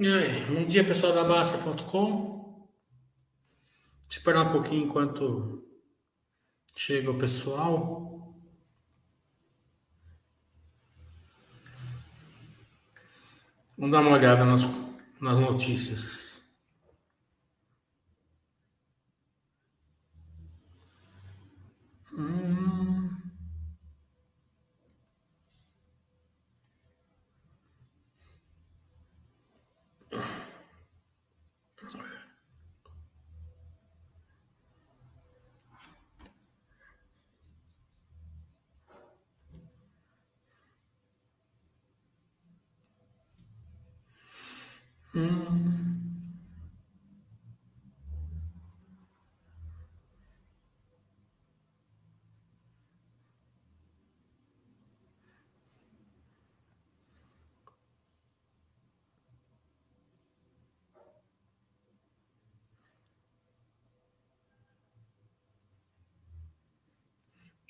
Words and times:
Bom 0.00 0.64
dia 0.64 0.84
pessoal 0.84 1.12
da 1.12 1.24
Basta.com. 1.24 2.68
Esperar 4.08 4.46
um 4.46 4.52
pouquinho 4.52 4.84
enquanto 4.84 5.68
chega 6.76 7.10
o 7.10 7.18
pessoal. 7.18 8.32
Vamos 13.76 13.90
dar 13.90 14.02
uma 14.02 14.12
olhada 14.12 14.44
nas, 14.44 14.62
nas 15.20 15.40
notícias. 15.40 16.48
Hum. 22.12 22.67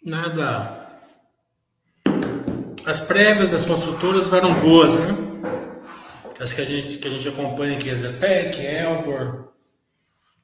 Nada. 0.08 0.88
As 2.86 3.02
prévias 3.02 3.50
das 3.50 3.66
construtoras 3.66 4.32
eram 4.32 4.54
boas, 4.54 4.98
né? 4.98 5.27
As 6.40 6.52
que 6.52 6.60
a 6.60 6.64
gente, 6.64 6.98
que 6.98 7.08
a 7.08 7.10
gente 7.10 7.28
acompanha 7.28 7.76
aqui, 7.76 7.92
Zetec, 7.92 8.64
Elbor, 8.64 9.52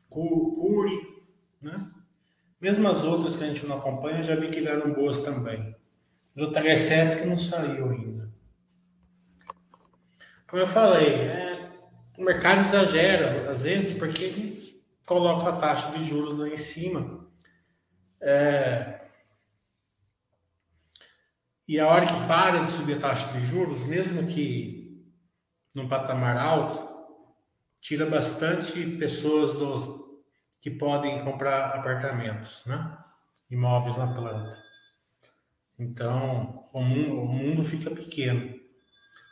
Curi, 0.09 1.01
né? 1.63 1.91
Mesmo 2.61 2.89
as 2.89 3.05
outras 3.05 3.37
que 3.37 3.45
a 3.45 3.47
gente 3.47 3.67
não 3.67 3.79
acompanha, 3.79 4.23
já 4.23 4.35
vi 4.35 4.49
que 4.49 4.61
vieram 4.61 4.93
boas 4.93 5.21
também. 5.23 5.75
JHSF 6.35 7.23
que 7.23 7.29
não 7.29 7.39
saiu 7.39 7.91
ainda. 7.91 8.33
Como 10.49 10.63
eu 10.63 10.67
falei, 10.67 11.15
é, 11.15 11.71
o 12.19 12.23
mercado 12.23 12.61
exagera, 12.61 13.51
às 13.51 13.63
vezes, 13.63 13.95
porque 13.95 14.25
eles 14.25 14.85
colocam 15.07 15.47
a 15.49 15.57
taxa 15.57 15.97
de 15.97 16.05
juros 16.05 16.39
lá 16.39 16.49
em 16.49 16.57
cima. 16.57 17.29
É, 18.21 19.01
e 21.69 21.79
a 21.79 21.87
hora 21.87 22.07
que 22.07 22.27
para 22.27 22.65
de 22.65 22.71
subir 22.71 22.95
a 22.95 23.01
taxa 23.01 23.33
de 23.33 23.47
juros, 23.47 23.85
mesmo 23.85 24.27
que 24.27 24.84
num 25.75 25.89
patamar 25.89 26.37
alto, 26.37 26.95
tira 27.81 28.07
bastante 28.07 28.85
pessoas 28.97 29.55
dos, 29.55 30.05
que 30.61 30.71
podem 30.71 31.23
comprar 31.25 31.75
apartamentos, 31.75 32.63
né? 32.65 32.97
imóveis 33.51 33.97
na 33.97 34.07
planta. 34.07 34.57
Então, 35.79 36.69
o 36.73 36.81
mundo, 36.81 37.21
o 37.21 37.27
mundo 37.27 37.63
fica 37.63 37.91
pequeno. 37.91 38.55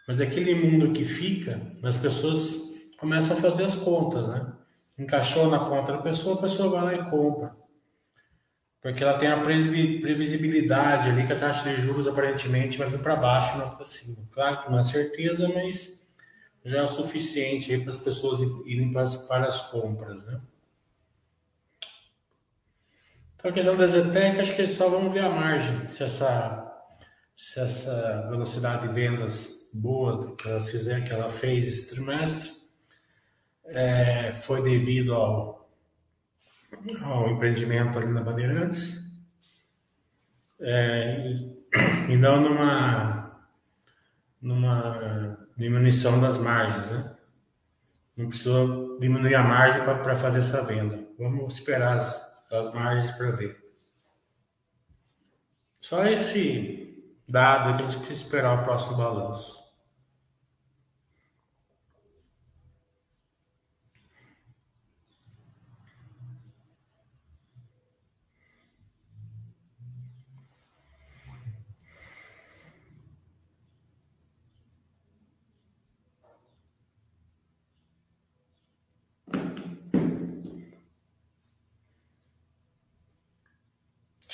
Mas 0.06 0.20
aquele 0.20 0.54
mundo 0.54 0.92
que 0.92 1.04
fica, 1.04 1.60
as 1.82 1.96
pessoas 1.96 2.72
começam 2.98 3.36
a 3.36 3.40
fazer 3.40 3.64
as 3.64 3.76
contas, 3.76 4.28
né? 4.28 4.52
Encaixou 4.98 5.48
na 5.48 5.58
conta 5.58 5.92
da 5.92 6.02
pessoa, 6.02 6.36
a 6.36 6.42
pessoa 6.42 6.68
vai 6.68 6.82
lá 6.82 6.94
e 6.94 7.10
compra. 7.10 7.56
Porque 8.80 9.02
ela 9.02 9.16
tem 9.16 9.28
a 9.28 9.40
previsibilidade 9.40 11.08
ali 11.08 11.24
que 11.24 11.32
a 11.32 11.38
taxa 11.38 11.70
de 11.70 11.82
juros 11.82 12.08
aparentemente 12.08 12.78
vai 12.78 12.88
vir 12.88 12.98
para 12.98 13.14
baixo, 13.14 13.56
não 13.56 13.70
para 13.70 13.84
cima. 13.84 14.16
Claro 14.32 14.62
que 14.62 14.70
não 14.70 14.80
é 14.80 14.84
certeza, 14.84 15.48
mas 15.48 16.01
já 16.64 16.78
é 16.78 16.82
o 16.82 16.88
suficiente 16.88 17.76
para 17.78 17.90
as 17.90 17.98
pessoas 17.98 18.40
irem 18.66 18.92
para 18.92 19.02
as, 19.02 19.16
para 19.16 19.46
as 19.46 19.70
compras, 19.70 20.26
né? 20.26 20.40
Então 23.36 23.50
a 23.50 23.54
questão 23.54 23.76
da 23.76 23.86
Zetec, 23.86 24.40
acho 24.40 24.54
que 24.54 24.68
só 24.68 24.88
vamos 24.88 25.12
ver 25.12 25.24
a 25.24 25.30
margem, 25.30 25.88
se 25.88 26.04
essa, 26.04 26.72
se 27.36 27.58
essa 27.58 28.28
velocidade 28.30 28.86
de 28.86 28.94
vendas 28.94 29.68
boa 29.74 30.36
que 30.36 30.48
ela, 30.48 30.60
fizer, 30.60 31.02
que 31.02 31.12
ela 31.12 31.28
fez 31.28 31.66
esse 31.66 31.88
trimestre 31.88 32.52
é, 33.64 34.30
foi 34.30 34.62
devido 34.62 35.14
ao 35.14 35.62
ao 37.02 37.30
empreendimento 37.30 37.98
ali 37.98 38.08
na 38.08 38.22
Bandeirantes, 38.22 39.10
é, 40.60 41.28
e, 41.28 41.66
e, 42.12 42.16
não 42.16 42.40
numa, 42.40 43.46
numa 44.40 45.41
diminuição 45.56 46.20
das 46.20 46.38
margens, 46.38 46.90
né? 46.90 47.16
Não 48.16 48.28
precisou 48.28 48.98
diminuir 48.98 49.34
a 49.34 49.42
margem 49.42 49.82
para 49.84 50.16
fazer 50.16 50.40
essa 50.40 50.62
venda. 50.64 51.06
Vamos 51.18 51.54
esperar 51.54 51.96
as, 51.96 52.44
as 52.50 52.72
margens 52.72 53.10
para 53.12 53.30
ver. 53.30 53.62
Só 55.80 56.04
esse 56.06 57.02
dado 57.28 57.76
que 57.76 57.82
a 57.82 57.88
gente 57.88 57.98
precisa 57.98 58.22
esperar 58.22 58.60
o 58.60 58.64
próximo 58.64 58.96
balanço. 58.96 59.61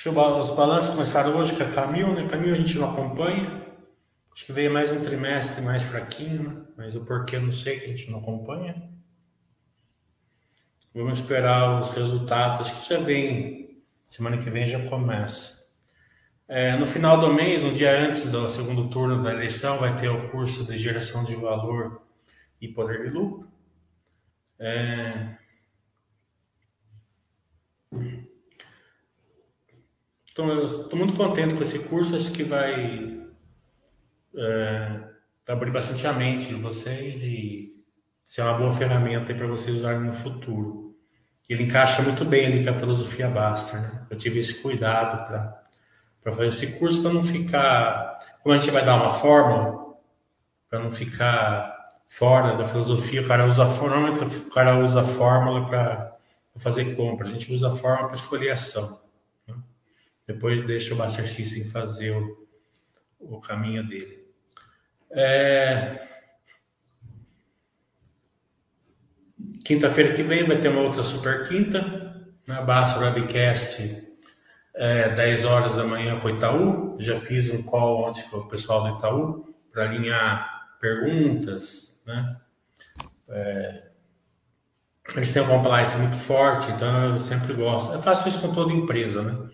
Os 0.09 0.51
balanços 0.51 0.91
começaram 0.91 1.37
hoje 1.37 1.55
com 1.55 1.63
a 1.63 1.71
Camil, 1.71 2.15
né? 2.15 2.27
Camil 2.29 2.55
a 2.55 2.57
gente 2.57 2.79
não 2.79 2.91
acompanha. 2.91 3.67
Acho 4.33 4.47
que 4.47 4.53
veio 4.53 4.73
mais 4.73 4.93
um 4.93 5.01
trimestre 5.01 5.63
mais 5.63 5.83
fraquinho, 5.83 6.43
né? 6.43 6.65
mas 6.77 6.97
o 6.97 7.05
porquê 7.05 7.39
não 7.39 7.53
sei 7.53 7.79
que 7.79 7.87
a 7.87 7.89
gente 7.89 8.11
não 8.11 8.21
acompanha. 8.21 8.89
Vamos 10.95 11.19
esperar 11.19 11.81
os 11.81 11.91
resultados, 11.91 12.71
que 12.71 12.89
já 12.89 12.99
vem, 12.99 13.83
semana 14.09 14.39
que 14.39 14.49
vem 14.49 14.67
já 14.67 14.89
começa. 14.89 15.59
É, 16.47 16.77
no 16.77 16.87
final 16.87 17.21
do 17.21 17.35
mês, 17.35 17.63
um 17.63 17.73
dia 17.73 18.01
antes 18.01 18.31
do 18.31 18.49
segundo 18.49 18.89
turno 18.89 19.23
da 19.23 19.33
eleição, 19.33 19.79
vai 19.79 20.01
ter 20.01 20.09
o 20.09 20.31
curso 20.31 20.65
de 20.65 20.77
geração 20.77 21.25
de 21.25 21.35
valor 21.35 22.03
e 22.61 22.69
poder 22.69 23.05
de 23.05 23.11
lucro. 23.11 23.49
É, 24.59 25.37
eu 27.93 28.38
estou 30.47 30.99
muito 30.99 31.15
contente 31.15 31.55
com 31.55 31.63
esse 31.63 31.79
curso, 31.81 32.15
acho 32.15 32.33
que 32.33 32.45
vai 32.45 33.19
é, 34.37 35.01
abrir 35.49 35.71
bastante 35.71 36.07
a 36.07 36.13
mente 36.13 36.47
de 36.47 36.55
vocês 36.55 37.23
e 37.23 37.75
ser 38.25 38.43
uma 38.43 38.55
boa 38.55 38.71
ferramenta 38.71 39.35
para 39.35 39.47
vocês 39.47 39.77
usarem 39.79 40.01
no 40.01 40.15
futuro. 40.15 40.95
Ele 41.49 41.63
encaixa 41.63 42.03
muito 42.03 42.25
bem 42.25 42.47
ali 42.47 42.63
com 42.63 42.71
a 42.71 42.79
filosofia 42.79 43.29
Baster, 43.29 43.81
né? 43.81 44.07
Eu 44.11 44.19
tive 44.19 44.39
esse 44.39 44.61
cuidado 44.61 45.27
para 46.23 46.33
fazer 46.33 46.49
esse 46.49 46.79
curso 46.79 47.03
para 47.03 47.13
não 47.13 47.23
ficar. 47.23 48.19
Como 48.43 48.55
a 48.55 48.59
gente 48.59 48.71
vai 48.71 48.85
dar 48.85 48.97
uma 48.97 49.11
fórmula, 49.11 49.97
para 50.69 50.79
não 50.79 50.91
ficar 50.91 51.75
fora 52.07 52.57
da 52.57 52.65
filosofia, 52.65 53.23
o 53.23 53.27
cara 53.27 53.47
usa 53.47 53.65
a 53.65 53.67
fórmula, 53.67 54.13
o 54.13 54.51
cara 54.51 54.79
usa 54.79 55.03
fórmula 55.03 55.67
para 55.67 56.17
fazer 56.57 56.95
compra, 56.95 57.27
a 57.27 57.31
gente 57.31 57.53
usa 57.53 57.69
a 57.69 57.73
fórmula 57.73 58.09
para 58.09 58.17
escolher 58.17 58.51
ação. 58.51 59.01
Depois 60.29 60.63
deixa 60.67 60.95
o 60.95 60.99
Master 60.99 61.27
System 61.27 61.65
fazer 61.65 62.15
o, 62.15 62.47
o 63.19 63.41
caminho 63.41 63.83
dele. 63.89 64.29
É... 65.11 66.07
Quinta-feira 69.65 70.13
que 70.13 70.23
vem 70.23 70.45
vai 70.45 70.61
ter 70.61 70.69
uma 70.69 70.83
outra 70.83 71.03
super 71.03 71.49
quinta, 71.49 72.31
na 72.47 72.61
Basta 72.61 73.01
Webcast, 73.01 74.07
é, 74.75 75.09
10 75.09 75.45
horas 75.47 75.75
da 75.75 75.85
manhã 75.85 76.21
com 76.21 76.29
o 76.29 76.31
Itaú. 76.31 76.97
Já 77.01 77.17
fiz 77.17 77.51
um 77.51 77.63
call 77.63 78.09
ontem 78.09 78.23
com 78.31 78.37
o 78.37 78.49
pessoal 78.49 78.83
do 78.83 78.99
Itaú 78.99 79.55
para 79.73 79.85
alinhar 79.85 80.77
perguntas, 80.79 82.03
né? 82.07 82.37
É, 83.31 83.89
eles 85.17 85.33
têm 85.33 85.43
um 85.43 85.49
compliance 85.49 85.97
muito 85.97 86.17
forte, 86.17 86.71
então 86.71 87.15
eu 87.15 87.21
sempre 87.21 87.55
gosto. 87.55 87.93
Eu 87.95 88.03
faço 88.03 88.29
isso 88.29 88.41
com 88.41 88.53
toda 88.53 88.75
empresa, 88.75 89.23
né? 89.23 89.49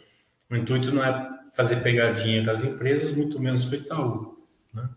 O 0.51 0.57
intuito 0.57 0.93
não 0.93 1.05
é 1.05 1.31
fazer 1.53 1.77
pegadinha 1.77 2.45
com 2.45 2.51
as 2.51 2.65
empresas, 2.65 3.13
muito 3.13 3.41
menos 3.41 3.65
com 3.65 3.73
o 3.73 3.75
Itaú. 3.75 4.47
Né? 4.73 4.89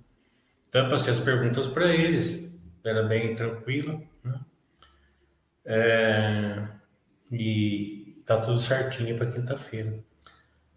Então, 0.68 0.84
eu 0.86 0.90
passei 0.90 1.14
as 1.14 1.20
perguntas 1.20 1.68
para 1.68 1.94
eles, 1.94 2.60
era 2.84 3.04
bem 3.04 3.36
tranquila, 3.36 4.02
né? 4.24 4.40
É, 5.66 6.68
e 7.32 8.22
tá 8.26 8.38
tudo 8.38 8.60
certinho 8.60 9.18
para 9.18 9.32
quinta-feira. 9.32 10.00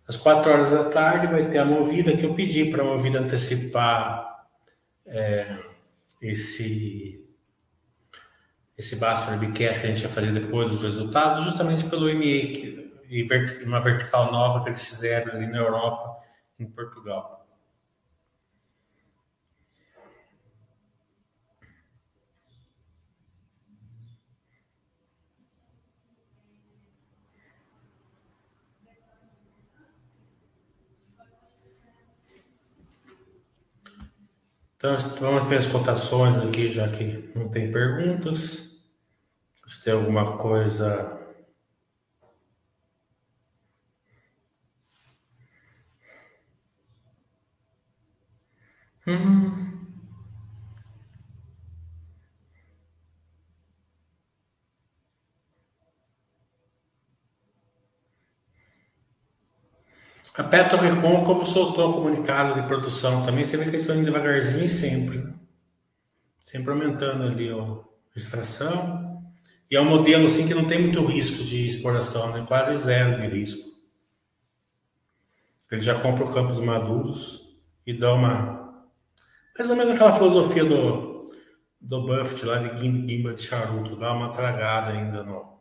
Às 0.07 0.17
quatro 0.17 0.51
horas 0.51 0.73
da 0.73 0.91
tarde 0.91 1.29
vai 1.29 1.49
ter 1.49 1.59
a 1.59 1.65
movida 1.65 2.17
que 2.17 2.25
eu 2.25 2.35
pedi 2.35 2.65
para 2.71 2.83
a 2.83 2.87
movida 2.87 3.21
antecipar 3.21 4.49
é, 5.07 5.57
esse 6.21 7.25
esse 8.77 8.97
Bachelor 8.97 9.39
Bcast 9.39 9.81
que 9.81 9.87
a 9.87 9.91
gente 9.91 10.03
ia 10.03 10.09
fazer 10.09 10.33
depois 10.33 10.71
dos 10.71 10.83
resultados, 10.83 11.45
justamente 11.45 11.85
pelo 11.85 12.07
MA 12.07 12.90
e 13.11 13.27
uma 13.65 13.81
vertical 13.81 14.31
nova 14.31 14.63
que 14.63 14.71
eles 14.71 14.87
fizeram 14.87 15.33
ali 15.33 15.49
na 15.49 15.59
Europa, 15.59 16.23
em 16.61 16.67
Portugal. 16.67 17.45
Então, 34.77 34.97
vamos 35.19 35.45
ver 35.45 35.59
as 35.59 35.67
cotações 35.67 36.37
aqui, 36.39 36.73
já 36.73 36.89
que 36.89 37.31
não 37.35 37.51
tem 37.51 37.71
perguntas. 37.71 38.81
Se 39.67 39.85
tem 39.85 39.93
alguma 39.93 40.39
coisa. 40.39 41.20
Hum. 49.17 49.61
A 60.37 60.45
Petro 60.45 60.79
como 61.03 61.45
soltou 61.45 61.91
o 61.91 61.93
comunicado 61.93 62.59
de 62.59 62.67
produção 62.67 63.27
também, 63.27 63.45
você 63.45 63.59
vê 63.59 63.65
que 63.65 63.71
eles 63.71 63.83
estão 63.83 63.97
indo 63.97 64.07
devagarzinho 64.07 64.69
sempre. 64.69 65.19
Né? 65.19 65.35
Sempre 66.45 66.71
aumentando 66.71 67.25
ali 67.25 67.51
a 67.51 68.17
extração. 68.17 69.23
E 69.71 69.77
é 69.77 69.81
um 69.81 69.85
modelo 69.85 70.27
assim 70.27 70.47
que 70.47 70.55
não 70.55 70.65
tem 70.65 70.81
muito 70.81 71.05
risco 71.05 71.45
de 71.45 71.67
exploração, 71.67 72.33
né? 72.33 72.45
quase 72.49 72.77
zero 72.77 73.21
de 73.21 73.27
risco. 73.29 73.69
Ele 75.71 75.81
já 75.81 76.01
compra 76.01 76.33
campos 76.33 76.59
maduros 76.59 77.59
e 77.87 77.93
dá 77.93 78.15
uma. 78.15 78.60
Mais 79.61 79.69
ou 79.69 79.77
menos 79.77 79.93
aquela 79.93 80.13
filosofia 80.13 80.65
do, 80.65 81.27
do 81.79 82.07
Buffett 82.07 82.47
lá 82.47 82.57
de 82.57 82.71
guimba 82.81 83.35
de 83.35 83.43
charuto, 83.43 83.95
dá 83.95 84.11
uma 84.15 84.33
tragada 84.33 84.93
ainda 84.93 85.23
no, 85.23 85.60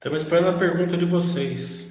Estamos 0.00 0.22
esperando 0.22 0.48
a 0.48 0.58
pergunta 0.58 0.96
de 0.96 1.04
vocês. 1.04 1.90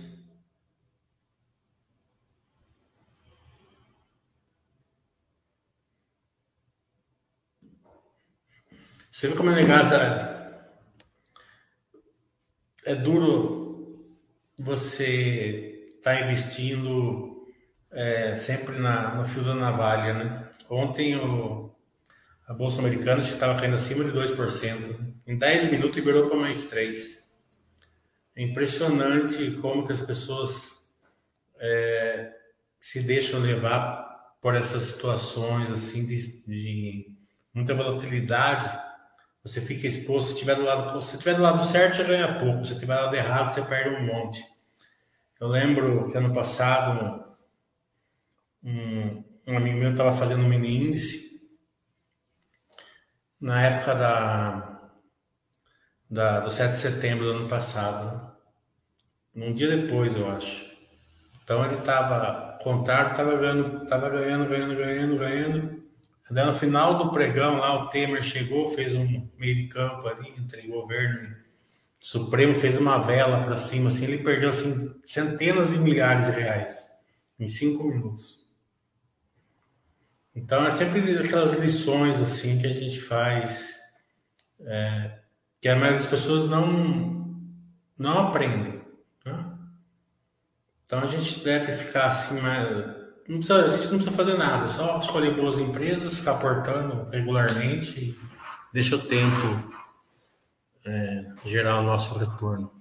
Você 9.11 9.27
vê 9.27 9.35
como 9.35 9.51
é 9.51 9.53
negada. 9.53 10.73
É 12.83 12.95
duro 12.95 14.09
você 14.57 15.93
estar 15.97 16.15
tá 16.15 16.21
investindo 16.23 17.47
é, 17.91 18.35
sempre 18.35 18.79
na, 18.79 19.13
no 19.13 19.23
fio 19.23 19.43
da 19.43 19.53
navalha, 19.53 20.15
né? 20.15 20.49
Ontem 20.67 21.15
o, 21.15 21.71
a 22.47 22.55
Bolsa 22.55 22.79
Americana 22.79 23.21
estava 23.21 23.59
caindo 23.59 23.75
acima 23.75 24.03
de 24.03 24.09
2%. 24.13 25.21
Em 25.27 25.37
10 25.37 25.69
minutos 25.69 26.03
virou 26.03 26.27
para 26.27 26.39
mais 26.39 26.67
3%. 26.73 27.18
É 28.39 28.43
impressionante 28.43 29.51
como 29.61 29.85
que 29.85 29.91
as 29.91 29.99
pessoas 29.99 30.95
é, 31.59 32.33
se 32.79 33.01
deixam 33.01 33.41
levar 33.41 34.37
por 34.39 34.55
essas 34.55 34.83
situações 34.83 35.69
assim 35.69 36.05
de, 36.05 36.45
de, 36.45 37.17
muita 37.53 37.73
volatilidade. 37.73 38.65
Você 39.43 39.59
fica 39.59 39.87
exposto. 39.87 40.31
Se 40.31 40.39
tiver 40.39 40.55
do 40.55 40.63
lado, 40.63 41.01
se 41.01 41.17
tiver 41.17 41.35
do 41.35 41.41
lado 41.41 41.61
certo, 41.61 41.97
você 41.97 42.05
ganha 42.05 42.39
pouco. 42.39 42.65
Se 42.65 42.79
tiver 42.79 42.95
do 42.95 43.03
lado 43.03 43.15
errado, 43.17 43.49
você 43.49 43.61
perde 43.61 44.01
um 44.01 44.05
monte. 44.05 44.41
Eu 45.37 45.49
lembro 45.49 46.09
que 46.09 46.17
ano 46.17 46.33
passado 46.33 47.35
um, 48.63 49.21
um 49.47 49.57
amigo 49.57 49.79
meu 49.79 49.91
estava 49.91 50.15
fazendo 50.15 50.45
um 50.45 50.47
mini 50.47 50.77
índice 50.77 51.41
na 53.37 53.61
época 53.65 53.95
da, 53.95 54.91
da, 56.09 56.39
do 56.39 56.49
7 56.49 56.71
de 56.71 56.77
setembro 56.77 57.25
do 57.25 57.31
ano 57.31 57.49
passado. 57.49 58.28
Um 59.35 59.53
dia 59.53 59.75
depois, 59.75 60.15
eu 60.15 60.29
acho. 60.29 60.69
Então 61.43 61.65
ele 61.65 61.79
estava 61.79 62.57
contrário, 62.61 63.11
estava 63.11 63.35
ganhando, 63.35 63.83
estava 63.83 64.09
ganhando, 64.09 64.49
ganhando, 64.49 64.75
ganhando, 64.75 65.17
ganhando. 65.17 65.83
Daí 66.29 66.45
no 66.45 66.53
final 66.53 66.97
do 66.97 67.11
pregão 67.11 67.57
lá, 67.57 67.83
o 67.83 67.89
Temer 67.89 68.21
chegou, 68.23 68.69
fez 68.69 68.93
um 68.93 69.27
meio 69.37 69.55
de 69.55 69.67
campo 69.67 70.07
ali 70.07 70.31
entre 70.37 70.67
governo 70.67 71.21
e 71.23 71.39
Supremo, 71.99 72.55
fez 72.55 72.77
uma 72.77 72.97
vela 72.97 73.43
para 73.43 73.57
cima, 73.57 73.89
assim, 73.89 74.05
ele 74.05 74.23
perdeu 74.23 74.49
assim 74.49 74.95
centenas 75.05 75.71
de 75.71 75.79
milhares 75.79 76.27
de 76.27 76.31
reais 76.31 76.87
em 77.37 77.47
cinco 77.47 77.83
minutos. 77.85 78.47
Então 80.33 80.65
é 80.65 80.71
sempre 80.71 81.17
aquelas 81.17 81.59
lições 81.59 82.21
assim 82.21 82.57
que 82.59 82.67
a 82.67 82.71
gente 82.73 83.01
faz, 83.01 83.77
é, 84.61 85.19
que 85.59 85.67
a 85.67 85.75
maioria 85.75 85.97
das 85.97 86.07
pessoas 86.07 86.49
não 86.49 87.27
não 87.97 88.27
aprendem. 88.27 88.78
Então 90.89 91.01
a 91.01 91.05
gente 91.05 91.41
deve 91.41 91.71
ficar 91.71 92.07
assim, 92.07 92.41
não 93.27 93.37
precisa, 93.37 93.63
a 93.63 93.67
gente 93.67 93.91
não 93.91 93.99
precisa 93.99 94.11
fazer 94.11 94.35
nada, 94.39 94.67
só 94.67 94.99
escolher 94.99 95.35
boas 95.35 95.59
empresas, 95.59 96.17
ficar 96.17 96.39
portando 96.39 97.07
regularmente 97.11 97.99
e 97.99 98.19
deixa 98.73 98.95
o 98.95 98.99
tempo 98.99 99.71
é, 100.83 101.31
gerar 101.45 101.79
o 101.79 101.83
nosso 101.83 102.17
retorno. 102.17 102.71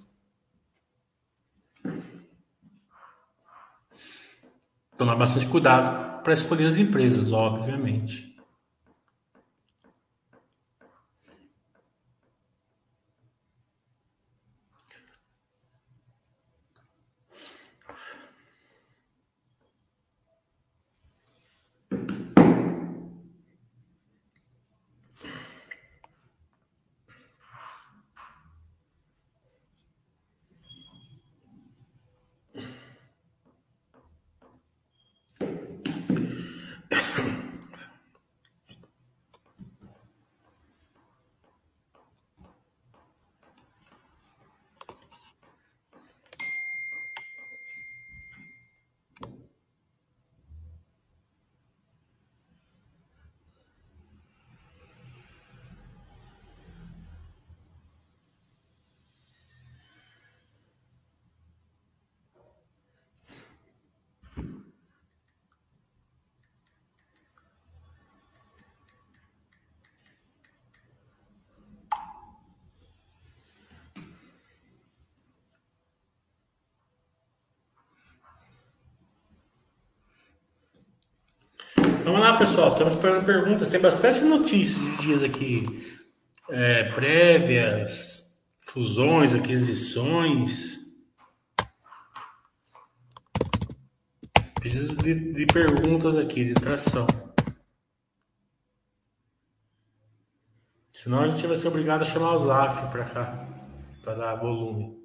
Tomar 4.97 5.17
bastante 5.17 5.47
cuidado 5.47 6.23
para 6.23 6.33
escolher 6.33 6.65
as 6.65 6.77
empresas, 6.77 7.31
obviamente. 7.31 8.28
Vamos 82.09 82.23
lá, 82.23 82.39
pessoal. 82.39 82.73
Estamos 82.73 82.95
esperando 82.95 83.27
perguntas. 83.27 83.69
Tem 83.69 83.79
bastante 83.79 84.21
notícias 84.21 84.81
esses 84.81 84.99
dias 84.99 85.23
aqui. 85.23 86.01
É, 86.49 86.85
prévias, 86.93 88.35
fusões, 88.61 89.35
aquisições. 89.35 90.79
Preciso 94.55 94.97
de, 94.97 95.35
de 95.35 95.45
perguntas 95.45 96.17
aqui, 96.17 96.47
de 96.47 96.55
tração. 96.55 97.07
Senão 100.91 101.21
a 101.21 101.29
gente 101.29 101.47
vai 101.47 101.57
ser 101.57 101.69
obrigado 101.69 102.01
a 102.01 102.07
chamar 102.07 102.37
o 102.37 102.39
Zaf 102.39 102.91
para 102.91 103.05
cá, 103.05 103.49
para 104.03 104.15
dar 104.15 104.35
volume. 104.37 104.97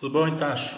Tudo 0.00 0.14
bom, 0.14 0.28
Itachi? 0.28 0.74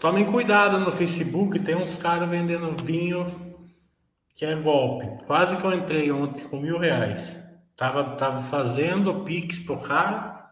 Tomem 0.00 0.26
cuidado 0.26 0.80
no 0.80 0.90
Facebook, 0.90 1.60
tem 1.60 1.76
uns 1.76 1.94
caras 1.94 2.28
vendendo 2.28 2.72
vinho 2.82 3.24
que 4.34 4.44
é 4.44 4.56
golpe. 4.56 5.06
Quase 5.24 5.56
que 5.56 5.64
eu 5.64 5.72
entrei 5.72 6.10
ontem 6.10 6.42
com 6.48 6.60
mil 6.60 6.76
reais. 6.76 7.38
Tava, 7.76 8.16
tava 8.16 8.42
fazendo 8.42 9.24
Pix 9.24 9.60
pro 9.60 9.80
cara 9.80 10.50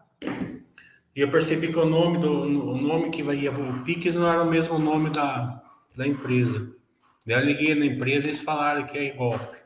e 1.13 1.19
eu 1.19 1.29
percebi 1.29 1.73
que 1.73 1.77
o 1.77 1.85
nome 1.85 2.19
do 2.19 2.31
o 2.71 2.81
nome 2.81 3.09
que 3.09 3.21
ia 3.21 3.51
pro 3.51 3.83
Pix 3.83 4.15
não 4.15 4.31
era 4.31 4.43
o 4.43 4.49
mesmo 4.49 4.79
nome 4.79 5.09
da, 5.09 5.61
da 5.93 6.07
empresa. 6.07 6.76
Eu 7.27 7.41
liguei 7.41 7.75
na 7.75 7.85
empresa 7.85 8.25
e 8.25 8.29
eles 8.29 8.39
falaram 8.39 8.85
que 8.85 8.97
é 8.97 9.11
golpe. 9.11 9.57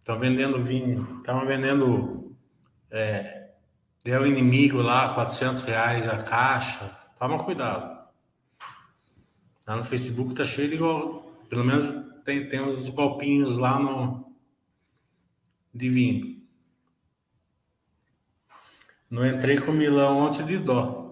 Estão 0.00 0.18
vendendo 0.18 0.60
vinho, 0.60 1.18
estavam 1.18 1.46
vendendo. 1.46 2.36
É, 2.90 3.52
deu 4.04 4.26
inimigo 4.26 4.82
lá, 4.82 5.14
400 5.14 5.62
reais 5.62 6.08
a 6.08 6.16
caixa. 6.16 6.84
Toma 7.16 7.38
cuidado. 7.38 8.04
Lá 9.66 9.76
no 9.76 9.84
Facebook 9.84 10.34
tá 10.34 10.44
cheio 10.44 10.68
de 10.68 10.76
gol. 10.76 11.32
Pelo 11.48 11.64
menos 11.64 11.94
tem, 12.24 12.48
tem 12.48 12.60
uns 12.60 12.88
golpinhos 12.88 13.56
lá 13.56 13.78
no. 13.78 14.36
de 15.72 15.88
vinho. 15.88 16.42
Não 19.08 19.24
entrei 19.24 19.60
com 19.60 19.70
Milão 19.70 20.18
ontem 20.18 20.44
de 20.44 20.58
dó. 20.58 21.03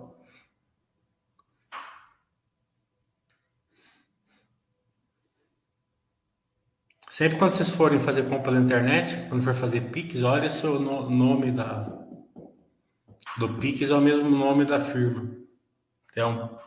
Sempre 7.23 7.39
quando 7.39 7.53
vocês 7.53 7.71
forem 7.71 8.01
fazer 8.01 8.29
compra 8.29 8.51
na 8.51 8.61
internet, 8.61 9.17
quando 9.29 9.45
for 9.45 9.55
fazer 9.55 9.81
Pix, 9.93 10.25
olha 10.25 10.51
se 10.51 10.67
o 10.67 10.81
nome 10.81 11.53
da, 11.53 11.89
do 13.39 13.49
Pix 13.61 13.93
é 13.93 13.95
o 13.95 14.01
mesmo 14.01 14.29
nome 14.29 14.65
da 14.65 14.81
firma. 14.81 15.31
Então, 16.11 16.59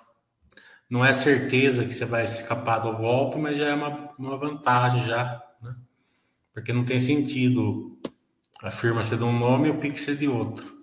não 0.90 1.04
é 1.04 1.12
certeza 1.12 1.84
que 1.84 1.94
você 1.94 2.06
vai 2.06 2.24
escapar 2.24 2.80
do 2.80 2.96
golpe, 2.96 3.38
mas 3.38 3.58
já 3.58 3.66
é 3.66 3.74
uma, 3.74 4.14
uma 4.18 4.38
vantagem 4.38 5.04
já, 5.04 5.44
né? 5.62 5.76
Porque 6.54 6.72
não 6.72 6.86
tem 6.86 7.02
sentido 7.02 8.00
a 8.64 8.72
firma 8.72 9.04
ser 9.04 9.18
de 9.18 9.26
um 9.26 9.38
nome 9.38 9.68
e 9.68 9.72
o 9.72 9.78
Pix 9.78 10.04
ser 10.04 10.16
de 10.16 10.30
outro. 10.30 10.74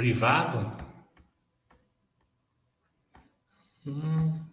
Privado? 0.00 0.72
Hum. 3.84 4.49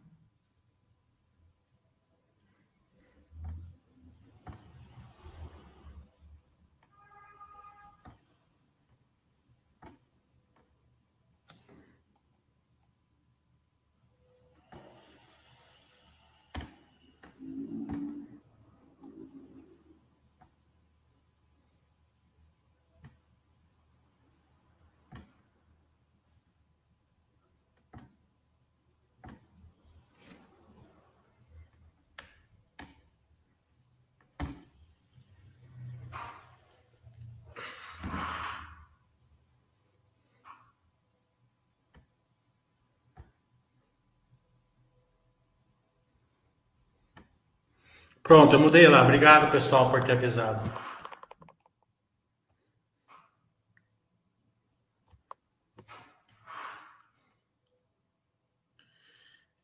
Pronto, 48.28 48.54
eu 48.54 48.60
mudei 48.60 48.86
lá. 48.90 49.04
Obrigado, 49.04 49.50
pessoal, 49.50 49.90
por 49.90 50.04
ter 50.04 50.12
avisado. 50.12 50.70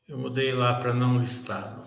Eu 0.08 0.17
mudei 0.17 0.53
lá 0.53 0.75
para 0.79 0.93
não 0.93 1.17
listado. 1.17 1.84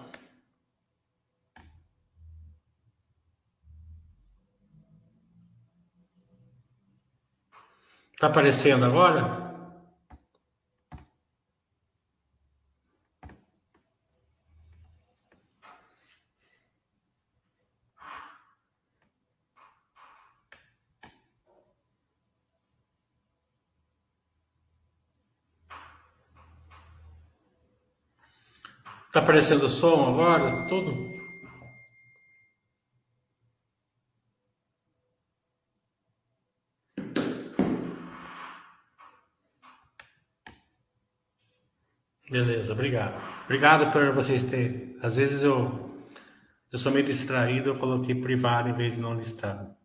Tá 8.19 8.27
aparecendo 8.27 8.85
agora? 8.85 9.46
Tá 29.17 29.23
aparecendo 29.23 29.67
som 29.67 30.11
agora? 30.11 30.67
Tudo? 30.67 31.11
Beleza, 42.31 42.75
obrigado. 42.75 43.15
Obrigado 43.45 43.91
por 43.91 44.13
vocês 44.13 44.43
terem. 44.43 44.99
Às 45.03 45.17
vezes 45.17 45.43
eu, 45.43 45.99
eu 46.71 46.79
sou 46.79 46.93
meio 46.93 47.07
distraído, 47.07 47.71
eu 47.71 47.79
coloquei 47.79 48.15
privado 48.15 48.69
em 48.69 48.75
vez 48.75 48.97
de 48.97 49.01
não 49.01 49.15
listado. 49.15 49.76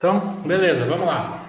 Então, 0.00 0.40
beleza, 0.40 0.86
vamos 0.86 1.06
lá. 1.06 1.44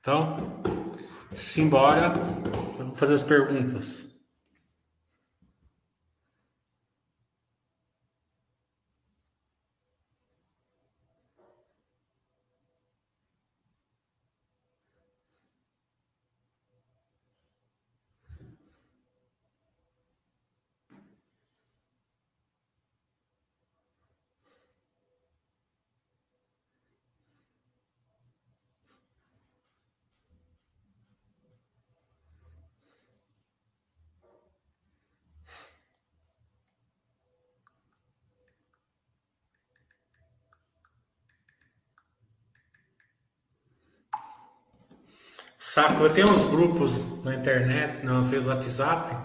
Então, 0.00 0.62
simbora, 1.36 2.08
vamos 2.78 2.98
fazer 2.98 3.12
as 3.12 3.22
perguntas. 3.22 4.11
Saco, 45.74 46.02
eu 46.02 46.12
tenho 46.12 46.30
uns 46.30 46.44
grupos 46.44 46.92
na 47.24 47.34
internet, 47.34 48.04
no 48.04 48.20
WhatsApp. 48.46 49.16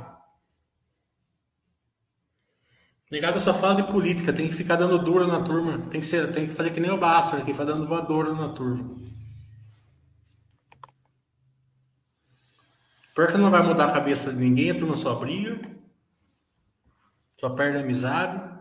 Ligado 3.11 3.37
só 3.37 3.53
fala 3.53 3.75
de 3.75 3.91
política, 3.91 4.31
tem 4.31 4.47
que 4.47 4.53
ficar 4.53 4.77
dando 4.77 4.97
dura 4.97 5.27
na 5.27 5.43
turma. 5.43 5.79
Tem 5.89 5.99
que, 5.99 6.05
ser, 6.07 6.31
tem 6.31 6.47
que 6.47 6.53
fazer 6.53 6.71
que 6.71 6.79
nem 6.79 6.89
o 6.89 6.97
Basta, 6.97 7.35
tem 7.35 7.43
que 7.43 7.51
ficar 7.51 7.65
dando 7.65 7.85
voadora 7.85 8.31
na 8.31 8.47
turma. 8.47 8.95
Pior 13.13 13.27
que 13.27 13.37
não 13.37 13.49
vai 13.49 13.61
mudar 13.61 13.89
a 13.89 13.91
cabeça 13.91 14.31
de 14.31 14.39
ninguém, 14.39 14.71
a 14.71 14.77
turma 14.77 14.95
só 14.95 15.15
briga, 15.15 15.59
só 17.37 17.49
perde 17.49 17.79
a 17.79 17.81
amizade. 17.81 18.56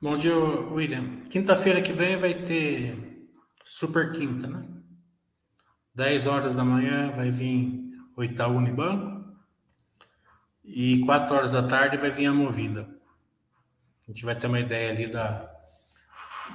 Bom 0.00 0.16
dia, 0.16 0.32
William. 0.32 1.22
Quinta-feira 1.28 1.82
que 1.82 1.92
vem 1.92 2.16
vai 2.16 2.32
ter 2.32 3.28
Super 3.64 4.12
Quinta, 4.12 4.46
né? 4.46 4.64
10 5.92 6.28
horas 6.28 6.54
da 6.54 6.64
manhã 6.64 7.10
vai 7.10 7.32
vir 7.32 7.82
o 8.16 8.22
Itaú 8.22 8.58
Unibanco 8.58 9.36
e 10.64 11.00
4 11.00 11.34
horas 11.34 11.50
da 11.50 11.66
tarde 11.66 11.96
vai 11.96 12.12
vir 12.12 12.26
a 12.26 12.32
Movida. 12.32 12.88
A 14.06 14.12
gente 14.12 14.24
vai 14.24 14.36
ter 14.36 14.46
uma 14.46 14.60
ideia 14.60 14.92
ali 14.92 15.08
da, 15.08 15.52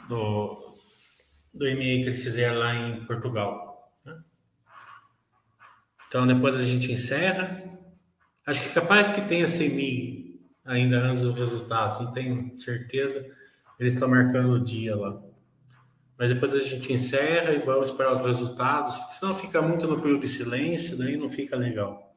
do, 0.07 0.73
do 1.53 1.65
MA 1.65 1.75
que 1.75 2.05
eles 2.05 2.23
fizeram 2.23 2.59
lá 2.59 2.73
em 2.73 3.05
Portugal. 3.05 3.93
Né? 4.05 4.23
Então 6.07 6.25
depois 6.25 6.55
a 6.55 6.63
gente 6.63 6.93
encerra. 6.93 7.61
Acho 8.45 8.63
que 8.63 8.73
capaz 8.73 9.09
que 9.09 9.19
tenha 9.27 9.45
CMI 9.45 10.32
ainda 10.65 10.99
antes 10.99 11.21
dos 11.21 11.37
resultados, 11.37 11.99
não 11.99 12.11
tenho 12.11 12.57
certeza. 12.57 13.25
Eles 13.79 13.93
estão 13.93 14.07
marcando 14.07 14.53
o 14.53 14.63
dia 14.63 14.95
lá. 14.95 15.21
Mas 16.17 16.29
depois 16.29 16.53
a 16.53 16.59
gente 16.59 16.93
encerra 16.93 17.51
e 17.51 17.59
vamos 17.59 17.89
esperar 17.89 18.13
os 18.13 18.21
resultados, 18.21 18.97
porque 18.97 19.15
senão 19.15 19.35
fica 19.35 19.61
muito 19.61 19.87
no 19.87 19.99
período 19.99 20.21
de 20.21 20.27
silêncio, 20.27 20.97
daí 20.97 21.17
não 21.17 21.27
fica 21.27 21.55
legal. 21.55 22.15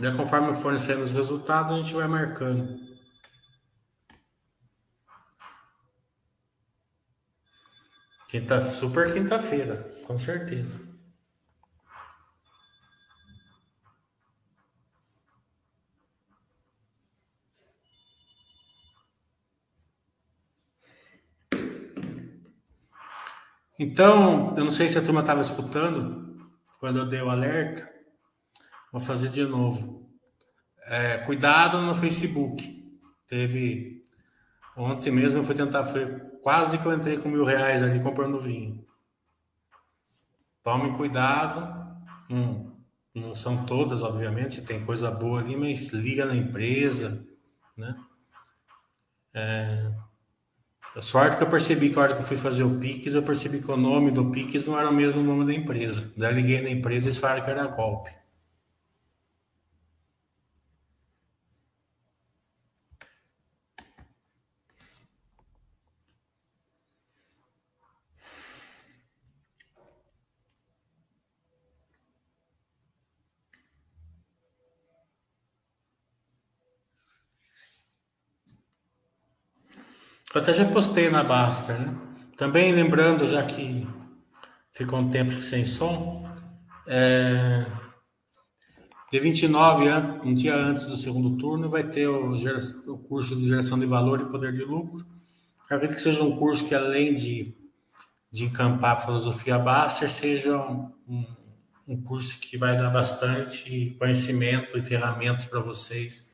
Já 0.00 0.14
conforme 0.16 0.54
forem 0.54 0.78
saindo 0.78 1.02
os 1.02 1.10
resultados, 1.10 1.72
a 1.72 1.82
gente 1.82 1.92
vai 1.92 2.06
marcando. 2.06 2.78
Quinta, 8.28 8.70
super 8.70 9.12
quinta-feira, 9.12 9.92
com 10.06 10.16
certeza. 10.16 10.87
Então, 23.78 24.56
eu 24.56 24.64
não 24.64 24.72
sei 24.72 24.88
se 24.88 24.98
a 24.98 25.02
turma 25.02 25.20
estava 25.20 25.40
escutando 25.40 26.36
quando 26.80 26.98
eu 26.98 27.06
dei 27.08 27.22
o 27.22 27.30
alerta. 27.30 27.88
Vou 28.90 29.00
fazer 29.00 29.28
de 29.28 29.44
novo. 29.44 30.10
É, 30.86 31.18
cuidado 31.18 31.80
no 31.80 31.94
Facebook. 31.94 32.90
Teve 33.26 34.02
ontem 34.76 35.12
mesmo 35.12 35.38
eu 35.40 35.44
fui 35.44 35.54
tentar, 35.54 35.84
foi 35.84 36.18
quase 36.42 36.78
que 36.78 36.86
eu 36.86 36.92
entrei 36.92 37.18
com 37.18 37.28
mil 37.28 37.44
reais 37.44 37.82
ali 37.82 38.02
comprando 38.02 38.40
vinho. 38.40 38.84
Tome 40.62 40.96
cuidado. 40.96 41.86
Hum, 42.30 42.72
não 43.14 43.34
são 43.34 43.64
todas, 43.64 44.02
obviamente, 44.02 44.62
tem 44.62 44.84
coisa 44.84 45.10
boa 45.10 45.40
ali, 45.40 45.56
mas 45.56 45.90
liga 45.90 46.24
na 46.24 46.34
empresa, 46.34 47.26
né? 47.76 47.96
É, 49.32 49.92
a 50.98 51.02
sorte 51.02 51.36
que 51.36 51.44
eu 51.44 51.48
percebi 51.48 51.90
que 51.90 51.98
a 51.98 52.02
hora 52.02 52.14
que 52.14 52.22
eu 52.22 52.26
fui 52.26 52.36
fazer 52.36 52.64
o 52.64 52.76
Pix, 52.80 53.14
eu 53.14 53.22
percebi 53.22 53.60
que 53.60 53.70
o 53.70 53.76
nome 53.76 54.10
do 54.10 54.32
Pix 54.32 54.66
não 54.66 54.76
era 54.76 54.90
o 54.90 54.92
mesmo 54.92 55.22
nome 55.22 55.46
da 55.46 55.54
empresa. 55.54 56.12
Daí 56.16 56.34
liguei 56.34 56.60
na 56.60 56.70
empresa 56.70 57.06
e 57.06 57.08
eles 57.10 57.18
falaram 57.18 57.44
que 57.44 57.50
era 57.50 57.66
golpe. 57.68 58.10
Eu 80.34 80.42
até 80.42 80.52
já 80.52 80.66
postei 80.66 81.08
na 81.08 81.24
Basta, 81.24 81.72
né? 81.72 81.96
Também 82.36 82.70
lembrando, 82.70 83.26
já 83.26 83.42
que 83.44 83.88
ficou 84.70 84.98
um 84.98 85.10
tempo 85.10 85.32
sem 85.40 85.64
som, 85.64 86.30
é... 86.86 87.64
dia 89.10 89.22
29, 89.22 89.88
um 90.22 90.34
dia 90.34 90.54
antes 90.54 90.84
do 90.84 90.98
segundo 90.98 91.38
turno, 91.38 91.70
vai 91.70 91.82
ter 91.82 92.08
o, 92.08 92.36
o 92.36 92.98
curso 92.98 93.34
de 93.36 93.48
geração 93.48 93.78
de 93.78 93.86
valor 93.86 94.20
e 94.20 94.26
poder 94.26 94.52
de 94.52 94.62
lucro. 94.62 95.02
Acredito 95.64 95.96
que 95.96 96.02
seja 96.02 96.22
um 96.22 96.36
curso 96.36 96.68
que, 96.68 96.74
além 96.74 97.14
de, 97.14 97.56
de 98.30 98.44
encampar 98.44 98.96
a 98.96 99.00
filosofia 99.00 99.58
Baster, 99.58 100.10
seja 100.10 100.58
um, 100.58 100.92
um 101.86 102.02
curso 102.02 102.38
que 102.38 102.58
vai 102.58 102.76
dar 102.76 102.90
bastante 102.90 103.96
conhecimento 103.98 104.76
e 104.76 104.82
ferramentas 104.82 105.46
para 105.46 105.60
vocês 105.60 106.27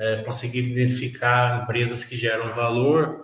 é, 0.00 0.22
conseguir 0.22 0.60
identificar 0.60 1.62
empresas 1.62 2.06
que 2.06 2.16
geram 2.16 2.50
valor 2.54 3.22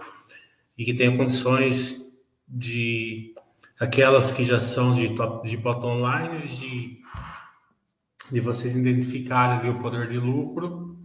e 0.77 0.85
que 0.85 0.93
tenham 0.93 1.17
condições 1.17 2.15
de 2.47 3.35
aquelas 3.81 4.31
que 4.31 4.45
já 4.45 4.61
são 4.61 4.95
de, 4.95 5.15
top, 5.15 5.49
de 5.49 5.57
bottom 5.57 6.07
line, 6.07 6.47
de, 6.47 7.01
de 8.31 8.41
vocês 8.41 8.77
identificarem 8.77 9.71
o 9.71 9.79
poder 9.79 10.11
de 10.11 10.19
lucro 10.19 10.99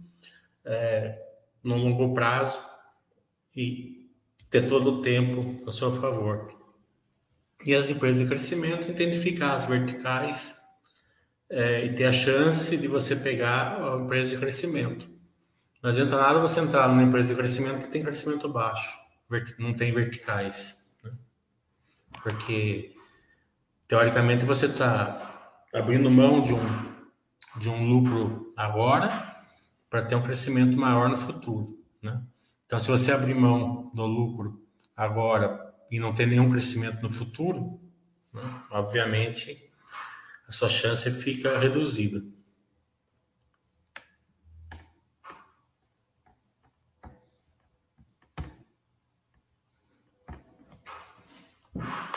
é, 0.62 1.18
no 1.64 1.78
longo 1.78 2.12
prazo 2.12 2.62
e 3.56 4.10
ter 4.50 4.68
todo 4.68 4.98
o 4.98 5.00
tempo 5.00 5.66
a 5.66 5.72
seu 5.72 5.90
favor. 5.90 6.52
E 7.64 7.74
as 7.74 7.88
empresas 7.88 8.20
de 8.20 8.28
crescimento, 8.28 8.90
identificar 8.90 9.54
as 9.54 9.64
verticais 9.64 10.54
é, 11.48 11.86
e 11.86 11.94
ter 11.94 12.04
a 12.04 12.12
chance 12.12 12.76
de 12.76 12.86
você 12.86 13.16
pegar 13.16 13.82
a 13.82 13.96
empresa 13.96 14.30
de 14.30 14.36
crescimento. 14.36 15.21
Não 15.82 15.90
adianta 15.90 16.16
nada 16.16 16.38
você 16.38 16.60
entrar 16.60 16.88
numa 16.88 17.02
empresa 17.02 17.28
de 17.28 17.34
crescimento 17.34 17.84
que 17.84 17.90
tem 17.90 18.04
crescimento 18.04 18.48
baixo, 18.48 18.96
não 19.58 19.72
tem 19.72 19.92
verticais. 19.92 20.88
Né? 21.02 21.10
Porque, 22.22 22.94
teoricamente, 23.88 24.44
você 24.44 24.66
está 24.66 25.50
abrindo 25.74 26.08
mão 26.08 26.40
de 26.40 26.54
um, 26.54 26.92
de 27.56 27.68
um 27.68 27.84
lucro 27.84 28.52
agora 28.56 29.08
para 29.90 30.02
ter 30.02 30.14
um 30.14 30.22
crescimento 30.22 30.78
maior 30.78 31.08
no 31.08 31.18
futuro. 31.18 31.76
Né? 32.00 32.22
Então, 32.64 32.78
se 32.78 32.88
você 32.88 33.10
abrir 33.10 33.34
mão 33.34 33.90
do 33.92 34.06
lucro 34.06 34.62
agora 34.96 35.74
e 35.90 35.98
não 35.98 36.14
ter 36.14 36.26
nenhum 36.26 36.48
crescimento 36.48 37.02
no 37.02 37.10
futuro, 37.10 37.80
né? 38.32 38.62
obviamente 38.70 39.68
a 40.46 40.52
sua 40.52 40.68
chance 40.68 41.10
fica 41.10 41.58
reduzida. 41.58 42.22
you 51.74 51.82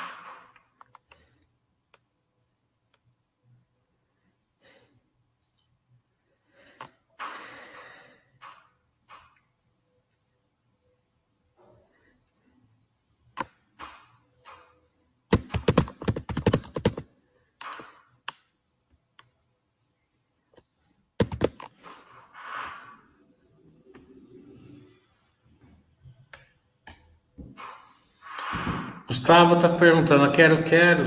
Gustavo 29.25 29.55
está 29.55 29.69
perguntando, 29.69 30.31
quero, 30.31 30.63
quero, 30.63 31.03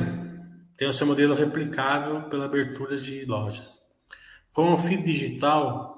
tem 0.77 0.89
o 0.89 0.93
seu 0.93 1.07
modelo 1.07 1.37
replicável 1.37 2.23
pela 2.23 2.47
abertura 2.47 2.97
de 2.97 3.25
lojas. 3.25 3.79
Com 4.53 4.73
o 4.73 4.77
feed 4.77 5.05
digital, 5.05 5.97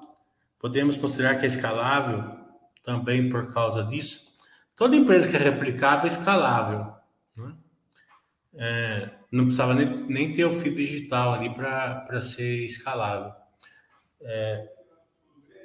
podemos 0.58 0.98
considerar 0.98 1.36
que 1.38 1.46
é 1.46 1.48
escalável 1.48 2.22
também 2.84 3.30
por 3.30 3.50
causa 3.54 3.84
disso? 3.84 4.26
Toda 4.76 4.96
empresa 4.96 5.30
que 5.30 5.36
é 5.36 5.38
replicável 5.38 6.04
é 6.04 6.08
escalável. 6.08 6.92
Né? 7.34 7.54
É, 8.54 9.10
não 9.32 9.44
precisava 9.44 9.72
nem, 9.72 10.06
nem, 10.06 10.34
ter 10.34 10.44
o 10.44 10.52
feed 10.52 10.76
digital 10.76 11.32
ali 11.32 11.48
para 11.54 12.20
ser 12.20 12.66
escalável. 12.66 13.32
É, 14.20 14.68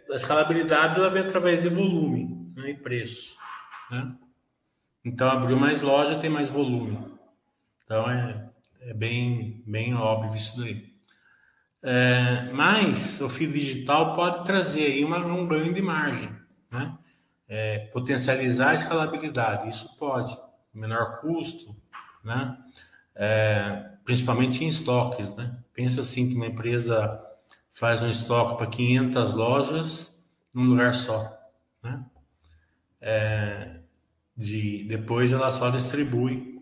a 0.09 0.15
escalabilidade 0.15 1.01
ela 1.01 1.09
vem 1.09 1.23
através 1.23 1.61
de 1.63 1.67
volume 1.67 2.49
né, 2.55 2.69
e 2.69 2.75
preço. 2.75 3.35
Né? 3.91 4.15
Então, 5.05 5.29
abriu 5.29 5.55
mais 5.55 5.81
loja, 5.81 6.19
tem 6.19 6.31
mais 6.31 6.49
volume. 6.49 6.97
Então, 7.83 8.09
é, 8.09 8.49
é 8.81 8.93
bem, 8.93 9.63
bem 9.67 9.93
óbvio 9.93 10.35
isso 10.35 10.59
daí. 10.59 10.95
É, 11.83 12.51
mas 12.51 13.21
o 13.21 13.29
fio 13.29 13.51
digital 13.51 14.15
pode 14.15 14.43
trazer 14.43 14.87
aí 14.87 15.05
uma, 15.05 15.19
um 15.19 15.47
ganho 15.47 15.71
de 15.71 15.81
margem, 15.83 16.35
né? 16.71 16.97
É, 17.47 17.77
potencializar 17.93 18.71
a 18.71 18.73
escalabilidade, 18.73 19.69
isso 19.69 19.95
pode, 19.99 20.35
menor 20.73 21.21
custo, 21.21 21.75
né? 22.23 22.57
É, 23.13 23.91
principalmente 24.03 24.63
em 24.63 24.69
estoques, 24.69 25.35
né? 25.35 25.55
Pensa 25.75 26.01
assim 26.01 26.27
que 26.27 26.35
uma 26.35 26.47
empresa 26.47 27.23
faz 27.71 28.01
um 28.01 28.09
estoque 28.09 28.57
para 28.57 28.65
500 28.65 29.33
lojas 29.35 30.27
num 30.51 30.63
lugar 30.69 30.91
só, 30.95 31.31
né? 31.83 32.03
É, 32.99 33.74
de 34.35 34.83
depois 34.83 35.31
ela 35.31 35.49
só 35.51 35.69
distribui 35.69 36.61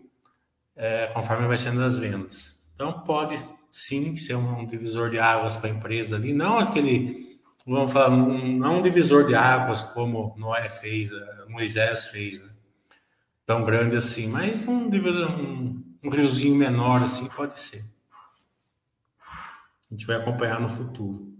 é, 0.76 1.08
conforme 1.08 1.46
vai 1.46 1.56
sendo 1.56 1.82
as 1.82 1.98
vendas. 1.98 2.64
Então 2.74 3.00
pode 3.00 3.36
sim 3.70 4.14
ser 4.16 4.36
um 4.36 4.66
divisor 4.66 5.10
de 5.10 5.18
águas 5.18 5.56
para 5.56 5.68
a 5.68 5.72
empresa 5.72 6.16
ali, 6.16 6.32
não 6.32 6.58
aquele, 6.58 7.40
vamos 7.66 7.92
falar, 7.92 8.16
não 8.16 8.78
um 8.78 8.82
divisor 8.82 9.26
de 9.26 9.34
águas 9.34 9.82
como 9.82 10.34
Noé 10.36 10.68
fez, 10.68 11.10
é, 11.10 11.44
Moisés 11.48 12.06
fez, 12.06 12.40
né? 12.40 12.50
tão 13.46 13.64
grande 13.64 13.96
assim, 13.96 14.26
mas 14.28 14.66
um 14.66 14.88
divisor, 14.88 15.30
um, 15.30 15.82
um 16.02 16.08
riozinho 16.08 16.54
menor 16.54 17.02
assim 17.02 17.26
pode 17.26 17.58
ser. 17.58 17.84
A 19.90 19.94
gente 19.94 20.06
vai 20.06 20.16
acompanhar 20.16 20.60
no 20.60 20.68
futuro. 20.68 21.33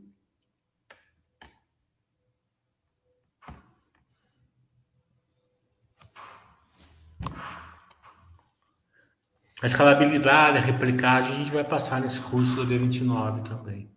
A 9.65 9.67
escalabilidade, 9.67 10.59
a 10.59 10.61
replicagem, 10.61 11.33
a 11.33 11.37
gente 11.37 11.51
vai 11.51 11.65
passar 11.65 11.99
nesse 11.99 12.21
curso 12.21 12.55
do 12.55 12.67
D29 12.67 13.49
também. 13.49 13.91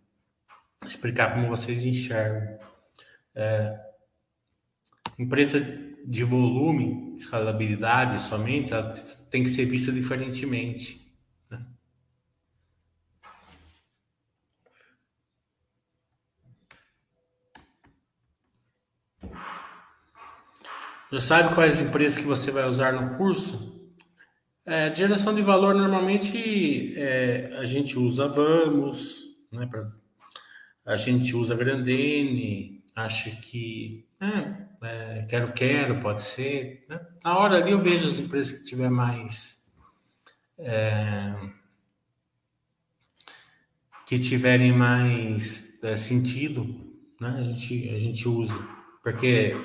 Explicar 0.82 1.34
como 1.34 1.46
vocês 1.46 1.84
enxergam. 1.84 2.58
É, 3.34 3.78
empresa 5.18 5.60
de 6.06 6.24
volume, 6.24 7.14
escalabilidade 7.16 8.22
somente, 8.22 8.72
ela 8.72 8.94
tem 9.30 9.42
que 9.42 9.50
ser 9.50 9.66
vista 9.66 9.92
diferentemente. 9.92 11.14
Né? 11.50 11.62
Já 21.12 21.20
sabe 21.20 21.54
quais 21.54 21.78
empresas 21.78 22.16
que 22.16 22.24
você 22.26 22.50
vai 22.50 22.66
usar 22.66 22.94
no 22.94 23.18
curso? 23.18 23.77
É, 24.70 24.90
de 24.90 24.98
geração 24.98 25.34
de 25.34 25.40
valor, 25.40 25.74
normalmente 25.74 26.92
é, 26.94 27.54
a 27.56 27.64
gente 27.64 27.98
usa 27.98 28.28
Vamos, 28.28 29.24
né, 29.50 29.64
pra, 29.64 29.88
a 30.84 30.94
gente 30.94 31.34
usa 31.34 31.54
Grandene, 31.54 32.84
acho 32.94 33.30
que 33.40 34.06
é, 34.20 34.66
é, 34.86 35.26
Quero 35.26 35.54
Quero 35.54 36.02
pode 36.02 36.20
ser. 36.20 36.84
Né? 36.86 37.00
Na 37.24 37.38
hora 37.38 37.56
ali 37.56 37.70
eu 37.70 37.78
vejo 37.78 38.08
as 38.08 38.18
empresas 38.18 38.58
que 38.58 38.64
tiver 38.64 38.90
mais. 38.90 39.72
É, 40.58 41.32
que 44.04 44.18
tiverem 44.18 44.72
mais 44.72 45.78
é, 45.82 45.96
sentido, 45.96 46.66
né? 47.18 47.36
a, 47.38 47.42
gente, 47.42 47.88
a 47.88 47.98
gente 47.98 48.28
usa. 48.28 48.58
Porque 49.02 49.56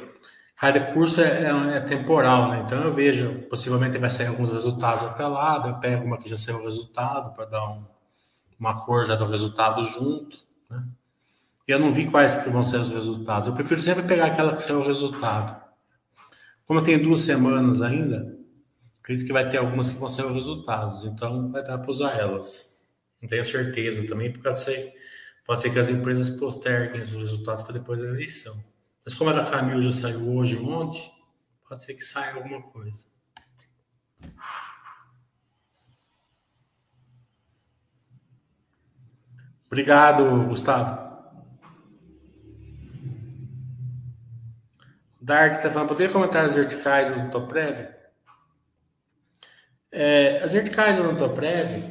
cada 0.63 0.79
curso 0.79 1.19
é, 1.19 1.43
é, 1.43 1.75
é, 1.75 1.79
temporal, 1.81 2.49
né? 2.49 2.63
Então 2.65 2.81
eu 2.81 2.89
vejo, 2.89 3.39
possivelmente 3.49 3.97
vai 3.97 4.09
sair 4.09 4.27
alguns 4.27 4.49
resultados 4.49 5.03
até 5.03 5.27
lá, 5.27 5.61
eu 5.67 5.75
pego 5.75 6.05
uma 6.05 6.17
que 6.17 6.29
já 6.29 6.37
saiu 6.37 6.59
o 6.59 6.63
resultado 6.63 7.35
para 7.35 7.43
dar 7.43 7.69
um, 7.69 7.83
uma 8.57 8.73
cor 8.73 9.05
já 9.05 9.13
do 9.13 9.25
resultado 9.25 9.83
junto, 9.83 10.37
né? 10.69 10.81
E 11.67 11.71
eu 11.73 11.77
não 11.77 11.91
vi 11.91 12.09
quais 12.09 12.35
que 12.35 12.49
vão 12.49 12.63
ser 12.63 12.77
os 12.77 12.89
resultados. 12.89 13.49
Eu 13.49 13.53
prefiro 13.53 13.81
sempre 13.81 14.03
pegar 14.03 14.27
aquela 14.27 14.55
que 14.55 14.63
saiu 14.63 14.79
o 14.79 14.87
resultado. 14.87 15.61
Como 16.65 16.79
eu 16.79 16.83
tenho 16.85 17.03
duas 17.03 17.19
semanas 17.19 17.81
ainda, 17.81 18.33
acredito 19.01 19.27
que 19.27 19.33
vai 19.33 19.49
ter 19.49 19.57
algumas 19.57 19.89
que 19.89 19.97
vão 19.97 20.07
ser 20.07 20.25
os 20.25 20.33
resultados, 20.33 21.03
então 21.03 21.51
vai 21.51 21.61
dar 21.61 21.77
para 21.77 21.91
usar 21.91 22.17
elas. 22.17 22.81
Não 23.21 23.27
tenho 23.27 23.43
certeza 23.43 24.07
também, 24.07 24.31
porque 24.31 24.47
pode 24.47 24.61
ser, 24.61 24.93
pode 25.45 25.59
ser 25.59 25.71
que 25.71 25.79
as 25.79 25.89
empresas 25.89 26.29
posterguem 26.29 27.01
os 27.01 27.11
resultados 27.11 27.63
para 27.63 27.73
depois 27.73 27.99
da 27.99 28.05
eleição. 28.05 28.55
Mas 29.05 29.13
como 29.15 29.29
a 29.29 29.33
da 29.33 29.49
Camil 29.49 29.81
já 29.81 29.91
saiu 29.91 30.35
hoje 30.35 30.57
um 30.57 30.63
monte, 30.63 31.11
pode 31.67 31.83
ser 31.83 31.93
que 31.93 32.03
saia 32.03 32.35
alguma 32.35 32.61
coisa. 32.61 33.05
Obrigado, 39.67 40.45
Gustavo. 40.47 41.03
Dark 45.19 45.55
está 45.55 45.71
falando, 45.71 45.87
poderia 45.87 46.11
comentar 46.11 46.45
as 46.45 46.53
verticais 46.53 47.09
do 47.09 47.31
Toprev? 47.31 47.87
É, 49.91 50.43
as 50.43 50.51
verticais 50.51 50.97
do 50.97 51.17
Toprev 51.17 51.81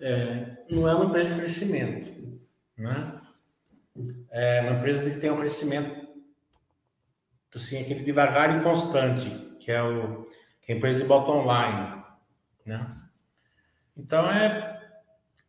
é, 0.00 0.64
não 0.70 0.88
é 0.88 0.94
uma 0.94 1.06
empresa 1.06 1.34
de 1.34 1.40
crescimento, 1.40 2.40
né? 2.76 3.17
É 4.30 4.60
uma 4.60 4.78
empresa 4.78 5.10
que 5.10 5.20
tem 5.20 5.30
um 5.30 5.38
crescimento 5.38 6.08
assim, 7.54 7.80
aquele 7.80 8.04
devagar 8.04 8.56
e 8.56 8.62
constante, 8.62 9.30
que 9.58 9.72
é, 9.72 9.82
o, 9.82 10.26
que 10.62 10.72
é 10.72 10.74
a 10.74 10.78
empresa 10.78 11.00
de 11.00 11.08
bottom 11.08 11.42
line. 11.42 12.02
Né? 12.64 12.96
Então, 13.96 14.30
é, 14.30 14.80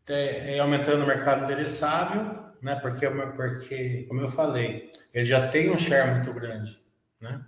é, 0.08 0.56
é 0.56 0.60
aumentando 0.60 1.04
o 1.04 1.08
mercado 1.08 1.44
endereçável, 1.44 2.40
né? 2.62 2.76
porque, 2.76 3.08
porque, 3.10 4.06
como 4.08 4.22
eu 4.22 4.30
falei, 4.30 4.92
ele 5.14 5.26
já 5.26 5.48
tem 5.50 5.70
um 5.70 5.78
share 5.78 6.12
muito 6.12 6.34
grande. 6.34 6.82
Né? 7.22 7.42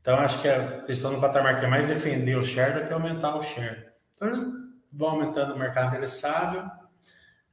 Então, 0.00 0.18
acho 0.18 0.40
que 0.42 0.48
a 0.48 0.82
questão 0.82 1.14
do 1.14 1.20
patamar 1.20 1.58
que 1.58 1.66
é 1.66 1.68
mais 1.68 1.86
defender 1.86 2.36
o 2.36 2.44
share 2.44 2.80
do 2.80 2.86
que 2.86 2.92
aumentar 2.92 3.36
o 3.36 3.42
share. 3.42 3.86
Então, 4.16 4.28
eles 4.28 4.44
vão 4.92 5.10
aumentando 5.10 5.54
o 5.54 5.58
mercado 5.58 5.88
endereçável, 5.88 6.70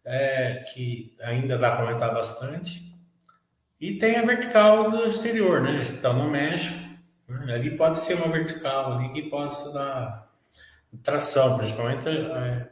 é, 0.04 0.64
que 0.74 1.16
ainda 1.22 1.58
dá 1.58 1.72
para 1.72 1.86
aumentar 1.86 2.10
bastante. 2.10 2.92
E 3.80 3.98
tem 3.98 4.18
a 4.18 4.26
vertical 4.26 4.92
do 4.92 5.04
exterior, 5.04 5.62
né? 5.62 5.82
Está 5.82 6.14
no 6.14 6.30
México. 6.30 6.80
Né? 7.28 7.54
Ali 7.54 7.76
pode 7.78 7.98
ser 7.98 8.16
uma 8.16 8.28
vertical 8.28 8.94
ali 8.94 9.12
que 9.14 9.30
possa 9.30 9.74
dar 9.74 10.32
tração, 11.04 11.58
principalmente 11.58 12.08
é, 12.08 12.70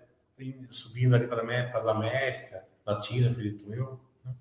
subindo 0.70 1.16
ali 1.16 1.28
para 1.28 1.42
a 1.42 1.92
América 1.92 2.64
Latina, 2.86 3.32
acredito 3.32 3.74
eu. 3.74 4.00
Né? 4.26 4.34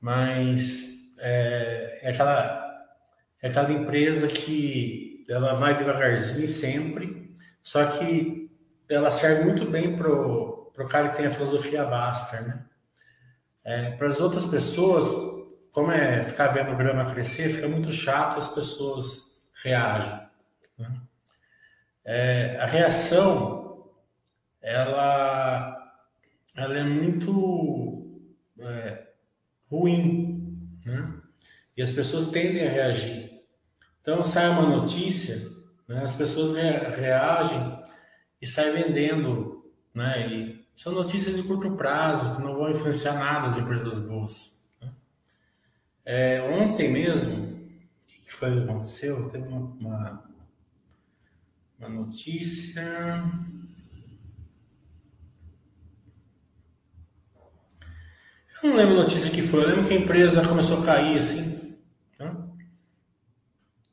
Mas 0.00 1.14
é, 1.18 2.00
é, 2.02 2.10
aquela, 2.10 2.88
é 3.40 3.48
aquela 3.48 3.72
empresa 3.72 4.28
que 4.28 5.24
ela 5.28 5.54
vai 5.54 5.76
devagarzinho 5.76 6.48
sempre, 6.48 7.34
só 7.62 7.84
que 7.86 8.50
ela 8.88 9.10
serve 9.10 9.44
muito 9.44 9.64
bem 9.66 9.96
para 9.96 10.08
para 10.78 10.86
o 10.86 10.88
cara 10.88 11.08
que 11.08 11.16
tem 11.16 11.26
a 11.26 11.30
filosofia 11.30 11.84
Baster, 11.84 12.46
né? 12.46 12.64
É, 13.64 13.90
para 13.96 14.06
as 14.06 14.20
outras 14.20 14.44
pessoas, 14.44 15.06
como 15.72 15.90
é 15.90 16.22
ficar 16.22 16.46
vendo 16.48 16.72
o 16.72 16.76
grama 16.76 17.10
crescer, 17.12 17.48
fica 17.48 17.66
muito 17.66 17.90
chato, 17.90 18.38
as 18.38 18.48
pessoas 18.54 19.50
reagem. 19.60 20.20
Né? 20.78 21.00
É, 22.04 22.60
a 22.60 22.66
reação, 22.66 23.90
ela, 24.62 26.00
ela 26.54 26.78
é 26.78 26.84
muito 26.84 28.22
é, 28.60 29.08
ruim, 29.68 30.70
né? 30.86 31.12
E 31.76 31.82
as 31.82 31.90
pessoas 31.90 32.30
tendem 32.30 32.66
a 32.66 32.70
reagir. 32.70 33.42
Então 34.00 34.22
sai 34.22 34.48
uma 34.48 34.76
notícia, 34.76 35.36
né? 35.88 36.04
as 36.04 36.14
pessoas 36.14 36.52
reagem 36.52 37.82
e 38.40 38.46
saem 38.46 38.72
vendendo, 38.72 39.68
né? 39.92 40.28
E 40.28 40.57
são 40.78 40.92
notícias 40.92 41.34
de 41.34 41.42
curto 41.42 41.72
prazo 41.72 42.36
que 42.36 42.42
não 42.42 42.54
vão 42.54 42.70
influenciar 42.70 43.14
nada 43.14 43.48
as 43.48 43.56
empresas 43.56 43.98
boas. 43.98 44.70
Né? 44.80 44.92
É, 46.04 46.40
ontem 46.42 46.88
mesmo, 46.92 47.34
o 47.34 48.06
que 48.06 48.32
foi 48.32 48.52
que 48.52 48.62
aconteceu? 48.62 49.28
Teve 49.28 49.48
uma, 49.48 49.58
uma, 49.58 50.30
Uma 51.80 51.88
notícia. 51.88 52.80
Eu 58.62 58.70
não 58.70 58.76
lembro 58.76 59.00
a 59.00 59.02
notícia 59.02 59.32
que 59.32 59.42
foi. 59.42 59.64
Eu 59.64 59.70
lembro 59.70 59.84
que 59.84 59.94
a 59.94 59.98
empresa 59.98 60.46
começou 60.46 60.80
a 60.80 60.86
cair 60.86 61.18
assim. 61.18 61.76
Né? 62.20 62.36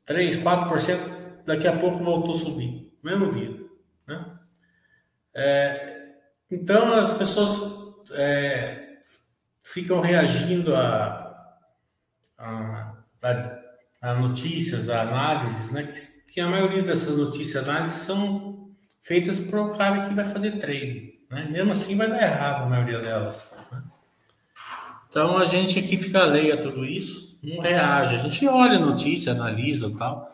3, 0.04 0.36
4%. 0.36 1.42
Daqui 1.44 1.66
a 1.66 1.76
pouco 1.76 2.04
voltou 2.04 2.36
a 2.36 2.38
subir. 2.38 2.96
Mesmo 3.02 3.32
dia. 3.32 3.60
Né? 4.06 4.38
É, 5.34 5.85
então 6.50 6.92
as 6.92 7.14
pessoas 7.14 8.10
é, 8.12 8.98
ficam 9.62 10.00
reagindo 10.00 10.74
a, 10.74 11.54
a, 12.38 12.92
a, 13.22 13.60
a, 14.00 14.14
notícias, 14.14 14.88
a 14.88 15.02
análises, 15.02 15.72
né? 15.72 15.82
Que, 15.82 16.32
que, 16.32 16.40
a 16.40 16.48
maioria 16.48 16.82
dessas 16.82 17.16
notícias, 17.16 17.68
análises 17.68 18.02
são 18.02 18.70
feitas 19.00 19.40
por 19.40 19.58
um 19.58 19.76
cara 19.76 20.08
que 20.08 20.14
vai 20.14 20.24
fazer 20.24 20.52
trade. 20.52 21.20
Né? 21.30 21.48
Mesmo 21.50 21.72
assim 21.72 21.96
vai 21.96 22.08
dar 22.08 22.22
errado 22.22 22.64
a 22.64 22.68
maioria 22.68 23.00
delas. 23.00 23.54
Né? 23.72 23.82
Então 25.10 25.38
a 25.38 25.46
gente 25.46 25.78
aqui 25.78 25.96
fica 25.96 26.22
alheio 26.22 26.54
a 26.54 26.58
tudo 26.58 26.84
isso, 26.84 27.38
não 27.42 27.60
reage. 27.60 28.14
A 28.14 28.18
gente 28.18 28.46
olha 28.46 28.76
a 28.76 28.80
notícia, 28.80 29.32
analisa 29.32 29.88
e 29.88 29.96
tal, 29.96 30.30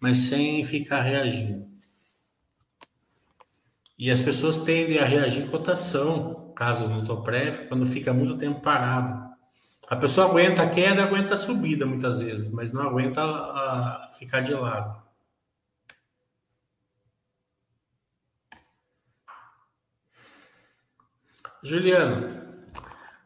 mas 0.00 0.18
sem 0.18 0.64
ficar 0.64 1.02
reagindo. 1.02 1.65
E 3.98 4.10
as 4.10 4.20
pessoas 4.20 4.58
tendem 4.58 4.98
a 4.98 5.04
reagir 5.04 5.44
em 5.44 5.48
cotação, 5.48 6.52
caso 6.54 6.86
não 6.88 7.00
estou 7.00 7.22
prévio, 7.22 7.66
quando 7.68 7.86
fica 7.86 8.12
muito 8.12 8.36
tempo 8.36 8.60
parado. 8.60 9.34
A 9.88 9.96
pessoa 9.96 10.28
aguenta 10.28 10.62
a 10.62 10.68
queda, 10.70 11.04
aguenta 11.04 11.34
a 11.34 11.38
subida 11.38 11.86
muitas 11.86 12.20
vezes, 12.20 12.50
mas 12.50 12.72
não 12.72 12.82
aguenta 12.82 13.22
a, 13.22 14.06
a 14.06 14.10
ficar 14.10 14.40
de 14.40 14.52
lado. 14.52 15.02
Juliano, 21.62 22.46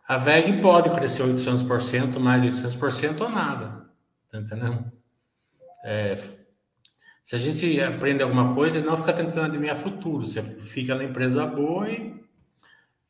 a 0.06 0.16
VEG 0.16 0.61
pode 0.61 0.90
crescer 0.90 1.24
800%, 1.24 2.18
mais 2.18 2.42
de 2.42 2.48
800% 2.48 3.20
ou 3.20 3.28
nada. 3.28 3.87
Tá 4.30 4.38
entendendo? 4.38 4.90
É, 5.85 6.16
se 7.24 7.37
a 7.37 7.38
gente 7.38 7.80
aprende 7.80 8.22
alguma 8.22 8.54
coisa, 8.54 8.80
não 8.80 8.96
fica 8.96 9.12
tentando 9.12 9.42
adivinhar 9.42 9.76
futuro. 9.76 10.26
Você 10.26 10.42
fica 10.42 10.94
na 10.94 11.04
empresa 11.04 11.46
boa 11.46 11.88
e, 11.88 12.14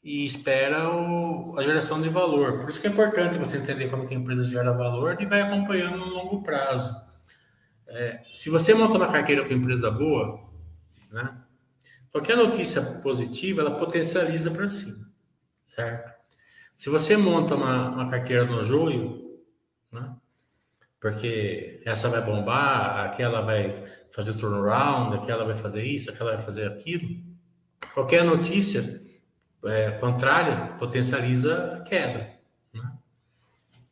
e 0.02 0.26
espera 0.26 0.90
o, 0.90 1.58
a 1.58 1.62
geração 1.62 2.00
de 2.00 2.08
valor. 2.08 2.58
Por 2.58 2.68
isso 2.68 2.80
que 2.80 2.86
é 2.86 2.90
importante 2.90 3.38
você 3.38 3.58
entender 3.58 3.88
como 3.88 4.06
que 4.06 4.14
a 4.14 4.18
empresa 4.18 4.44
gera 4.44 4.72
valor 4.72 5.20
e 5.20 5.26
vai 5.26 5.40
acompanhando 5.40 5.98
no 5.98 6.06
longo 6.06 6.42
prazo. 6.42 6.94
É, 7.86 8.22
se 8.30 8.50
você 8.50 8.72
monta 8.74 8.96
uma 8.96 9.10
carteira 9.10 9.44
com 9.44 9.52
empresa 9.52 9.90
boa, 9.90 10.40
né, 11.10 11.36
qualquer 12.12 12.36
notícia 12.36 12.80
positiva, 13.02 13.62
ela 13.62 13.76
potencializa 13.76 14.50
para 14.50 14.68
cima, 14.68 15.10
certo? 15.66 16.20
Se 16.76 16.88
você 16.88 17.16
monta 17.16 17.54
uma, 17.54 17.90
uma 17.90 18.10
carteira 18.10 18.44
no 18.44 18.62
joio, 18.62 19.40
né? 19.92 20.14
Porque 21.00 21.80
essa 21.84 22.08
vai 22.08 22.20
bombar, 22.20 23.06
aquela 23.06 23.40
vai 23.40 23.84
fazer 24.12 24.34
turnaround, 24.34 25.16
aquela 25.16 25.44
vai 25.44 25.54
fazer 25.54 25.82
isso, 25.82 26.10
aquela 26.10 26.34
vai 26.34 26.44
fazer 26.44 26.68
aquilo. 26.68 27.08
Qualquer 27.94 28.22
notícia 28.22 29.00
é, 29.64 29.92
contrária 29.92 30.74
potencializa 30.78 31.76
a 31.76 31.80
queda. 31.80 32.34
Né? 32.72 32.92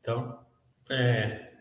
Então, 0.01 0.38
é, 0.90 1.53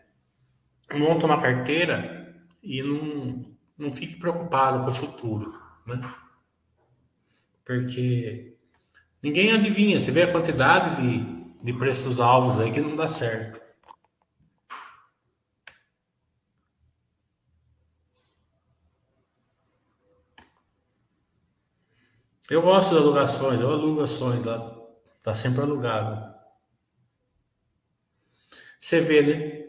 monta 0.94 1.24
uma 1.24 1.40
carteira 1.40 2.36
e 2.62 2.82
não, 2.82 3.56
não 3.76 3.92
fique 3.92 4.16
preocupado 4.16 4.84
com 4.84 4.90
o 4.90 4.94
futuro. 4.94 5.58
Né? 5.86 5.98
Porque 7.64 8.58
Ninguém 9.22 9.52
adivinha. 9.52 9.98
Você 9.98 10.10
vê 10.10 10.22
a 10.22 10.32
quantidade 10.32 11.02
de, 11.02 11.64
de 11.64 11.72
preços 11.72 12.20
alvos 12.20 12.60
aí 12.60 12.70
que 12.70 12.80
não 12.80 12.94
dá 12.94 13.08
certo. 13.08 13.60
Eu 22.50 22.62
gosto 22.62 22.94
de 22.94 23.02
alugações, 23.02 23.60
eu 23.60 23.70
alugo 23.70 24.02
ações 24.02 24.46
lá. 24.46 24.74
Tá 25.22 25.34
sempre 25.34 25.60
alugado. 25.60 26.34
Você 28.80 29.02
vê, 29.02 29.20
né? 29.20 29.68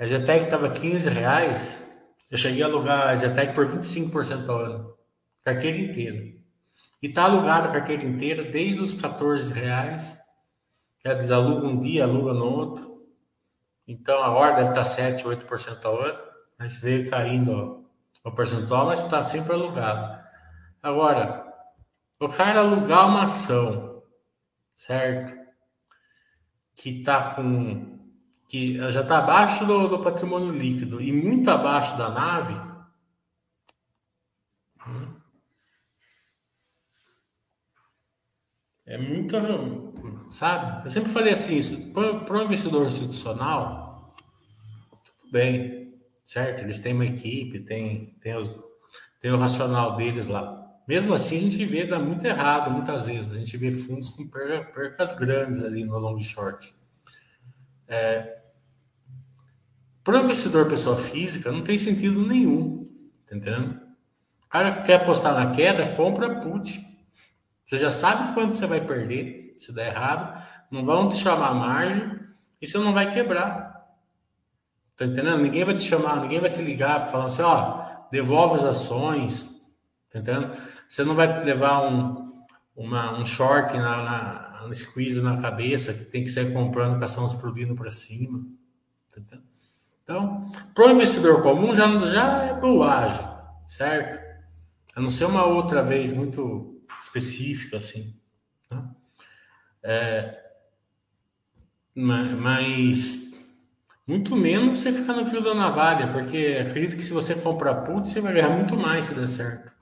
A 0.00 0.06
Zetec 0.06 0.44
estava 0.44 0.68
15 0.70 1.08
reais. 1.08 1.86
Eu 2.28 2.36
cheguei 2.36 2.64
a 2.64 2.66
alugar 2.66 3.08
a 3.08 3.14
Zetec 3.14 3.54
por 3.54 3.64
25% 3.66 4.48
ao 4.48 4.58
ano. 4.58 4.98
Carteira 5.44 5.78
inteira. 5.78 6.16
E 7.00 7.06
está 7.06 7.22
alugada 7.24 7.68
a 7.68 7.72
carteira 7.72 8.04
inteira, 8.04 8.42
desde 8.42 8.82
os 8.82 8.92
14 8.92 9.52
reais. 9.52 10.18
Já 11.04 11.14
desaluga 11.14 11.68
um 11.68 11.78
dia, 11.78 12.02
aluga 12.02 12.32
no 12.32 12.44
outro. 12.44 13.06
Então 13.86 14.20
a 14.20 14.30
hora 14.30 14.56
deve 14.56 14.70
estar 14.70 14.84
7, 14.84 15.24
8% 15.24 15.84
ao 15.84 16.00
ano. 16.00 16.18
Mas 16.58 16.78
veio 16.78 17.08
caindo 17.08 17.88
o 18.24 18.32
percentual, 18.32 18.86
mas 18.86 19.04
está 19.04 19.22
sempre 19.22 19.52
alugado. 19.52 20.25
Agora, 20.86 21.52
o 22.20 22.28
cara 22.28 22.60
alugar 22.60 23.08
uma 23.08 23.24
ação, 23.24 24.04
certo? 24.76 25.34
Que 26.76 27.00
está 27.00 27.34
com. 27.34 27.98
que 28.46 28.78
já 28.92 29.00
está 29.00 29.18
abaixo 29.18 29.66
do, 29.66 29.88
do 29.88 30.00
patrimônio 30.00 30.52
líquido 30.52 31.02
e 31.02 31.12
muito 31.12 31.50
abaixo 31.50 31.98
da 31.98 32.08
nave 32.08 32.54
É 38.86 38.96
muito, 38.96 39.34
sabe? 40.30 40.86
Eu 40.86 40.90
sempre 40.92 41.10
falei 41.10 41.32
assim, 41.32 41.56
isso 41.56 41.92
para 41.92 42.38
o 42.38 42.42
investidor 42.44 42.86
institucional, 42.86 44.14
tudo 45.18 45.32
bem, 45.32 45.98
certo? 46.22 46.60
Eles 46.60 46.78
têm 46.78 46.94
uma 46.94 47.06
equipe, 47.06 47.58
tem, 47.64 48.14
tem, 48.20 48.36
os, 48.36 48.54
tem 49.20 49.32
o 49.32 49.36
racional 49.36 49.96
deles 49.96 50.28
lá. 50.28 50.65
Mesmo 50.86 51.14
assim, 51.14 51.38
a 51.38 51.40
gente 51.40 51.64
vê 51.64 51.84
dá 51.84 51.98
muito 51.98 52.24
errado 52.24 52.70
muitas 52.70 53.06
vezes. 53.06 53.32
A 53.32 53.36
gente 53.36 53.56
vê 53.56 53.70
fundos 53.70 54.10
com 54.10 54.26
percas 54.26 55.12
grandes 55.12 55.62
ali 55.62 55.84
no 55.84 55.98
long 55.98 56.20
short. 56.22 56.74
É, 57.88 58.38
para 60.06 60.20
o 60.20 60.24
investidor 60.24 60.68
pessoa 60.68 60.96
física, 60.96 61.50
não 61.50 61.62
tem 61.62 61.76
sentido 61.76 62.24
nenhum. 62.24 62.88
Tá 63.28 63.34
entendendo? 63.34 63.80
O 64.44 64.48
cara 64.48 64.76
que 64.76 64.82
quer 64.84 65.02
apostar 65.02 65.34
na 65.34 65.50
queda, 65.50 65.96
compra 65.96 66.40
put. 66.40 66.80
Você 67.64 67.76
já 67.76 67.90
sabe 67.90 68.32
quanto 68.32 68.54
você 68.54 68.66
vai 68.66 68.80
perder 68.80 69.52
se 69.58 69.72
der 69.72 69.88
errado, 69.88 70.40
não 70.70 70.84
vão 70.84 71.08
te 71.08 71.16
chamar 71.16 71.52
margem 71.54 72.20
e 72.62 72.66
você 72.66 72.78
não 72.78 72.92
vai 72.92 73.12
quebrar. 73.12 73.84
Tá 74.96 75.04
entendendo? 75.04 75.38
Ninguém 75.38 75.64
vai 75.64 75.74
te 75.74 75.82
chamar, 75.82 76.20
ninguém 76.20 76.38
vai 76.38 76.50
te 76.50 76.62
ligar 76.62 77.08
falando 77.08 77.26
assim, 77.26 77.42
ó, 77.42 77.84
devolve 78.10 78.56
as 78.56 78.64
ações. 78.64 79.60
Tá 80.08 80.20
entendendo? 80.20 80.56
Você 80.88 81.04
não 81.04 81.14
vai 81.14 81.42
levar 81.42 81.88
um, 81.88 82.44
uma, 82.74 83.18
um 83.18 83.24
short 83.24 83.76
na, 83.76 84.02
na, 84.02 84.66
na 84.66 84.74
squeeze 84.74 85.20
na 85.20 85.40
cabeça 85.40 85.92
que 85.94 86.04
tem 86.04 86.24
que 86.24 86.30
sair 86.30 86.52
comprando 86.52 86.98
com 86.98 87.04
ação 87.04 87.26
explodindo 87.26 87.74
para 87.74 87.90
cima. 87.90 88.44
Então, 90.02 90.50
para 90.74 90.86
o 90.86 90.90
investidor 90.90 91.42
comum 91.42 91.74
já, 91.74 91.88
já 92.10 92.44
é 92.44 92.54
boagem, 92.54 93.26
certo? 93.66 94.24
A 94.94 95.00
não 95.00 95.10
ser 95.10 95.24
uma 95.24 95.44
outra 95.44 95.82
vez 95.82 96.12
muito 96.12 96.80
específica, 97.00 97.78
assim. 97.78 98.14
Né? 98.70 98.84
É, 99.82 100.42
mas 101.94 103.32
muito 104.06 104.36
menos 104.36 104.78
você 104.78 104.92
ficar 104.92 105.14
no 105.14 105.24
fio 105.24 105.42
da 105.42 105.54
navalha, 105.54 106.12
porque 106.12 106.64
acredito 106.64 106.96
que 106.96 107.02
se 107.02 107.12
você 107.12 107.34
comprar 107.34 107.82
put, 107.82 108.08
você 108.08 108.20
vai 108.20 108.34
ganhar 108.34 108.50
muito 108.50 108.76
mais 108.76 109.06
se 109.06 109.14
der 109.14 109.26
certo. 109.26 109.75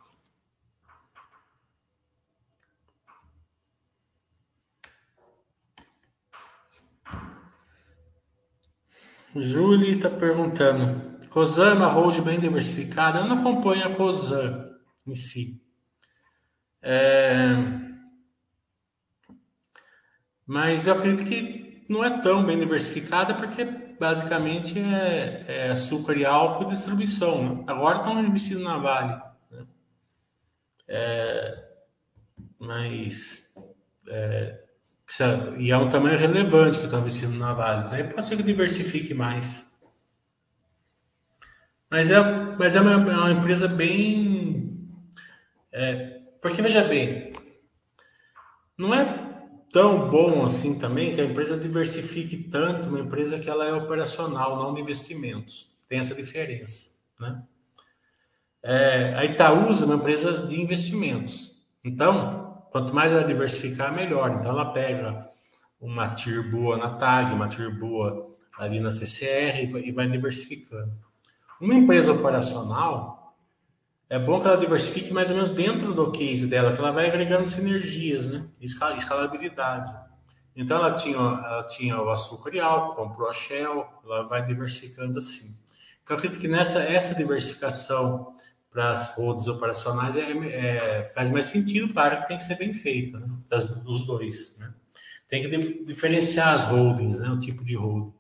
Julie 9.41 9.97
está 9.97 10.09
perguntando: 10.09 11.19
Cosan 11.29 11.71
é 11.71 11.75
uma 11.75 11.89
hold 11.89 12.21
bem 12.21 12.39
diversificada? 12.39 13.19
Eu 13.19 13.27
não 13.27 13.39
acompanho 13.39 13.87
a 13.87 13.95
Cosan 13.95 14.71
em 15.07 15.15
si. 15.15 15.61
É... 16.81 17.57
Mas 20.47 20.87
eu 20.87 20.95
acredito 20.95 21.27
que 21.27 21.85
não 21.89 22.05
é 22.05 22.21
tão 22.21 22.45
bem 22.45 22.59
diversificada 22.59 23.35
porque 23.35 23.65
basicamente 23.65 24.79
é, 24.79 25.45
é 25.49 25.71
açúcar 25.71 26.17
e 26.17 26.25
álcool 26.25 26.71
e 26.71 26.75
distribuição. 26.75 27.57
Né? 27.57 27.65
Agora 27.67 27.99
estão 27.99 28.23
investindo 28.23 28.63
na 28.63 28.79
Vale. 28.79 29.23
Né? 29.51 29.67
É... 30.89 31.65
Mas 32.59 33.55
é... 34.09 34.64
e 35.59 35.71
é 35.71 35.77
um 35.77 35.89
tamanho 35.89 36.19
relevante 36.19 36.79
que 36.79 36.85
estão 36.85 37.01
investindo 37.01 37.39
na 37.39 37.53
Vale. 37.53 37.89
Daí 37.89 38.05
pode 38.05 38.27
ser 38.27 38.37
que 38.37 38.43
diversifique 38.43 39.15
mais. 39.15 39.71
Mas 41.91 42.11
é, 42.11 42.21
mas 42.59 42.75
é 42.75 42.81
uma, 42.81 42.93
é 42.93 43.17
uma 43.17 43.33
empresa 43.33 43.69
bem. 43.69 44.89
É, 45.71 46.21
porque 46.41 46.61
veja 46.61 46.83
bem, 46.85 47.33
não 48.77 48.95
é 48.95 49.25
tão 49.73 50.09
bom 50.09 50.45
assim 50.45 50.79
também 50.79 51.15
que 51.15 51.21
a 51.21 51.25
empresa 51.25 51.57
diversifique 51.57 52.37
tanto, 52.51 52.89
uma 52.89 53.01
empresa 53.01 53.39
que 53.39 53.49
ela 53.49 53.67
é 53.67 53.73
operacional, 53.73 54.57
não 54.57 54.75
de 54.75 54.81
investimentos. 54.81 55.73
Tem 55.89 55.99
essa 55.99 56.15
diferença, 56.15 56.91
né? 57.21 57.43
É, 58.63 59.15
a 59.15 59.25
Itaúsa 59.25 59.85
é 59.85 59.87
uma 59.87 59.97
empresa 59.97 60.47
de 60.47 60.61
investimentos. 60.61 61.63
Então, 61.85 62.44
quanto 62.75 62.93
mais 62.93 63.13
ela 63.13 63.23
diversificar, 63.23 63.95
melhor. 63.95 64.33
Então, 64.33 64.51
ela 64.51 64.73
pega 64.73 65.31
uma 65.81 66.09
TIR 66.09 66.51
boa 66.51 66.77
na 66.77 66.97
TAG, 66.97 67.33
uma 67.33 67.47
TIR 67.47 67.71
boa 67.79 68.33
ali 68.59 68.81
na 68.81 68.91
CCR 68.91 69.63
e 69.77 69.93
vai 69.93 70.09
diversificando. 70.09 70.93
Uma 71.61 71.75
empresa 71.75 72.13
operacional, 72.13 73.39
é 74.11 74.19
bom 74.19 74.41
que 74.41 74.49
ela 74.49 74.57
diversifique 74.57 75.15
mais 75.15 75.31
ou 75.31 75.37
menos 75.37 75.51
dentro 75.51 75.95
do 75.95 76.11
case 76.11 76.49
dela, 76.49 76.73
que 76.73 76.81
ela 76.81 76.91
vai 76.91 77.07
agregando 77.07 77.47
sinergias, 77.47 78.27
né? 78.27 78.45
Escalabilidade. 78.61 79.97
Então, 80.57 80.77
ela 80.77 80.95
tinha, 80.95 81.17
ela 81.17 81.63
tinha 81.69 82.03
o 82.03 82.11
açúcar 82.11 82.57
e 82.57 82.59
álcool, 82.59 82.97
comprou 82.97 83.29
a 83.29 83.33
Shell, 83.33 83.87
ela 84.05 84.25
vai 84.25 84.45
diversificando 84.45 85.21
assim. 85.21 85.57
Então, 86.03 86.17
acredito 86.17 86.41
que 86.41 86.49
nessa 86.49 86.81
essa 86.81 87.15
diversificação 87.15 88.35
para 88.75 88.91
as 88.91 89.15
rodas 89.15 89.47
operacionais 89.47 90.17
é, 90.17 90.33
é, 90.33 91.05
faz 91.15 91.31
mais 91.31 91.47
sentido, 91.47 91.95
claro 91.95 92.21
que 92.21 92.27
tem 92.27 92.37
que 92.37 92.43
ser 92.43 92.57
bem 92.57 92.75
feito, 92.75 93.17
né? 93.21 93.29
Das, 93.49 93.69
dos 93.69 94.05
dois. 94.05 94.59
Né? 94.59 94.75
Tem 95.29 95.41
que 95.41 95.49
dif 95.49 95.85
diferenciar 95.85 96.55
as 96.55 96.65
holdings, 96.65 97.21
né? 97.21 97.31
o 97.31 97.39
tipo 97.39 97.65
de 97.65 97.77
holding. 97.77 98.13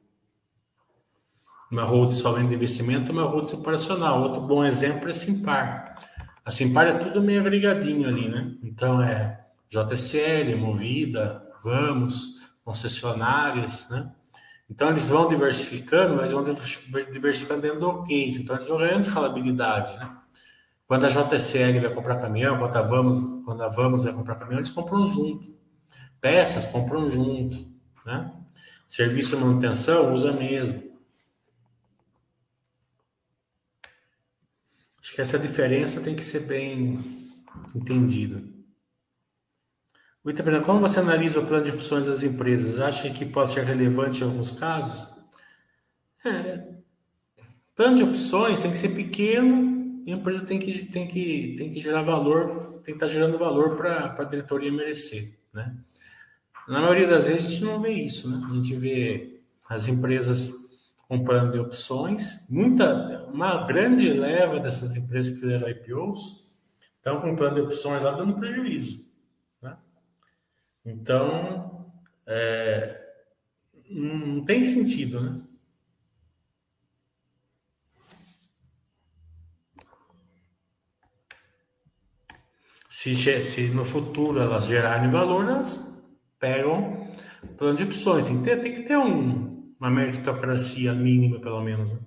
Uma 1.72 1.82
holding 1.82 2.14
somente 2.14 2.50
de 2.50 2.54
investimento, 2.54 3.10
uma 3.10 3.24
holding 3.24 3.52
operacional. 3.56 4.22
Outro 4.22 4.40
bom 4.42 4.64
exemplo 4.64 5.10
é 5.10 5.12
Simpar. 5.12 5.98
A 6.44 6.52
Simpar 6.52 6.86
é 6.86 6.94
tudo 6.98 7.20
meio 7.20 7.40
agregadinho 7.40 8.08
ali, 8.08 8.28
né? 8.28 8.54
Então 8.62 9.02
é 9.02 9.44
JCL, 9.68 10.56
Movida, 10.56 11.42
Vamos, 11.64 12.36
concessionárias, 12.64 13.88
né? 13.90 14.12
Então 14.70 14.90
eles 14.90 15.08
vão 15.08 15.28
diversificando, 15.28 16.14
mas 16.14 16.30
vão 16.30 16.44
diversificando 16.44 17.62
dentro 17.62 17.80
do 17.80 18.04
case. 18.04 18.40
Então 18.40 18.54
eles 18.54 18.68
vão 18.68 18.78
ganhando 18.78 19.00
escalabilidade, 19.00 19.96
né? 19.98 20.18
Quando 20.86 21.06
a 21.06 21.08
JCL 21.08 21.80
vai 21.80 21.94
comprar 21.94 22.20
caminhão, 22.20 22.58
quando 22.58 22.76
a 22.76 22.82
Vamos, 22.82 23.44
quando 23.44 23.62
a 23.62 23.68
Vamos 23.68 24.04
vai 24.04 24.12
comprar 24.12 24.34
caminhão, 24.34 24.58
eles 24.58 24.70
compram 24.70 25.08
junto. 25.08 25.54
Peças 26.20 26.66
compram 26.66 27.10
junto, 27.10 27.56
né? 28.04 28.32
Serviço 28.86 29.36
de 29.36 29.42
manutenção 29.42 30.12
usa 30.14 30.32
mesmo. 30.32 30.94
Acho 35.00 35.14
que 35.14 35.20
essa 35.20 35.38
diferença 35.38 36.00
tem 36.00 36.14
que 36.14 36.22
ser 36.22 36.40
bem 36.40 37.02
entendida. 37.74 38.42
Muito 40.22 40.42
bem. 40.42 40.62
Como 40.62 40.80
você 40.80 41.00
analisa 41.00 41.40
o 41.40 41.46
plano 41.46 41.64
de 41.64 41.70
opções 41.70 42.06
das 42.06 42.22
empresas? 42.22 42.80
Acha 42.80 43.10
que 43.10 43.26
pode 43.26 43.52
ser 43.52 43.64
relevante 43.64 44.22
em 44.22 44.24
alguns 44.24 44.50
casos? 44.52 45.12
É. 46.24 46.74
Plano 47.74 47.96
de 47.96 48.02
opções 48.02 48.62
tem 48.62 48.70
que 48.70 48.76
ser 48.76 48.90
pequeno 48.90 49.73
e 50.04 50.12
a 50.12 50.16
empresa 50.16 50.44
tem 50.44 50.58
que, 50.58 50.84
tem 50.86 51.06
que, 51.06 51.54
tem 51.56 51.70
que 51.70 51.80
gerar 51.80 52.02
valor, 52.02 52.80
tem 52.84 52.94
que 52.94 53.04
estar 53.04 53.08
gerando 53.08 53.38
valor 53.38 53.76
para 53.76 54.14
a 54.18 54.24
diretoria 54.24 54.70
merecer, 54.70 55.38
né? 55.52 55.74
Na 56.68 56.80
maioria 56.80 57.06
das 57.06 57.26
vezes 57.26 57.46
a 57.46 57.50
gente 57.50 57.64
não 57.64 57.80
vê 57.80 57.90
isso, 57.90 58.30
né? 58.30 58.46
A 58.50 58.54
gente 58.54 58.74
vê 58.74 59.40
as 59.68 59.88
empresas 59.88 60.52
comprando 61.08 61.60
opções, 61.60 62.46
muita, 62.48 63.24
uma 63.32 63.66
grande 63.66 64.08
leva 64.08 64.60
dessas 64.60 64.96
empresas 64.96 65.34
que 65.34 65.40
fizeram 65.40 65.68
IPOs 65.68 66.50
estão 66.96 67.20
comprando 67.20 67.58
opções 67.58 68.02
lá 68.02 68.12
dando 68.12 68.38
prejuízo, 68.38 69.06
né? 69.60 69.76
Então, 70.84 71.86
é, 72.26 73.00
não 73.90 74.44
tem 74.44 74.64
sentido, 74.64 75.20
né? 75.20 75.42
Se, 83.04 83.42
se 83.42 83.68
no 83.68 83.84
futuro 83.84 84.40
elas 84.40 84.64
gerarem 84.64 85.10
valor, 85.10 85.46
elas 85.46 85.94
pegam 86.38 87.06
plano 87.58 87.76
de 87.76 87.84
opções. 87.84 88.28
Tem, 88.28 88.42
tem 88.42 88.74
que 88.74 88.84
ter 88.84 88.96
um, 88.96 89.74
uma 89.78 89.90
meritocracia 89.90 90.94
mínima, 90.94 91.38
pelo 91.38 91.62
menos. 91.62 91.92
Né? 91.92 91.98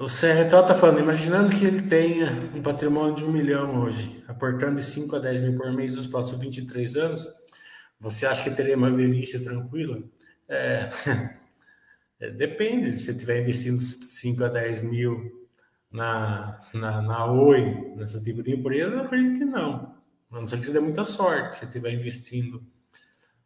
O 0.00 0.06
CRTO 0.06 0.60
está 0.60 0.74
falando, 0.74 1.00
imaginando 1.00 1.54
que 1.54 1.66
ele 1.66 1.82
tenha 1.82 2.32
um 2.54 2.62
patrimônio 2.62 3.16
de 3.16 3.24
um 3.24 3.30
milhão 3.30 3.82
hoje, 3.82 4.24
aportando 4.26 4.76
de 4.76 4.82
5 4.82 5.16
a 5.16 5.18
10 5.18 5.42
mil 5.42 5.58
por 5.58 5.70
mês 5.74 5.94
nos 5.94 6.06
próximos 6.06 6.40
23 6.40 6.96
anos, 6.96 7.28
você 8.00 8.24
acha 8.24 8.42
que 8.42 8.56
teria 8.56 8.78
uma 8.78 8.90
velhice 8.90 9.44
tranquila? 9.44 10.02
É, 10.48 10.88
é, 12.18 12.30
depende, 12.30 12.92
se 12.92 13.04
você 13.04 13.10
estiver 13.10 13.42
investindo 13.42 13.78
5 13.78 14.42
a 14.42 14.48
10 14.48 14.84
mil 14.84 15.43
na, 15.94 16.60
na, 16.74 17.00
na 17.00 17.26
Oi, 17.26 17.94
nesse 17.94 18.22
tipo 18.24 18.42
de 18.42 18.52
empresa, 18.52 19.02
acredito 19.02 19.38
que 19.38 19.44
não. 19.44 19.94
A 20.28 20.40
não 20.40 20.46
ser 20.46 20.58
que 20.58 20.66
você 20.66 20.72
dê 20.72 20.80
muita 20.80 21.04
sorte. 21.04 21.54
Se 21.54 21.64
estiver 21.64 21.92
investindo 21.92 22.60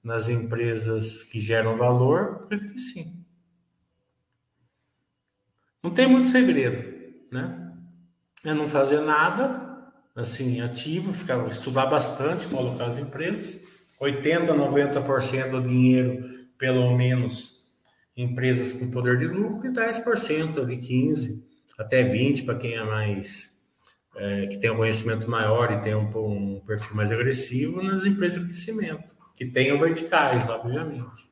nas 0.03 0.30
empresas 0.30 1.22
que 1.24 1.38
geram 1.38 1.76
valor, 1.76 2.44
acredito 2.44 2.72
que 2.72 2.78
sim. 2.78 3.22
Não 5.82 5.90
tem 5.92 6.09
muito 6.09 6.28
segredo, 6.28 6.82
né? 7.30 7.70
É 8.42 8.55
não 8.55 8.66
fazer 8.66 9.01
nada, 9.01 9.92
assim, 10.16 10.62
ativo, 10.62 11.12
ficar, 11.12 11.46
estudar 11.49 11.86
bastante, 11.86 12.49
colocar 12.49 12.86
as 12.86 12.96
empresas. 12.96 13.68
80, 14.01 14.55
90% 14.55 15.51
do 15.51 15.61
dinheiro, 15.61 16.49
pelo 16.57 16.96
menos, 16.96 17.68
em 18.16 18.24
empresas 18.24 18.72
com 18.72 18.90
poder 18.90 19.18
de 19.18 19.26
lucro, 19.26 19.68
e 19.68 19.74
10% 19.74 20.64
de 20.64 20.76
15% 20.76 21.47
até 21.79 22.03
20 22.03 22.43
para 22.43 22.57
quem 22.57 22.74
é 22.74 22.85
mais 22.85 23.59
é, 24.16 24.47
que 24.47 24.59
tem 24.59 24.70
um 24.70 24.76
conhecimento 24.76 25.31
maior 25.31 25.72
e 25.72 25.81
tem 25.81 25.95
um, 25.95 26.11
um, 26.16 26.61
perfil 26.66 26.97
mais 26.97 27.12
agressivo 27.12 27.81
nas 27.83 28.05
empresas 28.05 28.41
de 28.41 28.47
crescimento, 28.47 29.14
que 29.37 29.47
tenham 29.47 29.79
verticais, 29.79 30.49
obviamente. 30.49 31.29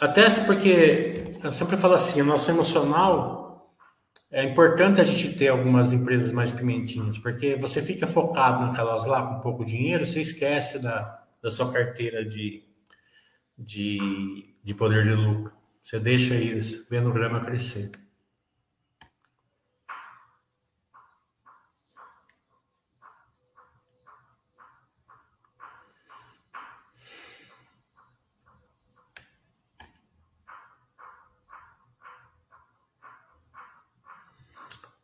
Até 0.00 0.30
porque 0.46 1.32
eu 1.42 1.50
sempre 1.50 1.76
falo 1.76 1.94
assim, 1.94 2.20
o 2.22 2.24
nosso 2.24 2.50
emocional 2.50 3.74
é 4.30 4.44
importante 4.44 5.00
a 5.00 5.04
gente 5.04 5.36
ter 5.36 5.48
algumas 5.48 5.92
empresas 5.92 6.30
mais 6.30 6.52
pimentinhas, 6.52 7.18
porque 7.18 7.56
você 7.56 7.82
fica 7.82 8.06
focado 8.06 8.64
naquelas 8.64 9.04
lá 9.06 9.26
com 9.26 9.40
pouco 9.40 9.64
dinheiro, 9.64 10.06
você 10.06 10.20
esquece 10.20 10.78
da, 10.78 11.24
da 11.42 11.50
sua 11.50 11.72
carteira 11.72 12.24
de, 12.24 12.62
de, 13.58 14.54
de 14.62 14.72
poder 14.72 15.02
de 15.02 15.14
lucro. 15.14 15.52
Você 15.82 15.98
deixa 15.98 16.36
isso, 16.36 16.86
vendo 16.88 17.10
o 17.10 17.12
grama 17.12 17.40
crescer. 17.40 17.90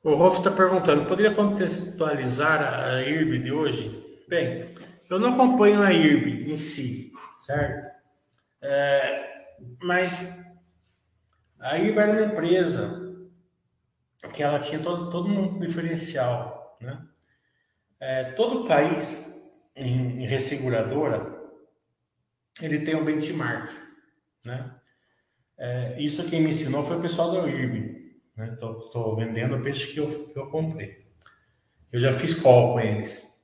O 0.07 0.14
Rolf 0.14 0.38
está 0.38 0.52
perguntando, 0.52 1.04
poderia 1.04 1.34
contextualizar 1.34 2.62
a 2.62 3.02
IRB 3.02 3.40
de 3.40 3.50
hoje? 3.50 4.22
Bem, 4.28 4.70
eu 5.11 5.18
não 5.18 5.32
acompanho 5.32 5.82
a 5.82 5.92
IRB 5.92 6.48
em 6.48 6.54
si, 6.54 7.12
certo? 7.36 7.92
É, 8.62 9.48
mas 9.82 10.40
a 11.59 11.76
IRB 11.76 11.98
era 11.98 12.12
uma 12.12 12.32
empresa 12.32 13.26
que 14.32 14.44
ela 14.44 14.61
tinha 14.61 14.80
todo, 14.80 15.11
todo 15.11 15.28
um 15.28 15.59
diferencial, 15.59 16.78
né? 16.80 17.04
É, 17.98 18.24
todo 18.34 18.68
país 18.68 19.44
em, 19.74 20.22
em 20.22 20.26
resseguradora 20.28 21.34
ele 22.62 22.78
tem 22.84 22.94
um 22.94 23.04
benchmark, 23.04 23.72
né? 24.44 24.72
É, 25.59 26.00
isso 26.00 26.30
quem 26.30 26.42
me 26.42 26.50
ensinou 26.50 26.84
foi 26.84 26.96
o 26.96 27.02
pessoal 27.02 27.32
da 27.32 27.48
IRB. 27.48 27.95
Estou 28.39 29.16
né? 29.16 29.24
vendendo 29.24 29.62
peixe 29.62 29.93
que 29.93 30.01
eu, 30.01 30.28
que 30.28 30.39
eu 30.39 30.47
comprei. 30.47 31.07
Eu 31.91 32.01
já 32.01 32.12
fiz 32.12 32.34
call 32.34 32.74
com 32.74 32.80
eles. 32.80 33.34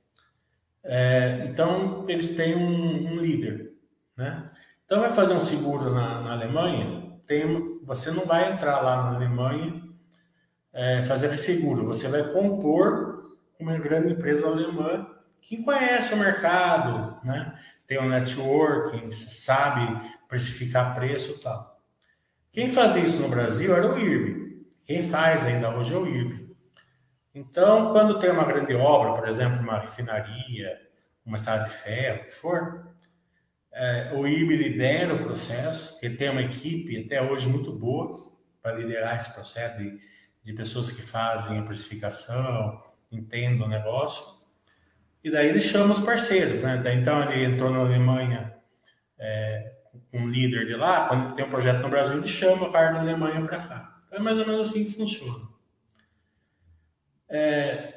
É, 0.83 1.47
então, 1.49 2.05
eles 2.07 2.35
têm 2.35 2.55
um, 2.55 3.13
um, 3.13 3.17
líder. 3.17 3.73
Né? 4.15 4.49
Então, 4.85 4.99
vai 4.99 5.09
fazer 5.09 5.33
um 5.33 5.41
seguro 5.41 5.93
na, 5.93 6.21
na 6.21 6.33
Alemanha, 6.33 7.19
tem, 7.25 7.81
você 7.83 8.11
não 8.11 8.25
vai 8.25 8.51
entrar 8.51 8.81
lá 8.81 9.03
na 9.03 9.15
Alemanha 9.15 9.81
é, 10.73 11.01
fazer 11.03 11.35
seguro, 11.37 11.85
você 11.85 12.07
vai 12.07 12.23
compor 12.33 13.37
uma 13.59 13.77
grande 13.77 14.11
empresa 14.11 14.47
alemã 14.47 15.07
que 15.39 15.63
conhece 15.63 16.13
o 16.13 16.17
mercado, 16.17 17.17
né? 17.23 17.57
tem 17.85 17.99
um 17.99 18.09
networking, 18.09 19.11
sabe 19.11 20.11
precificar 20.27 20.95
preço 20.95 21.37
e 21.37 21.41
tal. 21.41 21.81
Quem 22.51 22.69
fazia 22.69 23.03
isso 23.03 23.21
no 23.21 23.29
Brasil 23.29 23.75
era 23.75 23.93
o 23.93 23.97
IRB. 23.97 24.42
Quem 24.83 25.01
faz 25.01 25.45
ainda 25.45 25.69
hoje 25.69 25.93
é 25.93 25.97
o 25.97 26.07
IRB. 26.07 26.55
Então, 27.33 27.91
quando 27.93 28.19
tem 28.19 28.29
uma 28.29 28.45
grande 28.45 28.75
obra, 28.75 29.13
por 29.13 29.27
exemplo, 29.27 29.59
uma 29.59 29.79
refinaria, 29.79 30.79
uma 31.25 31.37
estrada 31.37 31.63
de 31.63 31.71
ferro, 31.71 32.21
o 32.21 32.25
que 32.25 32.31
for, 32.31 32.93
é, 33.71 34.11
o 34.13 34.27
IRB 34.27 34.55
lidera 34.55 35.15
o 35.15 35.23
processo, 35.23 35.97
ele 36.03 36.15
tem 36.15 36.29
uma 36.29 36.41
equipe 36.41 37.05
até 37.05 37.21
hoje 37.21 37.47
muito 37.47 37.71
boa 37.71 38.31
para 38.61 38.75
liderar 38.75 39.17
esse 39.17 39.33
processo 39.33 39.77
de, 39.77 39.99
de 40.43 40.53
pessoas 40.53 40.91
que 40.91 41.01
fazem 41.01 41.59
a 41.59 41.63
precificação, 41.63 42.83
entendem 43.11 43.63
o 43.63 43.67
negócio. 43.67 44.43
E 45.23 45.31
daí 45.31 45.47
ele 45.47 45.59
chama 45.59 45.93
os 45.93 46.01
parceiros, 46.01 46.61
né? 46.61 46.81
Daí, 46.83 46.99
então 46.99 47.23
ele 47.23 47.45
entrou 47.45 47.71
na 47.71 47.79
Alemanha 47.79 48.53
é, 49.17 49.73
um 50.13 50.27
líder 50.27 50.67
de 50.67 50.75
lá, 50.75 51.07
quando 51.07 51.33
tem 51.33 51.45
um 51.45 51.49
projeto 51.49 51.81
no 51.81 51.89
Brasil, 51.89 52.17
ele 52.17 52.27
chama 52.27 52.67
o 52.67 52.71
cara 52.71 52.91
da 52.91 52.99
Alemanha 52.99 53.41
para 53.41 53.59
cá. 53.59 53.92
É 54.13 54.19
mais 54.19 54.37
ou 54.37 54.45
menos 54.45 54.69
assim 54.69 54.85
que 54.85 54.91
funciona. 54.91 55.47
É, 57.27 57.93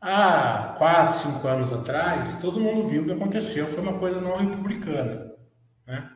há 0.00 0.74
quatro, 0.78 1.18
cinco 1.18 1.46
anos 1.46 1.70
atrás, 1.70 2.40
todo 2.40 2.58
mundo 2.58 2.88
viu 2.88 3.02
o 3.02 3.04
que 3.04 3.12
aconteceu, 3.12 3.66
foi 3.66 3.82
uma 3.82 3.98
coisa 3.98 4.22
não 4.22 4.38
republicana, 4.38 5.30
né? 5.86 6.10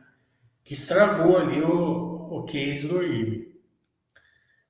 que 0.63 0.73
estragou 0.73 1.37
ali 1.37 1.61
o, 1.61 2.27
o 2.31 2.43
case 2.45 2.87
do 2.87 3.03
IRB. 3.03 3.61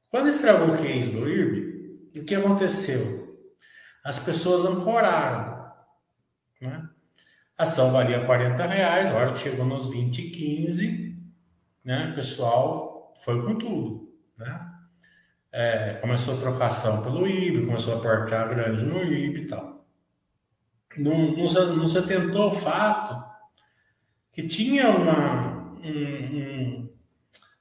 Quando 0.10 0.28
estragou 0.28 0.76
o 0.76 0.78
case 0.78 1.14
do 1.14 1.30
IRB, 1.30 2.20
o 2.20 2.26
que 2.26 2.36
aconteceu? 2.36 3.40
As 4.04 4.20
pessoas 4.20 4.66
ancoraram. 4.66 5.72
Né? 6.60 6.90
A 7.58 7.64
ação 7.64 7.94
valia 7.94 8.26
40 8.26 8.68
reais, 8.68 9.10
a 9.10 9.16
hora 9.16 9.32
que 9.32 9.40
chegou 9.40 9.66
nos 9.66 9.90
20 9.90 10.20
e 10.20 10.30
15, 10.30 11.18
né? 11.86 12.12
o 12.12 12.16
pessoal 12.16 12.99
foi 13.18 13.42
com 13.42 13.56
tudo. 13.56 14.10
Né? 14.38 14.80
é, 15.52 15.96
começou 15.96 16.36
a 16.36 16.40
trocação 16.40 17.04
pelo 17.04 17.28
IB, 17.28 17.66
começou 17.66 17.96
a 17.96 17.98
aportar 17.98 18.50
grande 18.50 18.86
no 18.86 19.04
IB 19.04 19.42
e 19.42 19.48
tal. 19.48 19.86
Não, 20.98 21.36
não, 21.36 21.48
se, 21.48 21.60
não 21.60 21.88
se 21.88 21.98
atentou 21.98 22.44
ao 22.44 22.52
fato 22.52 23.24
que 24.32 24.48
tinha 24.48 24.90
uma, 24.90 25.74
um, 25.82 25.90
um, 25.90 26.94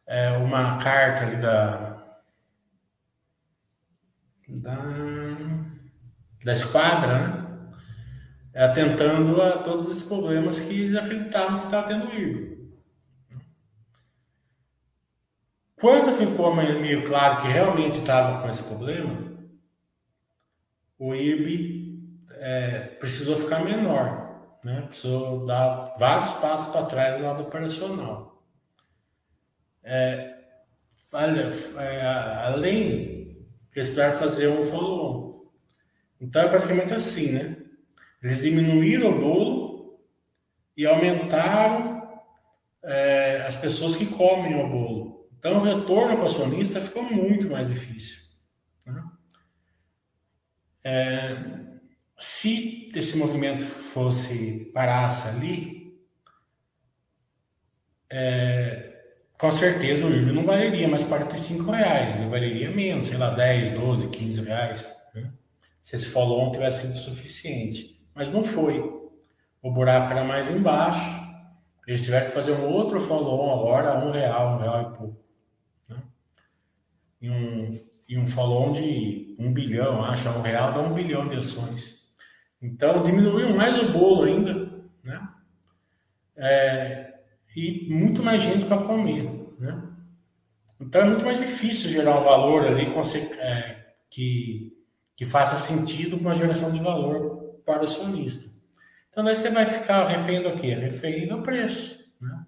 é, 0.07 0.31
uma 0.39 0.79
carta 0.79 1.25
ali 1.25 1.37
da, 1.37 2.19
da, 4.49 4.77
da 6.45 6.53
esquadra, 6.53 7.29
né? 7.29 7.45
atentando 8.55 9.41
a 9.41 9.59
todos 9.59 9.89
esses 9.89 10.03
problemas 10.03 10.59
que 10.61 10.83
eles 10.83 10.97
acreditavam 10.97 11.61
que 11.61 11.65
estava 11.67 11.87
tendo 11.87 12.09
o 12.09 12.15
IRB. 12.15 12.58
Quando 15.81 16.13
ficou 16.13 16.55
meio 16.55 17.07
claro 17.07 17.41
que 17.41 17.49
realmente 17.49 17.99
estava 17.99 18.43
com 18.43 18.49
esse 18.49 18.65
problema, 18.65 19.29
o 20.99 21.15
IRB 21.15 22.01
é, 22.33 22.79
precisou 22.99 23.37
ficar 23.37 23.65
menor, 23.65 24.59
né? 24.65 24.83
precisou 24.83 25.47
dar 25.47 25.95
vários 25.97 26.33
passos 26.35 26.73
para 26.73 26.87
trás 26.87 27.19
no 27.19 27.27
lado 27.27 27.45
operacional. 27.45 28.43
É, 29.85 30.37
olha, 31.13 31.49
é, 31.79 32.47
além, 32.47 33.19
eles 33.75 33.89
precisaram 33.89 34.19
fazer 34.19 34.49
um 34.49 34.65
follow-on. 34.65 35.49
Então 36.21 36.43
é 36.43 36.49
praticamente 36.49 36.93
assim, 36.93 37.31
né? 37.31 37.57
Eles 38.21 38.43
diminuíram 38.43 39.11
o 39.11 39.21
bolo 39.21 40.01
e 40.77 40.85
aumentaram 40.85 42.21
é, 42.83 43.45
as 43.47 43.57
pessoas 43.57 43.95
que 43.95 44.07
comem 44.07 44.61
o 44.61 44.69
bolo. 44.69 44.98
Então, 45.39 45.59
o 45.59 45.63
retorno 45.63 46.17
para 46.17 46.25
o 46.25 46.27
acionista 46.27 46.81
ficou 46.81 47.05
muito 47.05 47.49
mais 47.49 47.69
difícil. 47.69 48.25
Né? 48.85 49.05
É, 50.83 51.37
se 52.19 52.91
esse 52.93 53.17
movimento 53.17 53.63
fosse 53.63 54.71
parasse 54.75 55.29
ali, 55.29 55.97
é, 58.11 59.01
com 59.39 59.53
certeza 59.53 60.07
o 60.07 60.11
IRB 60.11 60.33
não 60.33 60.45
valeria 60.45 60.89
mais 60.89 61.05
45 61.05 61.71
reais, 61.71 62.17
ele 62.17 62.29
valeria 62.29 62.71
menos, 62.73 63.07
sei 63.07 63.19
lá, 63.19 63.31
10, 63.31 63.79
12, 63.79 64.09
15 64.09 64.41
reais. 64.43 64.93
Né? 65.15 65.31
Se 65.81 65.95
esse 65.95 66.07
follow-on 66.07 66.51
tivesse 66.51 66.89
sido 66.89 66.99
suficiente. 66.99 68.05
Mas 68.13 68.29
não 68.33 68.43
foi. 68.43 68.81
O 69.63 69.71
buraco 69.71 70.11
era 70.11 70.25
mais 70.25 70.51
embaixo. 70.51 71.29
Eles 71.87 72.03
tiveram 72.03 72.27
que 72.27 72.33
fazer 72.33 72.53
um 72.53 72.67
outro 72.67 72.99
follow-on 72.99 73.61
agora, 73.61 74.05
um 74.05 74.11
real, 74.11 74.57
um 74.57 74.59
real 74.59 74.83
e 74.83 74.97
pouco 74.97 75.28
e 77.21 77.31
um, 77.31 77.73
e 78.09 78.19
um 78.19 78.27
follow 78.27 78.73
de 78.73 79.37
um 79.39 79.53
bilhão, 79.53 80.05
acho, 80.05 80.29
um 80.29 80.43
real 80.43 80.73
dá 80.73 80.81
um 80.81 80.95
bilhão 80.95 81.29
de 81.29 81.37
ações. 81.37 82.09
Então, 82.61 83.03
diminuiu 83.03 83.55
mais 83.57 83.79
o 83.79 83.93
bolo 83.93 84.25
ainda, 84.25 84.71
né? 85.03 85.29
É, 86.37 87.15
e 87.55 87.89
muito 87.93 88.23
mais 88.23 88.43
gente 88.43 88.65
para 88.65 88.83
comer, 88.83 89.25
né? 89.59 89.83
Então, 90.81 91.03
é 91.03 91.05
muito 91.05 91.25
mais 91.25 91.39
difícil 91.39 91.91
gerar 91.91 92.19
um 92.19 92.25
valor 92.25 92.65
ali 92.65 92.85
é, 93.41 93.87
que, 94.09 94.73
que 95.17 95.25
faça 95.25 95.57
sentido 95.57 96.19
com 96.19 96.29
a 96.29 96.35
geração 96.35 96.71
de 96.71 96.79
valor 96.79 97.61
para 97.65 97.81
o 97.81 97.85
acionista. 97.85 98.49
Então, 99.11 99.25
daí 99.25 99.35
você 99.35 99.51
vai 99.51 99.67
ficar 99.67 100.07
refém 100.07 100.43
do 100.43 100.57
quê? 100.57 100.75
Refém 100.75 101.27
do 101.27 101.43
preço, 101.43 102.15
né? 102.21 102.47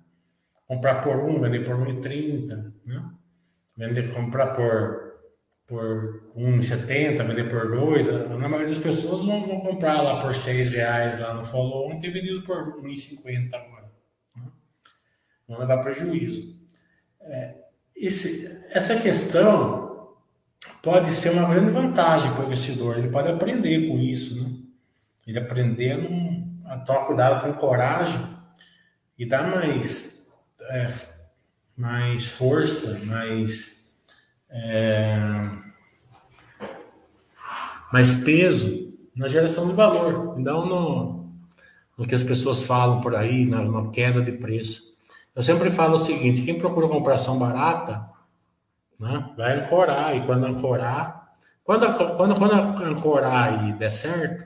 Comprar 0.66 1.02
por 1.02 1.16
um, 1.16 1.40
vender 1.40 1.64
por 1.64 1.76
1,30, 1.76 2.72
né? 2.86 3.10
Vender, 3.80 4.12
comprar 4.12 4.48
por, 4.48 5.14
por 5.66 6.30
1,70, 6.36 7.26
vender 7.26 7.48
por 7.48 7.70
2, 7.70 8.28
na 8.28 8.48
maioria 8.48 8.68
das 8.68 8.78
pessoas 8.78 9.24
vão, 9.24 9.42
vão 9.42 9.60
comprar 9.60 10.02
lá 10.02 10.20
por 10.20 10.34
6 10.34 10.68
reais 10.68 11.18
lá 11.18 11.32
no 11.32 11.44
follow 11.44 11.90
e 11.92 11.98
ter 11.98 12.10
vendido 12.10 12.42
por 12.42 12.82
1,50 12.82 13.54
agora. 13.54 13.90
Né? 14.36 14.42
Vão 15.48 15.58
levar 15.58 15.78
prejuízo. 15.78 16.60
É, 17.22 17.54
esse, 17.96 18.66
essa 18.70 19.00
questão 19.00 20.14
pode 20.82 21.10
ser 21.10 21.30
uma 21.30 21.48
grande 21.48 21.70
vantagem 21.70 22.32
para 22.32 22.42
o 22.42 22.46
investidor, 22.46 22.98
ele 22.98 23.08
pode 23.08 23.28
aprender 23.28 23.88
com 23.88 23.98
isso, 23.98 24.42
né? 24.42 24.56
Ele 25.26 25.38
aprendendo 25.38 26.08
a 26.66 26.78
tomar 26.78 27.06
cuidado 27.06 27.44
com 27.44 27.52
coragem 27.58 28.20
e 29.18 29.24
dar 29.24 29.48
mais 29.48 30.28
é, 30.70 30.86
mais 31.80 32.26
força, 32.26 33.00
mais, 33.06 33.90
é, 34.50 35.18
mais 37.90 38.12
peso 38.22 38.92
na 39.16 39.26
geração 39.28 39.66
de 39.66 39.72
valor, 39.72 40.38
não 40.38 40.66
no, 40.66 41.32
no 41.96 42.06
que 42.06 42.14
as 42.14 42.22
pessoas 42.22 42.62
falam 42.62 43.00
por 43.00 43.16
aí, 43.16 43.46
na, 43.46 43.62
na 43.64 43.90
queda 43.90 44.20
de 44.20 44.32
preço. 44.32 44.94
Eu 45.34 45.42
sempre 45.42 45.70
falo 45.70 45.94
o 45.94 45.98
seguinte: 45.98 46.42
quem 46.42 46.58
procura 46.58 46.86
comprar 46.86 47.14
ação 47.14 47.38
barata, 47.38 48.06
né, 48.98 49.32
vai 49.34 49.60
ancorar, 49.60 50.14
e 50.14 50.26
quando 50.26 50.44
ancorar, 50.44 51.32
quando, 51.64 51.86
quando, 52.14 52.34
quando 52.34 52.84
ancorar 52.84 53.70
e 53.70 53.72
der 53.72 53.90
certo, 53.90 54.44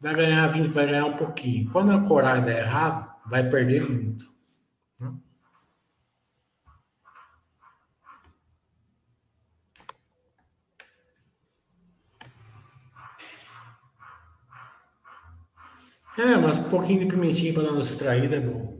vai 0.00 0.16
ganhar 0.16 0.48
20, 0.48 0.66
vai 0.66 0.86
ganhar 0.86 1.06
um 1.06 1.16
pouquinho. 1.16 1.70
Quando 1.70 1.92
ancorar 1.92 2.38
e 2.38 2.40
der 2.42 2.64
errado, 2.64 3.08
vai 3.24 3.48
perder 3.48 3.88
muito. 3.88 4.28
Né? 4.98 5.12
É, 16.20 16.36
mas 16.36 16.58
um 16.58 16.64
pouquinho 16.64 16.98
de 16.98 17.06
pimentinha 17.06 17.50
para 17.54 17.62
dar 17.62 17.70
uma 17.70 17.80
distraída 17.80 18.36
é 18.36 18.40
bom. 18.40 18.78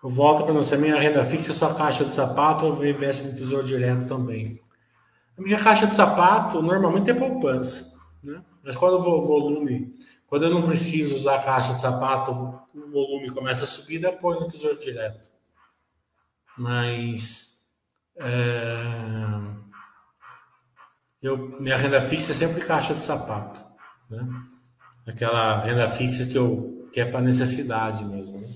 Volta 0.00 0.44
para 0.44 0.52
você, 0.52 0.76
minha 0.76 1.00
renda 1.00 1.24
fixa, 1.24 1.52
sua 1.52 1.74
caixa 1.74 2.04
de 2.04 2.12
sapato 2.12 2.66
ou 2.66 2.86
investe 2.86 3.26
no 3.26 3.34
tesouro 3.34 3.66
direto 3.66 4.06
também. 4.06 4.60
A 5.36 5.42
minha 5.42 5.58
caixa 5.58 5.88
de 5.88 5.94
sapato 5.94 6.62
normalmente 6.62 7.10
é 7.10 7.14
poupança, 7.14 7.98
né? 8.22 8.40
Mas 8.62 8.76
quando 8.76 8.94
o 8.94 9.26
volume, 9.26 9.92
quando 10.28 10.44
eu 10.44 10.50
não 10.50 10.62
preciso 10.62 11.16
usar 11.16 11.36
a 11.36 11.42
caixa 11.42 11.74
de 11.74 11.80
sapato, 11.80 12.30
o 12.30 12.90
volume 12.92 13.28
começa 13.28 13.64
a 13.64 13.66
subir, 13.66 13.98
daí 13.98 14.12
põe 14.12 14.38
no 14.38 14.46
tesouro 14.46 14.78
direto. 14.78 15.28
Mas 16.56 17.66
é 18.14 19.62
eu, 21.22 21.60
minha 21.60 21.76
renda 21.76 22.00
fixa 22.00 22.32
é 22.32 22.34
sempre 22.34 22.64
caixa 22.64 22.94
de 22.94 23.00
sapato, 23.00 23.64
né? 24.10 24.26
Aquela 25.06 25.60
renda 25.60 25.88
fixa 25.88 26.26
que, 26.26 26.36
eu, 26.36 26.88
que 26.92 27.00
é 27.00 27.04
para 27.04 27.20
necessidade 27.20 28.04
mesmo. 28.04 28.40
Né? 28.40 28.46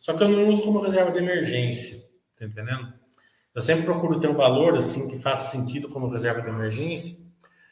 Só 0.00 0.14
que 0.14 0.22
eu 0.22 0.28
não 0.28 0.48
uso 0.48 0.62
como 0.62 0.80
reserva 0.80 1.10
de 1.10 1.18
emergência, 1.18 1.98
tá 2.38 2.44
entendendo? 2.44 2.92
Eu 3.54 3.62
sempre 3.62 3.84
procuro 3.84 4.20
ter 4.20 4.28
um 4.28 4.34
valor 4.34 4.76
assim 4.76 5.08
que 5.08 5.18
faça 5.18 5.50
sentido 5.50 5.88
como 5.88 6.08
reserva 6.08 6.40
de 6.40 6.48
emergência, 6.48 7.16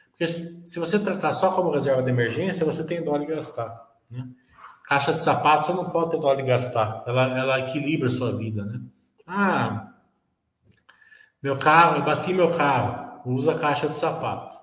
Porque 0.09 0.27
se 0.27 0.79
você 0.79 0.99
tratar 0.99 1.31
só 1.31 1.51
como 1.51 1.71
reserva 1.71 2.03
de 2.03 2.09
emergência, 2.09 2.65
você 2.65 2.85
tem 2.85 3.03
dó 3.03 3.17
de 3.17 3.25
gastar. 3.25 3.87
Né? 4.09 4.27
Caixa 4.85 5.13
de 5.13 5.21
sapato, 5.21 5.65
você 5.65 5.73
não 5.73 5.89
pode 5.89 6.11
ter 6.11 6.19
dó 6.19 6.33
de 6.35 6.43
gastar. 6.43 7.03
Ela, 7.07 7.39
ela 7.39 7.59
equilibra 7.59 8.07
a 8.07 8.11
sua 8.11 8.35
vida. 8.35 8.65
Né? 8.65 8.81
Ah, 9.25 9.93
meu 11.41 11.57
carro, 11.57 11.97
eu 11.97 12.03
bati 12.03 12.33
meu 12.33 12.51
carro, 12.51 13.06
usa 13.31 13.53
a 13.53 13.59
caixa 13.59 13.87
de 13.87 13.95
sapato. 13.95 14.57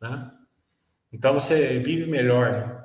Né? 0.00 0.30
Então 1.12 1.34
você 1.34 1.78
vive 1.78 2.10
melhor. 2.10 2.78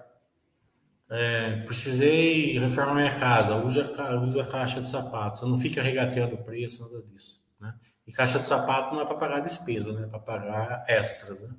É, 1.10 1.58
precisei 1.62 2.58
reformar 2.58 2.96
minha 2.96 3.20
casa, 3.20 3.56
usa, 3.58 3.86
usa 4.24 4.42
a 4.42 4.48
caixa 4.48 4.82
de 4.82 4.88
sapatos, 4.88 5.42
não 5.44 5.58
fica 5.58 5.82
regateando 5.82 6.34
o 6.34 6.44
preço, 6.44 6.82
nada 6.84 7.04
disso. 7.04 7.46
Né? 7.60 7.74
E 8.08 8.12
caixa 8.12 8.40
de 8.40 8.46
sapato 8.46 8.94
não 8.94 9.02
é 9.02 9.06
para 9.06 9.18
pagar 9.18 9.40
despesa, 9.42 9.94
né? 9.94 10.06
é 10.06 10.08
para 10.08 10.20
pagar 10.20 10.84
extras. 10.88 11.42
Né? 11.42 11.54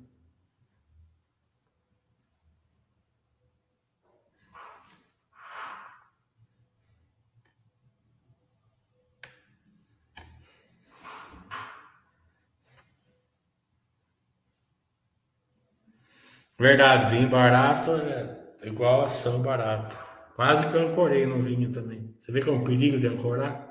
Verdade, 16.59 17.15
vinho 17.15 17.29
barato 17.29 17.91
é 17.91 18.67
igual 18.67 19.05
ação 19.05 19.41
barata. 19.43 19.95
Quase 20.35 20.67
que 20.67 20.75
eu 20.75 20.89
ancorei 20.89 21.25
no 21.25 21.39
vinho 21.39 21.71
também. 21.71 22.15
Você 22.19 22.31
vê 22.31 22.39
que 22.39 22.49
é 22.49 22.51
um 22.51 22.63
perigo 22.63 22.99
de 22.99 23.07
ancorar? 23.07 23.67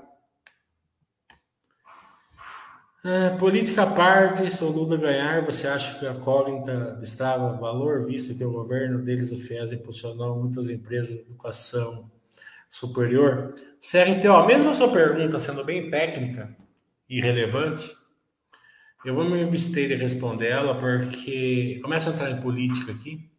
É, 3.05 3.31
política 3.31 3.83
à 3.83 3.87
parte, 3.87 4.51
se 4.51 4.65
o 4.65 4.69
Lula 4.69 4.97
ganhar, 4.97 5.41
você 5.43 5.69
acha 5.69 5.99
que 5.99 6.07
a 6.07 6.15
Collin 6.15 6.63
destrava 6.99 7.57
valor, 7.57 8.05
visto 8.05 8.37
que 8.37 8.45
o 8.45 8.51
governo 8.51 9.01
deles, 9.01 9.31
o 9.31 9.39
FIES, 9.39 9.73
impulsionou 9.73 10.41
muitas 10.41 10.69
empresas 10.69 11.15
de 11.15 11.21
educação 11.21 12.11
superior? 12.69 13.47
CRT, 13.81 14.27
ó, 14.29 14.45
mesmo 14.45 14.71
a 14.71 14.75
sua 14.75 14.91
pergunta 14.93 15.39
sendo 15.39 15.65
bem 15.65 15.89
técnica 15.89 16.57
e 17.09 17.21
relevante, 17.21 17.97
eu 19.05 19.15
vou 19.15 19.29
me 19.29 19.43
abster 19.43 19.89
de 19.89 19.95
responder 19.95 20.49
ela 20.49 20.77
porque 20.79 21.79
começa 21.83 22.11
a 22.11 22.13
entrar 22.13 22.31
em 22.31 22.41
política 22.41 22.93
aqui, 22.93 23.31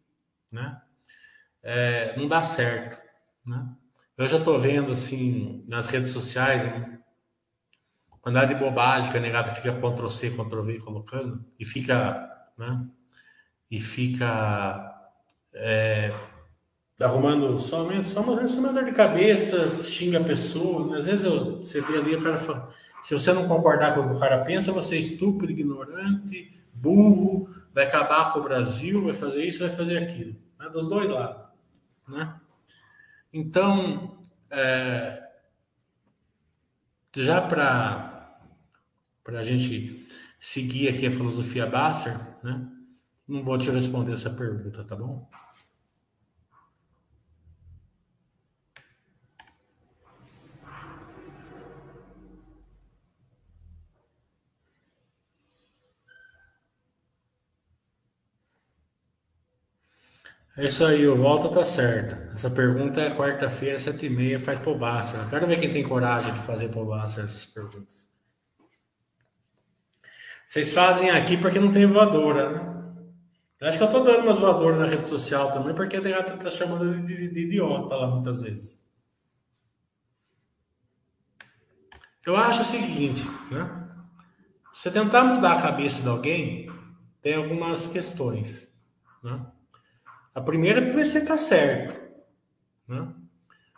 né? 0.52 0.80
É, 1.62 2.16
não 2.16 2.28
dá 2.28 2.42
certo, 2.42 3.00
né? 3.44 3.68
Eu 4.16 4.26
já 4.26 4.38
estou 4.38 4.58
vendo 4.58 4.92
assim 4.92 5.64
nas 5.68 5.86
redes 5.86 6.12
sociais 6.12 6.64
uma 6.64 8.18
quantidade 8.20 8.54
de 8.54 8.60
bobagem 8.60 9.10
que 9.10 9.16
a 9.16 9.20
negada 9.20 9.50
fica 9.50 9.72
Ctrl 9.72 10.08
C, 10.08 10.30
Ctrl 10.30 10.62
V 10.62 10.78
colocando 10.78 11.44
e 11.58 11.64
fica, 11.64 12.28
né? 12.56 12.86
E 13.70 13.80
fica 13.80 14.98
é, 15.54 16.12
arrumando 17.00 17.58
só 17.58 17.86
só 18.04 18.22
dor 18.22 18.84
de 18.84 18.92
cabeça, 18.92 19.82
xinga 19.82 20.18
a 20.20 20.24
pessoa. 20.24 20.96
Às 20.96 21.06
vezes 21.06 21.24
eu, 21.24 21.58
você 21.58 21.80
vê 21.80 21.98
ali 21.98 22.16
o 22.16 22.22
cara 22.22 22.38
fala 22.38 22.72
se 23.02 23.14
você 23.14 23.32
não 23.32 23.48
concordar 23.48 23.94
com 23.94 24.00
o 24.00 24.08
que 24.08 24.14
o 24.14 24.18
cara 24.18 24.44
pensa, 24.44 24.72
você 24.72 24.96
é 24.96 24.98
estúpido, 24.98 25.52
ignorante, 25.52 26.58
burro, 26.72 27.48
vai 27.74 27.86
acabar 27.86 28.32
com 28.32 28.40
o 28.40 28.42
Brasil, 28.42 29.04
vai 29.04 29.14
fazer 29.14 29.44
isso, 29.44 29.60
vai 29.60 29.70
fazer 29.70 29.98
aquilo. 29.98 30.36
Né? 30.58 30.68
Dos 30.70 30.88
dois 30.88 31.10
lados. 31.10 31.42
Né? 32.06 32.34
Então, 33.32 34.18
é, 34.50 35.22
já 37.16 37.40
para 37.40 38.38
a 39.26 39.44
gente 39.44 40.06
seguir 40.40 40.88
aqui 40.88 41.06
a 41.06 41.10
filosofia 41.10 41.66
Basser, 41.66 42.18
né? 42.42 42.66
não 43.26 43.44
vou 43.44 43.58
te 43.58 43.70
responder 43.70 44.12
essa 44.12 44.30
pergunta, 44.30 44.84
tá 44.84 44.96
bom? 44.96 45.28
É 60.58 60.66
isso 60.66 60.84
aí, 60.84 61.06
o 61.06 61.14
Volta 61.14 61.48
tá 61.48 61.64
certo. 61.64 62.16
Essa 62.32 62.50
pergunta 62.50 63.00
é 63.00 63.14
quarta-feira, 63.14 63.78
sete 63.78 64.06
e 64.06 64.10
meia, 64.10 64.40
faz 64.40 64.58
Basta. 64.58 65.24
Quero 65.30 65.46
ver 65.46 65.60
quem 65.60 65.70
tem 65.70 65.84
coragem 65.84 66.32
de 66.32 66.40
fazer 66.40 66.66
Basta 66.68 67.20
essas 67.20 67.46
perguntas. 67.46 68.08
Vocês 70.44 70.72
fazem 70.74 71.10
aqui 71.10 71.36
porque 71.36 71.60
não 71.60 71.70
tem 71.70 71.86
voadora, 71.86 72.50
né? 72.50 72.94
Eu 73.60 73.68
acho 73.68 73.78
que 73.78 73.84
eu 73.84 73.90
tô 73.90 74.00
dando 74.00 74.24
umas 74.24 74.40
voadoras 74.40 74.80
na 74.80 74.88
rede 74.88 75.06
social 75.06 75.52
também, 75.52 75.76
porque 75.76 75.94
a 75.96 76.02
gente 76.02 76.38
tá 76.38 76.50
chamando 76.50 77.06
de, 77.06 77.06
de, 77.06 77.32
de 77.32 77.40
idiota 77.46 77.94
lá 77.94 78.08
muitas 78.08 78.42
vezes. 78.42 78.84
Eu 82.26 82.36
acho 82.36 82.62
o 82.62 82.64
seguinte, 82.64 83.22
né? 83.52 83.88
Você 84.72 84.90
tentar 84.90 85.22
mudar 85.22 85.52
a 85.52 85.62
cabeça 85.62 86.02
de 86.02 86.08
alguém, 86.08 86.68
tem 87.22 87.36
algumas 87.36 87.86
questões, 87.86 88.76
né? 89.22 89.52
A 90.38 90.40
primeira 90.40 90.80
é 90.80 90.84
que 90.88 90.92
você 90.92 91.18
está 91.18 91.36
certo. 91.36 92.00
Né? 92.86 93.08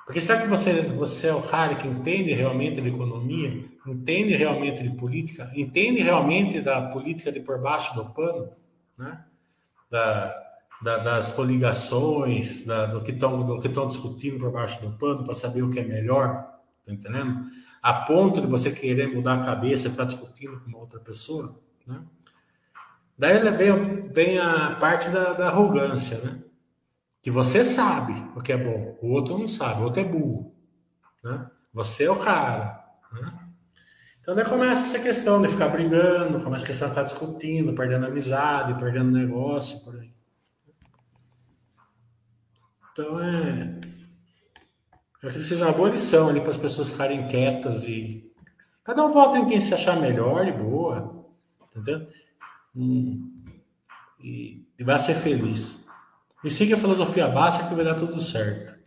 Porque 0.04 0.20
será 0.20 0.42
que 0.42 0.46
você, 0.46 0.82
você 0.82 1.28
é 1.28 1.34
o 1.34 1.40
cara 1.40 1.74
que 1.74 1.88
entende 1.88 2.34
realmente 2.34 2.82
de 2.82 2.88
economia, 2.88 3.64
entende 3.86 4.36
realmente 4.36 4.82
de 4.82 4.90
política, 4.90 5.50
entende 5.56 6.02
realmente 6.02 6.61
da 6.61 6.82
política 6.88 7.32
de 7.32 7.40
por 7.40 7.58
baixo 7.62 7.94
do 7.94 8.11
pano, 8.11 8.52
né? 8.98 9.24
da, 9.90 10.36
da, 10.82 10.98
das 10.98 11.30
coligações, 11.30 12.66
da, 12.66 12.84
do 12.84 13.02
que 13.02 13.12
estão 13.12 13.86
discutindo 13.86 14.38
por 14.38 14.52
baixo 14.52 14.82
do 14.82 14.98
pano 14.98 15.24
para 15.24 15.32
saber 15.32 15.62
o 15.62 15.70
que 15.70 15.80
é 15.80 15.84
melhor, 15.84 16.61
tá 16.84 16.92
entendendo? 16.92 17.46
A 17.80 17.94
ponto 17.94 18.38
de 18.38 18.46
você 18.46 18.70
querer 18.70 19.14
mudar 19.14 19.40
a 19.40 19.44
cabeça 19.44 19.88
e 19.88 19.90
ficar 19.90 20.04
discutindo 20.04 20.61
com 20.61 20.66
uma 20.66 20.78
outra 20.78 21.00
pessoa, 21.00 21.58
né? 21.86 22.02
Daí 23.16 23.38
vem, 23.56 24.08
vem 24.08 24.38
a 24.38 24.76
parte 24.76 25.08
da, 25.08 25.32
da 25.32 25.48
arrogância, 25.48 26.18
né? 26.18 26.49
Que 27.22 27.30
você 27.30 27.62
sabe 27.62 28.14
o 28.34 28.40
que 28.40 28.52
é 28.52 28.56
bom, 28.56 28.98
o 29.02 29.12
outro 29.12 29.38
não 29.38 29.46
sabe, 29.46 29.80
o 29.80 29.84
outro 29.84 30.00
é 30.00 30.04
burro. 30.04 30.54
Né? 31.22 31.50
Você 31.72 32.04
é 32.04 32.10
o 32.10 32.16
cara. 32.16 32.84
Né? 33.12 33.50
Então 34.20 34.34
daí 34.34 34.44
começa 34.44 34.82
essa 34.82 34.98
questão 34.98 35.40
de 35.40 35.48
ficar 35.48 35.68
brigando, 35.68 36.40
começa 36.40 36.64
a 36.64 36.66
questão 36.66 36.88
de 36.88 36.94
ficar 36.94 37.04
discutindo, 37.04 37.74
perdendo 37.74 38.06
amizade, 38.06 38.78
perdendo 38.78 39.10
negócio, 39.10 39.80
por 39.80 39.96
aí. 39.96 40.12
Então 42.92 43.20
é. 43.20 43.80
Eu 45.22 45.28
acredito 45.28 45.42
que 45.42 45.48
seja 45.48 45.66
uma 45.66 45.72
boa 45.72 45.90
lição 45.90 46.28
ali 46.28 46.40
para 46.40 46.50
as 46.50 46.56
pessoas 46.56 46.90
ficarem 46.90 47.28
quietas 47.28 47.84
e. 47.84 48.30
Cada 48.82 49.04
um 49.04 49.12
vota 49.12 49.38
em 49.38 49.46
quem 49.46 49.60
se 49.60 49.74
achar 49.74 50.00
melhor 50.00 50.46
e 50.46 50.52
boa. 50.52 51.26
Entendeu? 51.70 52.08
Hum, 52.74 53.44
e, 54.18 54.66
e 54.78 54.84
vai 54.84 54.98
ser 54.98 55.14
feliz. 55.14 55.80
E 56.43 56.49
siga 56.49 56.74
a 56.74 56.78
filosofia 56.78 57.28
básica 57.28 57.68
que 57.68 57.74
vai 57.74 57.84
dar 57.84 57.95
tudo 57.95 58.20
certo. 58.20 58.80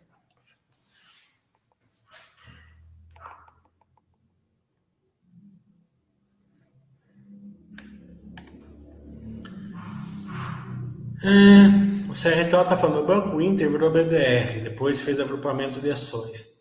É, 11.22 12.10
o 12.10 12.12
CRTO 12.12 12.62
está 12.62 12.76
falando, 12.76 13.02
o 13.02 13.06
Banco 13.06 13.40
Inter 13.40 13.70
virou 13.70 13.90
BDR, 13.90 14.60
depois 14.62 15.00
fez 15.00 15.18
agrupamentos 15.18 15.80
de 15.80 15.90
ações. 15.90 16.60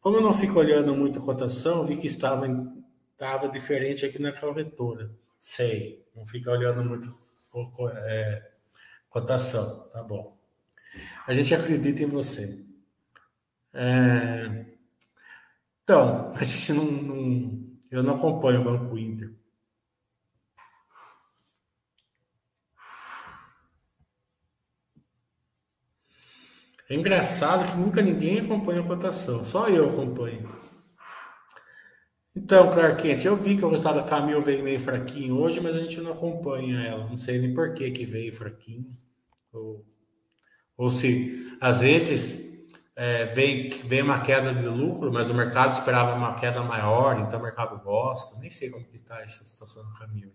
Como 0.00 0.18
eu 0.18 0.22
não 0.22 0.32
fico 0.32 0.60
olhando 0.60 0.94
muito 0.94 1.18
a 1.18 1.22
cotação, 1.22 1.84
vi 1.84 1.96
que 1.96 2.06
estava, 2.06 2.46
estava 3.10 3.48
diferente 3.48 4.06
aqui 4.06 4.20
na 4.20 4.32
corretora. 4.32 5.10
Sei, 5.40 6.04
não 6.14 6.24
fica 6.24 6.52
olhando 6.52 6.84
muito 6.84 7.08
é, 8.04 8.55
Cotação, 9.16 9.88
tá 9.94 10.02
bom. 10.02 10.36
A 11.26 11.32
gente 11.32 11.54
acredita 11.54 12.02
em 12.02 12.06
você. 12.06 12.62
É... 13.72 14.66
Então, 15.82 16.34
a 16.36 16.44
gente 16.44 16.74
não, 16.74 16.84
não, 16.84 17.78
Eu 17.90 18.02
não 18.02 18.16
acompanho 18.16 18.60
o 18.60 18.64
Banco 18.64 18.98
Inter. 18.98 19.34
É 26.90 26.94
engraçado 26.94 27.70
que 27.70 27.78
nunca 27.78 28.02
ninguém 28.02 28.40
acompanha 28.40 28.82
a 28.82 28.86
cotação, 28.86 29.42
só 29.42 29.70
eu 29.70 29.88
acompanho. 29.88 30.46
Então, 32.36 32.70
Clark 32.70 33.02
Kent, 33.02 33.24
eu 33.24 33.34
vi 33.34 33.56
que 33.56 33.64
o 33.64 33.70
resultado 33.70 33.96
da 33.96 34.02
Camil 34.06 34.42
veio 34.42 34.62
meio 34.62 34.78
fraquinho 34.78 35.38
hoje, 35.38 35.58
mas 35.58 35.74
a 35.74 35.80
gente 35.80 36.02
não 36.02 36.12
acompanha 36.12 36.82
ela. 36.82 37.08
Não 37.08 37.16
sei 37.16 37.38
nem 37.38 37.54
por 37.54 37.72
que, 37.72 37.90
que 37.90 38.04
veio 38.04 38.30
fraquinho. 38.30 39.05
Ou, 39.58 39.84
ou 40.76 40.90
se, 40.90 41.56
às 41.60 41.80
vezes, 41.80 42.66
é, 42.94 43.26
vem, 43.26 43.70
vem 43.70 44.02
uma 44.02 44.20
queda 44.20 44.54
de 44.54 44.66
lucro, 44.66 45.12
mas 45.12 45.30
o 45.30 45.34
mercado 45.34 45.72
esperava 45.72 46.14
uma 46.14 46.34
queda 46.34 46.62
maior, 46.62 47.20
então 47.20 47.38
o 47.38 47.42
mercado 47.42 47.78
gosta. 47.82 48.38
Nem 48.38 48.50
sei 48.50 48.70
como 48.70 48.86
está 48.92 49.20
essa 49.20 49.44
situação 49.44 49.84
do 49.84 49.92
Camil. 49.98 50.32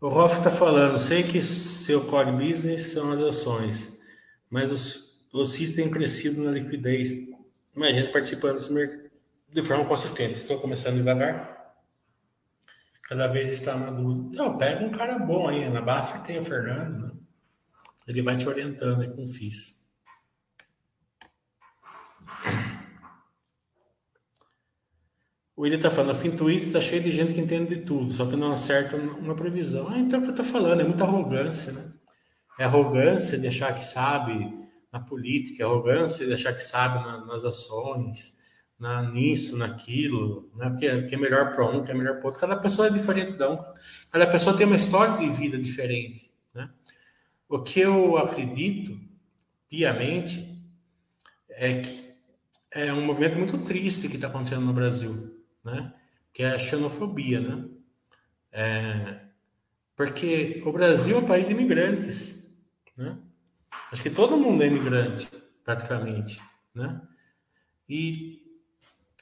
O 0.00 0.08
Rolf 0.08 0.38
está 0.38 0.50
falando, 0.50 0.98
sei 0.98 1.22
que 1.22 1.42
seu 1.42 2.06
core 2.06 2.32
business 2.32 2.92
são 2.92 3.12
as 3.12 3.20
ações, 3.20 4.00
mas 4.48 4.72
os, 4.72 5.28
os 5.30 5.52
CIS 5.52 5.74
têm 5.74 5.90
crescido 5.90 6.42
na 6.42 6.50
liquidez. 6.52 7.10
Imagina 7.76 8.10
participando 8.10 8.54
desse 8.54 8.72
mercado 8.72 9.10
de 9.52 9.62
forma 9.62 9.84
consistente. 9.84 10.34
Estou 10.34 10.58
começando 10.58 10.96
devagar. 10.96 11.59
Cada 13.10 13.26
vez 13.26 13.50
está 13.50 13.76
maduro. 13.76 14.30
Não, 14.32 14.56
pega 14.56 14.84
um 14.84 14.90
cara 14.90 15.18
bom 15.18 15.48
aí. 15.48 15.68
Na 15.68 15.82
base 15.82 16.16
tem 16.20 16.38
o 16.38 16.44
Fernando, 16.44 17.08
né? 17.08 17.12
Ele 18.06 18.22
vai 18.22 18.36
te 18.36 18.48
orientando 18.48 19.02
aí 19.02 19.08
com 19.08 19.24
o 19.24 19.26
FIS. 19.26 19.80
O 25.56 25.62
William 25.62 25.76
está 25.76 25.90
falando, 25.90 26.14
o 26.14 26.36
Twitter 26.36 26.68
está 26.68 26.80
cheio 26.80 27.02
de 27.02 27.10
gente 27.10 27.34
que 27.34 27.40
entende 27.40 27.74
de 27.74 27.82
tudo, 27.82 28.12
só 28.12 28.24
que 28.26 28.36
não 28.36 28.52
acerta 28.52 28.96
uma 28.96 29.34
previsão. 29.34 29.88
Ah, 29.88 29.98
então 29.98 30.20
é 30.20 30.22
o 30.22 30.22
que 30.22 30.28
eu 30.28 30.42
estou 30.42 30.46
falando, 30.46 30.80
é 30.80 30.84
muita 30.84 31.02
arrogância, 31.02 31.72
né? 31.72 31.92
É 32.60 32.64
arrogância 32.64 33.36
de 33.36 33.48
achar 33.48 33.74
que 33.74 33.84
sabe 33.84 34.56
na 34.92 35.00
política, 35.00 35.64
é 35.64 35.66
arrogância 35.66 36.24
de 36.24 36.32
achar 36.32 36.54
que 36.54 36.62
sabe 36.62 37.04
na, 37.04 37.26
nas 37.26 37.44
ações, 37.44 38.38
na, 38.80 39.02
nisso, 39.02 39.56
naquilo, 39.56 40.50
né? 40.56 40.74
que, 40.78 40.86
é, 40.86 41.02
que 41.02 41.14
é 41.14 41.18
melhor 41.18 41.52
para 41.52 41.66
um, 41.68 41.82
que 41.84 41.90
é 41.90 41.94
melhor 41.94 42.16
para 42.16 42.26
outro. 42.26 42.40
Cada 42.40 42.56
pessoa 42.56 42.88
é 42.88 42.90
diferente 42.90 43.32
da 43.34 43.50
um, 43.50 43.58
cada 44.10 44.26
pessoa 44.26 44.56
tem 44.56 44.66
uma 44.66 44.76
história 44.76 45.18
de 45.18 45.28
vida 45.28 45.58
diferente. 45.58 46.32
Né? 46.54 46.68
O 47.48 47.60
que 47.60 47.80
eu 47.80 48.16
acredito 48.16 48.98
piamente 49.68 50.58
é 51.50 51.80
que 51.80 52.10
é 52.72 52.92
um 52.92 53.04
movimento 53.04 53.38
muito 53.38 53.58
triste 53.58 54.08
que 54.08 54.16
está 54.16 54.28
acontecendo 54.28 54.64
no 54.64 54.72
Brasil 54.72 55.40
né? 55.64 55.92
que 56.32 56.42
é 56.42 56.52
a 56.52 56.58
xenofobia. 56.58 57.40
Né? 57.40 57.68
É, 58.52 59.20
porque 59.94 60.62
o 60.64 60.72
Brasil 60.72 61.16
é 61.16 61.20
um 61.20 61.26
país 61.26 61.46
de 61.46 61.52
imigrantes. 61.52 62.58
Né? 62.96 63.16
Acho 63.92 64.02
que 64.02 64.10
todo 64.10 64.36
mundo 64.36 64.62
é 64.62 64.66
imigrante, 64.66 65.28
praticamente. 65.64 66.40
Né? 66.74 67.00
E 67.88 68.39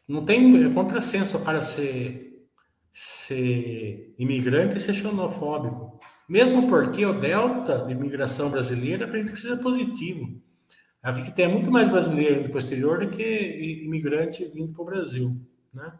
não 0.09 0.25
tem 0.25 0.65
é 0.65 0.73
contrassenso 0.73 1.39
para 1.41 1.61
ser, 1.61 2.49
ser 2.91 4.15
imigrante 4.19 4.79
e 4.79 4.81
ser 4.81 4.95
xenofóbico. 4.95 6.01
Mesmo 6.27 6.69
porque 6.69 7.05
o 7.05 7.21
delta 7.21 7.85
de 7.87 7.93
imigração 7.93 8.51
brasileira 8.51 9.05
acredito 9.05 9.35
que 9.35 9.41
seja 9.41 9.57
positivo. 9.57 10.41
Acredito 11.03 11.31
que 11.31 11.37
tem 11.37 11.49
muito 11.49 11.71
mais 11.71 11.89
brasileiro 11.91 12.41
indo 12.41 12.49
para 12.49 12.57
o 12.57 12.59
exterior 12.59 13.01
do 13.01 13.11
que 13.11 13.83
imigrante 13.85 14.45
vindo 14.47 14.73
para 14.73 14.83
o 14.83 14.87
Brasil. 14.87 15.41
Né? 15.73 15.93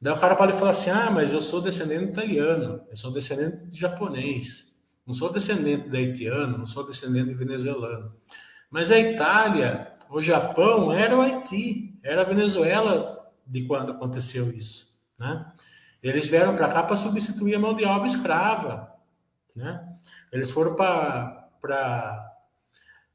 Daí 0.00 0.12
o 0.12 0.18
cara 0.18 0.34
pode 0.34 0.54
falar 0.54 0.72
assim: 0.72 0.90
ah, 0.90 1.10
mas 1.10 1.32
eu 1.32 1.40
sou 1.40 1.60
descendente 1.60 2.04
italiano, 2.04 2.82
eu 2.90 2.96
sou 2.96 3.12
descendente 3.12 3.68
de 3.68 3.78
japonês, 3.78 4.74
não 5.06 5.14
sou 5.14 5.32
descendente 5.32 5.88
de 5.88 5.96
haitiano, 5.96 6.58
não 6.58 6.66
sou 6.66 6.86
descendente 6.86 7.28
de 7.28 7.34
venezuelano. 7.34 8.12
Mas 8.70 8.90
a 8.90 8.98
Itália, 8.98 9.92
o 10.10 10.20
Japão 10.20 10.92
era 10.92 11.16
o 11.16 11.20
Haiti, 11.20 11.98
era 12.02 12.22
a 12.22 12.24
Venezuela 12.24 13.23
de 13.46 13.64
quando 13.64 13.92
aconteceu 13.92 14.50
isso, 14.50 15.00
né? 15.18 15.52
Eles 16.02 16.26
vieram 16.26 16.54
para 16.54 16.68
cá 16.68 16.82
para 16.82 16.96
substituir 16.96 17.54
a 17.54 17.58
mão 17.58 17.74
de 17.74 17.84
obra 17.84 18.06
escrava, 18.06 18.92
né? 19.54 19.86
Eles 20.32 20.50
foram 20.50 20.74
para 20.74 21.40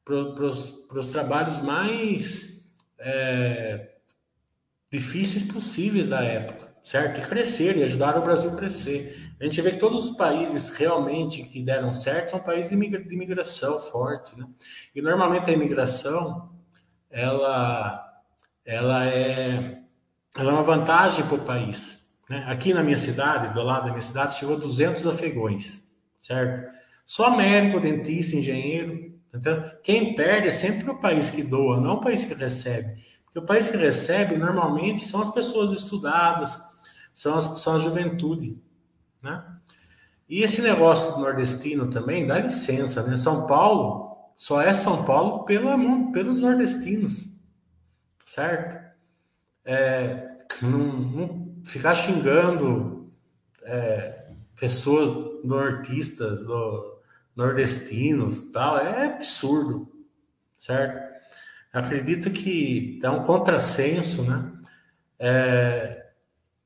para 0.05 0.45
os 0.45 1.07
trabalhos 1.11 1.61
mais 1.61 2.73
é, 2.97 3.97
difíceis 4.91 5.43
possíveis 5.43 6.07
da 6.07 6.23
época 6.23 6.69
certo? 6.89 7.19
E 7.19 7.23
crescer, 7.23 7.77
e 7.77 7.83
ajudar 7.83 8.17
o 8.17 8.21
Brasil 8.23 8.51
a 8.51 8.55
crescer. 8.55 9.33
A 9.39 9.43
gente 9.43 9.61
vê 9.61 9.71
que 9.71 9.77
todos 9.77 10.09
os 10.09 10.17
países 10.17 10.69
realmente 10.71 11.43
que 11.43 11.61
deram 11.61 11.93
certo 11.93 12.31
são 12.31 12.39
países 12.39 12.69
de 12.69 12.75
imigração 13.13 13.79
forte, 13.79 14.37
né? 14.37 14.47
E 14.95 15.01
normalmente 15.01 15.49
a 15.49 15.53
imigração, 15.53 16.49
ela, 17.09 18.23
ela, 18.65 19.05
é, 19.05 19.78
é 20.37 20.43
uma 20.43 20.63
vantagem 20.63 21.25
para 21.25 21.35
o 21.35 21.45
país. 21.45 22.13
Né? 22.29 22.45
Aqui 22.47 22.73
na 22.73 22.83
minha 22.83 22.97
cidade, 22.97 23.53
do 23.53 23.63
lado 23.63 23.85
da 23.85 23.89
minha 23.89 24.01
cidade, 24.01 24.37
chegou 24.37 24.57
200 24.57 25.05
afegões, 25.07 25.91
certo? 26.17 26.69
Só 27.05 27.35
médico, 27.35 27.79
dentista, 27.79 28.37
engenheiro, 28.37 29.13
entendeu? 29.33 29.63
Quem 29.83 30.13
perde 30.13 30.49
é 30.49 30.51
sempre 30.51 30.89
o 30.91 30.99
país 30.99 31.31
que 31.31 31.41
doa, 31.41 31.79
não 31.79 31.95
o 31.95 32.01
país 32.01 32.23
que 32.23 32.35
recebe. 32.35 33.03
Porque 33.25 33.39
o 33.39 33.45
país 33.45 33.69
que 33.69 33.77
recebe, 33.77 34.37
normalmente, 34.37 35.05
são 35.05 35.21
as 35.21 35.29
pessoas 35.29 35.71
estudadas, 35.71 36.61
são, 37.13 37.35
as, 37.35 37.45
são 37.61 37.75
a 37.75 37.79
juventude, 37.79 38.61
né? 39.21 39.43
E 40.27 40.43
esse 40.43 40.61
negócio 40.61 41.13
do 41.13 41.21
nordestino 41.21 41.89
também, 41.89 42.27
dá 42.27 42.37
licença, 42.37 43.01
né? 43.01 43.17
São 43.17 43.47
Paulo 43.47 44.15
só 44.35 44.61
é 44.61 44.73
São 44.73 45.03
Paulo 45.03 45.43
pela, 45.43 45.75
pelos 46.11 46.39
nordestinos, 46.39 47.29
certo? 48.25 48.88
É, 49.65 50.37
não, 50.61 50.79
não 50.79 51.61
ficar 51.65 51.95
xingando 51.95 53.11
é, 53.63 54.31
pessoas 54.55 55.43
nortistas, 55.43 56.43
do, 56.43 56.99
nordestinos, 57.35 58.51
tal, 58.51 58.77
é 58.77 59.05
absurdo, 59.05 59.89
certo? 60.59 61.09
Acredito 61.71 62.31
que 62.31 62.99
é 63.01 63.09
um 63.09 63.23
contrassenso, 63.23 64.23
né? 64.23 64.51
É, 65.17 66.09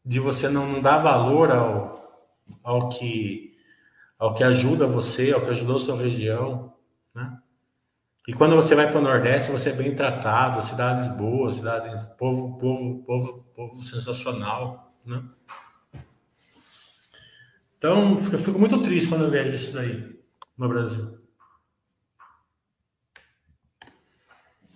de 0.04 0.20
você 0.20 0.50
não, 0.50 0.82
dar 0.82 0.98
valor 0.98 1.52
ao, 1.52 2.34
ao 2.64 2.90
que 2.90 3.52
ao 4.18 4.34
que 4.34 4.44
ajuda 4.44 4.88
você, 4.88 5.34
ao 5.34 5.42
que 5.42 5.50
ajudou 5.50 5.78
sua 5.78 5.98
região, 5.98 6.74
né? 7.14 7.38
E 8.26 8.34
quando 8.34 8.56
você 8.56 8.74
vai 8.74 8.90
para 8.90 9.00
o 9.00 9.04
Nordeste, 9.04 9.52
você 9.52 9.72
é 9.72 9.74
bem 9.74 9.96
tratado, 9.96 10.62
cidades 10.62 11.10
boas, 11.10 11.56
cidades, 11.56 12.06
povo, 12.06 12.58
povo, 12.58 13.04
povo, 13.04 13.44
povo 13.54 13.76
sensacional, 13.84 14.96
né? 15.06 15.24
Então, 17.78 18.12
eu 18.12 18.40
fico 18.40 18.58
muito 18.58 18.82
triste 18.82 19.10
quando 19.10 19.26
eu 19.26 19.30
vejo 19.30 19.54
isso 19.54 19.74
daí 19.74 20.18
no 20.58 20.70
Brasil. 20.70 21.20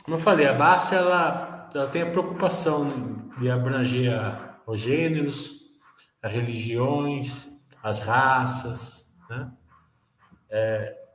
Como 0.03 0.17
eu 0.17 0.21
falei, 0.21 0.45
a 0.45 0.53
Barça 0.53 0.95
ela, 0.95 1.69
ela 1.73 1.87
tem 1.87 2.01
a 2.01 2.11
preocupação 2.11 3.29
de 3.39 3.49
abranger 3.49 4.19
os 4.65 4.81
gêneros, 4.81 5.71
as 6.21 6.33
religiões, 6.33 7.49
as 7.81 8.01
raças, 8.01 9.15
né? 9.29 9.53
É, 10.49 11.06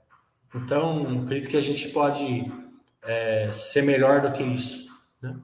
então, 0.54 1.22
acredito 1.22 1.50
que 1.50 1.56
a 1.56 1.62
gente 1.62 1.88
pode 1.88 2.52
é, 3.02 3.50
ser 3.52 3.82
melhor 3.82 4.20
do 4.20 4.32
que 4.32 4.42
isso, 4.42 4.90
né? 5.20 5.40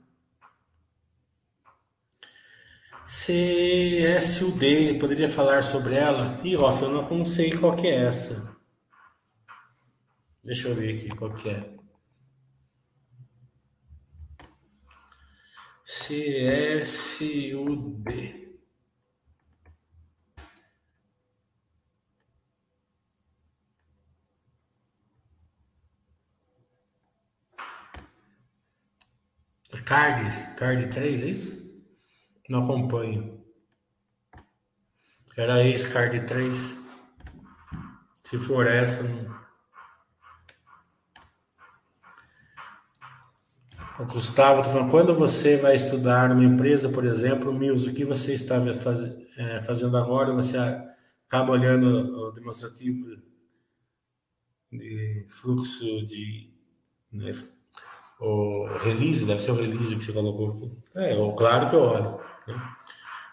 CSUD, 3.06 4.98
poderia 5.00 5.28
falar 5.28 5.62
sobre 5.62 5.94
ela? 5.94 6.38
Ih, 6.44 6.54
Roff, 6.54 6.82
eu 6.82 6.90
não 6.90 7.24
sei 7.24 7.50
qual 7.56 7.74
que 7.74 7.86
é 7.86 8.04
essa. 8.04 8.54
Deixa 10.44 10.68
eu 10.68 10.74
ver 10.74 10.94
aqui 10.94 11.08
qual 11.08 11.32
que 11.32 11.48
é. 11.48 11.78
CSUD. 16.78 17.28
Cards, 29.84 30.54
Card 30.56 30.88
3, 30.88 31.22
é 31.22 31.26
isso? 31.26 31.82
Não 32.48 32.64
acompanho. 32.64 33.44
Era 35.36 35.62
ex-Card 35.62 36.26
3. 36.26 36.78
Se 38.24 38.38
for 38.38 38.66
essa, 38.66 39.02
não. 39.02 39.38
O 43.98 44.04
Gustavo 44.06 44.60
está 44.60 44.72
falando, 44.72 44.90
quando 44.90 45.14
você 45.14 45.56
vai 45.56 45.74
estudar 45.74 46.30
uma 46.30 46.44
empresa, 46.44 46.88
por 46.88 47.04
exemplo, 47.04 47.52
Mills, 47.52 47.88
o 47.88 47.94
que 47.94 48.04
você 48.04 48.34
está 48.34 48.60
faz, 48.76 49.00
é, 49.36 49.60
fazendo 49.60 49.96
agora, 49.96 50.32
você 50.32 50.56
acaba 51.26 51.52
olhando 51.52 51.86
o 51.86 52.30
demonstrativo 52.30 53.20
de 54.70 55.26
fluxo 55.28 56.06
de. 56.06 56.52
Né, 57.10 57.32
o 58.20 58.66
release, 58.78 59.24
deve 59.24 59.40
ser 59.40 59.52
o 59.52 59.54
release 59.54 59.94
que 59.96 60.04
você 60.04 60.12
colocou. 60.12 60.76
É, 60.94 61.14
claro 61.36 61.70
que 61.70 61.76
eu 61.76 61.82
olho. 61.82 62.20
Né? 62.46 62.62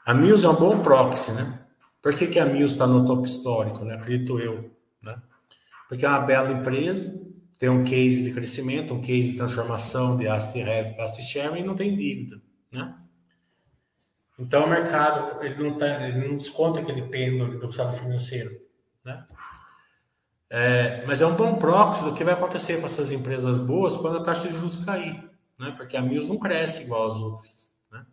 A 0.05 0.13
Mills 0.13 0.45
é 0.45 0.49
um 0.49 0.55
bom 0.55 0.81
proxy, 0.81 1.31
né? 1.31 1.59
Por 2.01 2.13
que, 2.13 2.27
que 2.27 2.39
a 2.39 2.45
Mills 2.45 2.73
está 2.73 2.85
no 2.85 3.05
top 3.05 3.27
histórico, 3.27 3.83
né? 3.83 3.95
Acredito 3.95 4.39
eu, 4.39 4.71
né? 5.01 5.19
Porque 5.89 6.05
é 6.05 6.09
uma 6.09 6.19
bela 6.19 6.51
empresa, 6.51 7.19
tem 7.57 7.69
um 7.69 7.83
case 7.83 8.23
de 8.23 8.31
crescimento, 8.31 8.93
um 8.93 9.01
case 9.01 9.31
de 9.31 9.37
transformação 9.37 10.17
de 10.17 10.27
asset 10.27 10.59
heavy 10.59 10.93
para 10.93 11.05
asset 11.05 11.39
e 11.57 11.63
não 11.63 11.75
tem 11.75 11.95
dívida, 11.95 12.39
né? 12.71 12.95
Então 14.37 14.65
o 14.65 14.69
mercado 14.69 15.41
ele 15.43 15.63
não, 15.63 15.77
tá, 15.77 16.07
ele 16.07 16.27
não 16.27 16.37
desconta 16.37 16.79
aquele 16.79 17.03
pêndulo 17.03 17.57
do 17.57 17.69
estado 17.69 17.93
financeiro, 17.93 18.51
né? 19.03 19.25
É, 20.57 21.05
mas 21.05 21.21
é 21.21 21.27
um 21.27 21.35
bom 21.35 21.55
proxy 21.55 22.01
do 22.05 22.13
que 22.13 22.23
vai 22.23 22.33
acontecer 22.33 22.79
com 22.79 22.85
essas 22.85 23.11
empresas 23.11 23.59
boas 23.59 23.97
quando 23.97 24.19
a 24.19 24.23
taxa 24.23 24.47
de 24.47 24.53
juros 24.53 24.77
cair, 24.85 25.21
né? 25.59 25.73
Porque 25.75 25.97
a 25.97 26.01
Mills 26.01 26.29
não 26.29 26.39
cresce 26.39 26.83
igual 26.83 27.07
as 27.07 27.15
outras. 27.15 27.73
Né? 27.91 28.05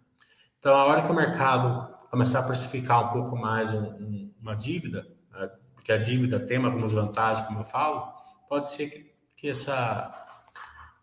Então, 0.58 0.74
a 0.74 0.84
hora 0.86 1.02
que 1.02 1.12
o 1.12 1.14
mercado 1.14 1.94
começar 2.10 2.40
a 2.40 2.42
precificar 2.42 3.06
um 3.06 3.12
pouco 3.12 3.36
mais 3.36 3.72
um, 3.72 3.84
um, 3.84 4.34
uma 4.40 4.56
dívida, 4.56 5.06
né? 5.30 5.50
porque 5.72 5.92
a 5.92 5.98
dívida 5.98 6.40
tem 6.40 6.56
algumas 6.56 6.90
vantagens, 6.90 7.46
como 7.46 7.60
eu 7.60 7.64
falo, 7.64 8.12
pode 8.48 8.68
ser 8.70 8.90
que, 8.90 9.14
que 9.36 9.48
essa 9.48 10.12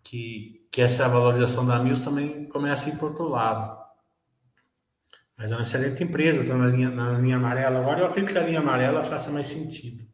que, 0.03 0.67
que 0.69 0.81
essa 0.81 1.07
valorização 1.07 1.65
da 1.65 1.79
Mills 1.79 2.03
também 2.03 2.49
comece 2.49 2.89
a 2.89 2.93
ir 2.93 2.97
para 2.97 3.07
outro 3.07 3.29
lado. 3.29 3.79
Mas 5.37 5.53
é 5.53 5.55
uma 5.55 5.61
excelente 5.61 6.03
empresa, 6.03 6.41
está 6.41 6.57
na 6.57 6.67
linha, 6.67 6.89
na 6.89 7.17
linha 7.17 7.37
amarela. 7.37 7.79
Agora 7.79 8.01
eu 8.01 8.07
acredito 8.07 8.33
que 8.33 8.37
a 8.37 8.43
linha 8.43 8.59
amarela 8.59 9.05
faça 9.05 9.31
mais 9.31 9.47
sentido. 9.47 10.08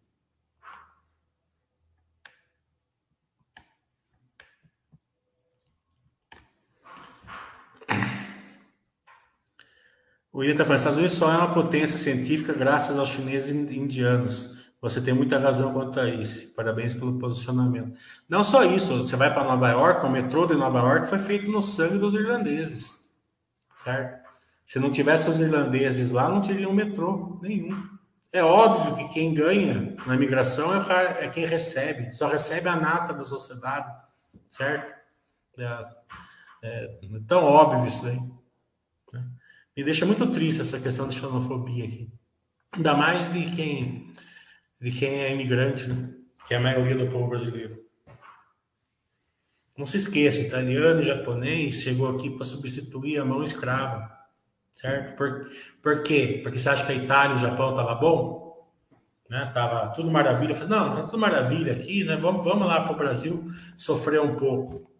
O 10.36 10.40
William 10.40 10.52
está 10.52 10.66
falando, 10.66 10.80
Estados 10.80 10.98
Unidos 10.98 11.18
só 11.18 11.32
é 11.32 11.38
uma 11.38 11.54
potência 11.54 11.98
científica 11.98 12.52
graças 12.52 12.98
aos 12.98 13.08
chineses 13.08 13.56
e 13.56 13.80
indianos. 13.80 14.54
Você 14.82 15.00
tem 15.00 15.14
muita 15.14 15.40
razão 15.40 15.72
quanto 15.72 15.98
a 15.98 16.10
isso. 16.10 16.54
Parabéns 16.54 16.94
pelo 16.94 17.18
posicionamento. 17.18 17.98
Não 18.28 18.44
só 18.44 18.66
isso, 18.66 18.98
você 18.98 19.16
vai 19.16 19.34
para 19.34 19.46
Nova 19.46 19.70
York, 19.70 20.06
o 20.06 20.10
metrô 20.10 20.46
de 20.46 20.54
Nova 20.54 20.80
York 20.80 21.08
foi 21.08 21.20
feito 21.20 21.50
no 21.50 21.62
sangue 21.62 21.98
dos 21.98 22.14
irlandeses. 22.14 23.10
Certo? 23.82 24.28
Se 24.66 24.78
não 24.78 24.92
tivesse 24.92 25.30
os 25.30 25.40
irlandeses 25.40 26.12
lá, 26.12 26.28
não 26.28 26.42
teria 26.42 26.68
um 26.68 26.74
metrô 26.74 27.40
nenhum. 27.42 27.88
É 28.30 28.44
óbvio 28.44 28.98
que 28.98 29.14
quem 29.14 29.34
ganha 29.34 29.96
na 30.06 30.16
imigração 30.16 30.76
é, 30.76 30.84
cara, 30.84 31.24
é 31.24 31.30
quem 31.30 31.46
recebe, 31.46 32.12
só 32.12 32.28
recebe 32.28 32.68
a 32.68 32.76
nata 32.76 33.14
da 33.14 33.24
sociedade, 33.24 33.90
certo? 34.52 34.94
É, 35.58 35.84
é, 36.62 37.00
tão 37.26 37.42
óbvio 37.42 37.88
isso 37.88 38.06
aí. 38.06 38.20
Me 39.76 39.84
deixa 39.84 40.06
muito 40.06 40.26
triste 40.32 40.62
essa 40.62 40.80
questão 40.80 41.08
de 41.08 41.16
xenofobia 41.16 41.86
aqui. 41.86 42.10
Ainda 42.72 42.96
mais 42.96 43.32
de 43.32 43.52
quem, 43.52 44.14
de 44.82 44.92
quem 44.92 45.22
é 45.22 45.34
imigrante, 45.34 45.88
né? 45.88 46.14
que 46.48 46.54
é 46.54 46.58
a 46.58 46.62
maioria 46.62 46.96
do 46.96 47.12
povo 47.12 47.30
brasileiro. 47.30 47.84
Não 49.78 49.86
se 49.86 49.98
esqueça, 49.98 50.40
italiano 50.40 51.02
e 51.02 51.04
japonês 51.04 51.82
chegou 51.82 52.10
aqui 52.16 52.30
para 52.30 52.46
substituir 52.46 53.20
a 53.20 53.26
mão 53.26 53.44
escrava 53.44 54.16
certo? 54.76 55.16
Por, 55.16 55.50
por 55.82 56.04
quê? 56.04 56.42
Porque 56.44 56.60
você 56.60 56.70
acha 56.70 56.86
que 56.86 56.92
a 56.92 56.96
Itália 56.96 57.34
e 57.34 57.38
o 57.38 57.40
Japão 57.40 57.74
tava 57.74 57.96
bom? 57.96 58.70
Né? 59.30 59.50
Tava 59.54 59.88
tudo 59.94 60.12
maravilha. 60.12 60.52
Eu 60.52 60.56
falei, 60.56 60.70
não, 60.70 60.92
tá 60.92 61.04
tudo 61.04 61.18
maravilha 61.18 61.74
aqui, 61.74 62.04
né? 62.04 62.16
Vamos, 62.18 62.46
vamos 62.46 62.68
lá 62.68 62.82
para 62.82 62.94
o 62.94 62.98
Brasil 62.98 63.46
sofrer 63.78 64.22
um 64.22 64.36
pouco. 64.36 64.92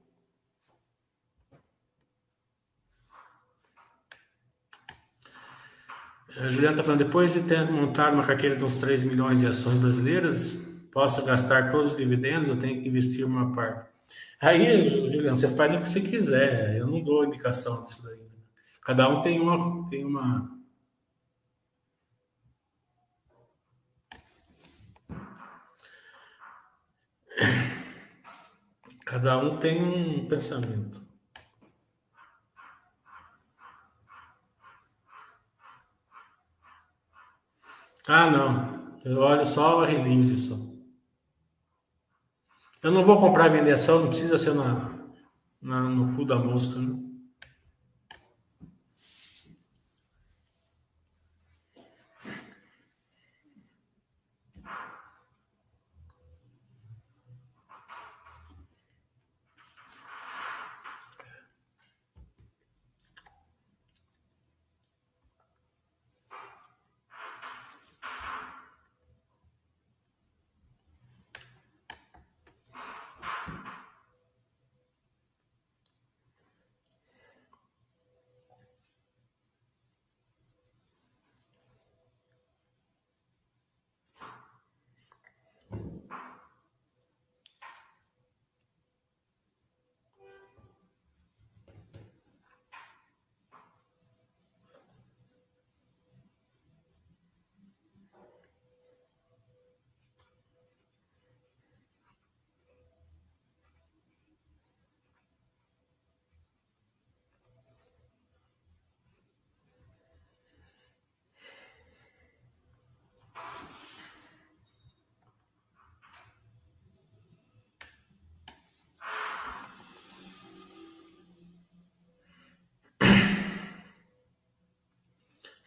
A 6.38 6.50
Juliana 6.50 6.72
está 6.72 6.84
falando, 6.84 7.06
depois 7.06 7.34
de 7.34 7.44
ter 7.44 7.70
montado 7.72 8.14
uma 8.14 8.26
carteira 8.26 8.56
de 8.56 8.64
uns 8.64 8.76
3 8.76 9.06
milhões 9.06 9.40
de 9.40 9.48
ações 9.48 9.80
brasileiras, 9.80 10.56
posso 10.92 11.24
gastar 11.24 11.72
todos 11.72 11.92
os 11.92 11.98
dividendos, 11.98 12.50
eu 12.50 12.58
tenho 12.58 12.82
que 12.82 12.90
investir 12.90 13.26
uma 13.26 13.54
parte. 13.56 13.90
Aí, 14.42 15.10
Juliana, 15.12 15.36
você 15.36 15.48
faz 15.48 15.74
o 15.74 15.82
que 15.82 15.88
você 15.88 16.02
quiser, 16.02 16.78
eu 16.78 16.88
não 16.88 17.02
dou 17.02 17.26
indicação 17.26 17.84
disso 17.84 18.04
daí. 18.04 18.28
Cada 18.84 19.08
um 19.10 19.22
tem 19.22 19.40
uma, 19.40 19.88
tem 19.90 20.04
uma 20.04 20.56
Cada 29.06 29.38
um 29.38 29.58
tem 29.58 29.84
um 29.84 30.28
pensamento. 30.28 31.05
Ah, 38.08 38.30
não. 38.30 38.98
Eu 39.04 39.20
olho 39.20 39.46
só 39.46 39.84
a 39.84 39.86
release 39.86 40.36
só. 40.36 40.56
Eu 42.82 42.92
não 42.92 43.04
vou 43.04 43.20
comprar 43.20 43.48
e 43.48 43.58
vender 43.58 43.72
ação, 43.72 44.02
não 44.02 44.08
precisa 44.10 44.38
ser 44.38 44.54
na, 44.54 44.92
na 45.62 45.82
no 45.82 46.16
cu 46.16 46.26
da 46.26 46.36
mosca, 46.36 46.80
né? 46.80 47.05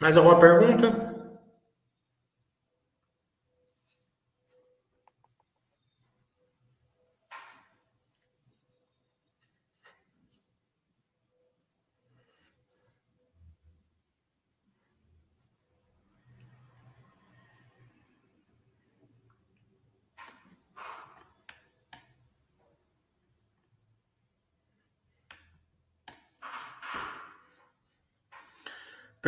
Mais 0.01 0.17
alguma 0.17 0.39
pergunta? 0.39 1.08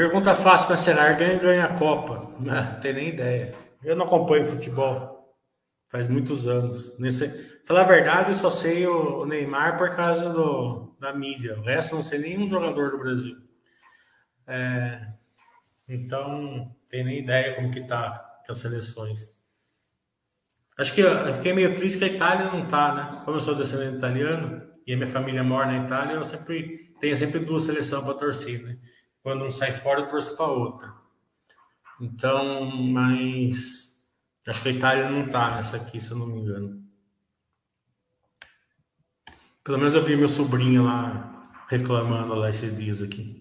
Pergunta 0.00 0.34
fácil 0.34 0.66
para 0.66 0.78
Senar, 0.78 1.14
ganha 1.14 1.38
ganha 1.38 1.64
a 1.66 1.76
Copa? 1.76 2.34
Não 2.40 2.80
tem 2.80 2.94
nem 2.94 3.08
ideia. 3.10 3.54
Eu 3.84 3.94
não 3.94 4.06
acompanho 4.06 4.46
futebol 4.46 5.36
faz 5.90 6.08
muitos 6.08 6.48
anos. 6.48 6.98
Nesse, 6.98 7.28
falar 7.66 7.82
a 7.82 7.84
verdade, 7.84 8.30
eu 8.30 8.34
só 8.34 8.48
sei 8.48 8.86
o 8.86 9.26
Neymar 9.26 9.76
por 9.76 9.94
causa 9.94 10.30
do, 10.30 10.96
da 10.98 11.12
mídia. 11.12 11.58
O 11.58 11.62
resto 11.62 11.96
não 11.96 12.02
sei 12.02 12.18
nenhum 12.18 12.48
jogador 12.48 12.92
do 12.92 12.98
Brasil. 12.98 13.36
É, 14.46 15.06
então, 15.86 16.74
tem 16.88 17.04
nem 17.04 17.18
ideia 17.18 17.54
como 17.54 17.70
que 17.70 17.82
tá 17.82 18.40
as 18.48 18.56
seleções. 18.56 19.38
Acho 20.78 20.94
que 20.94 21.02
fiquei 21.34 21.52
meio 21.52 21.74
triste 21.74 21.98
que 21.98 22.04
a 22.06 22.08
Itália 22.08 22.46
não 22.46 22.66
tá, 22.66 22.94
né? 22.94 23.22
Como 23.26 23.36
eu 23.36 23.42
sou 23.42 23.54
descendente 23.54 23.98
italiano 23.98 24.62
e 24.86 24.94
a 24.94 24.96
minha 24.96 25.06
família 25.06 25.44
mora 25.44 25.66
na 25.66 25.84
Itália, 25.84 26.14
eu 26.14 26.24
sempre 26.24 26.90
tenho 26.98 27.18
sempre 27.18 27.40
duas 27.40 27.64
seleções 27.64 28.02
para 28.02 28.14
torcer, 28.14 28.62
né? 28.62 28.78
Quando 29.22 29.44
um 29.44 29.50
sai 29.50 29.72
fora, 29.72 30.00
eu 30.00 30.06
torço 30.06 30.36
para 30.36 30.46
outra. 30.46 30.94
Então, 32.00 32.70
mas 32.76 34.10
acho 34.46 34.62
que 34.62 34.68
a 34.70 34.72
Itália 34.72 35.10
não 35.10 35.26
está 35.26 35.54
nessa 35.54 35.76
aqui, 35.76 36.00
se 36.00 36.12
eu 36.12 36.18
não 36.18 36.26
me 36.26 36.40
engano. 36.40 36.82
Pelo 39.62 39.78
menos 39.78 39.94
eu 39.94 40.04
vi 40.04 40.16
meu 40.16 40.28
sobrinho 40.28 40.84
lá 40.84 41.64
reclamando 41.68 42.34
lá 42.34 42.48
esses 42.48 42.76
dias 42.76 43.02
aqui. 43.02 43.39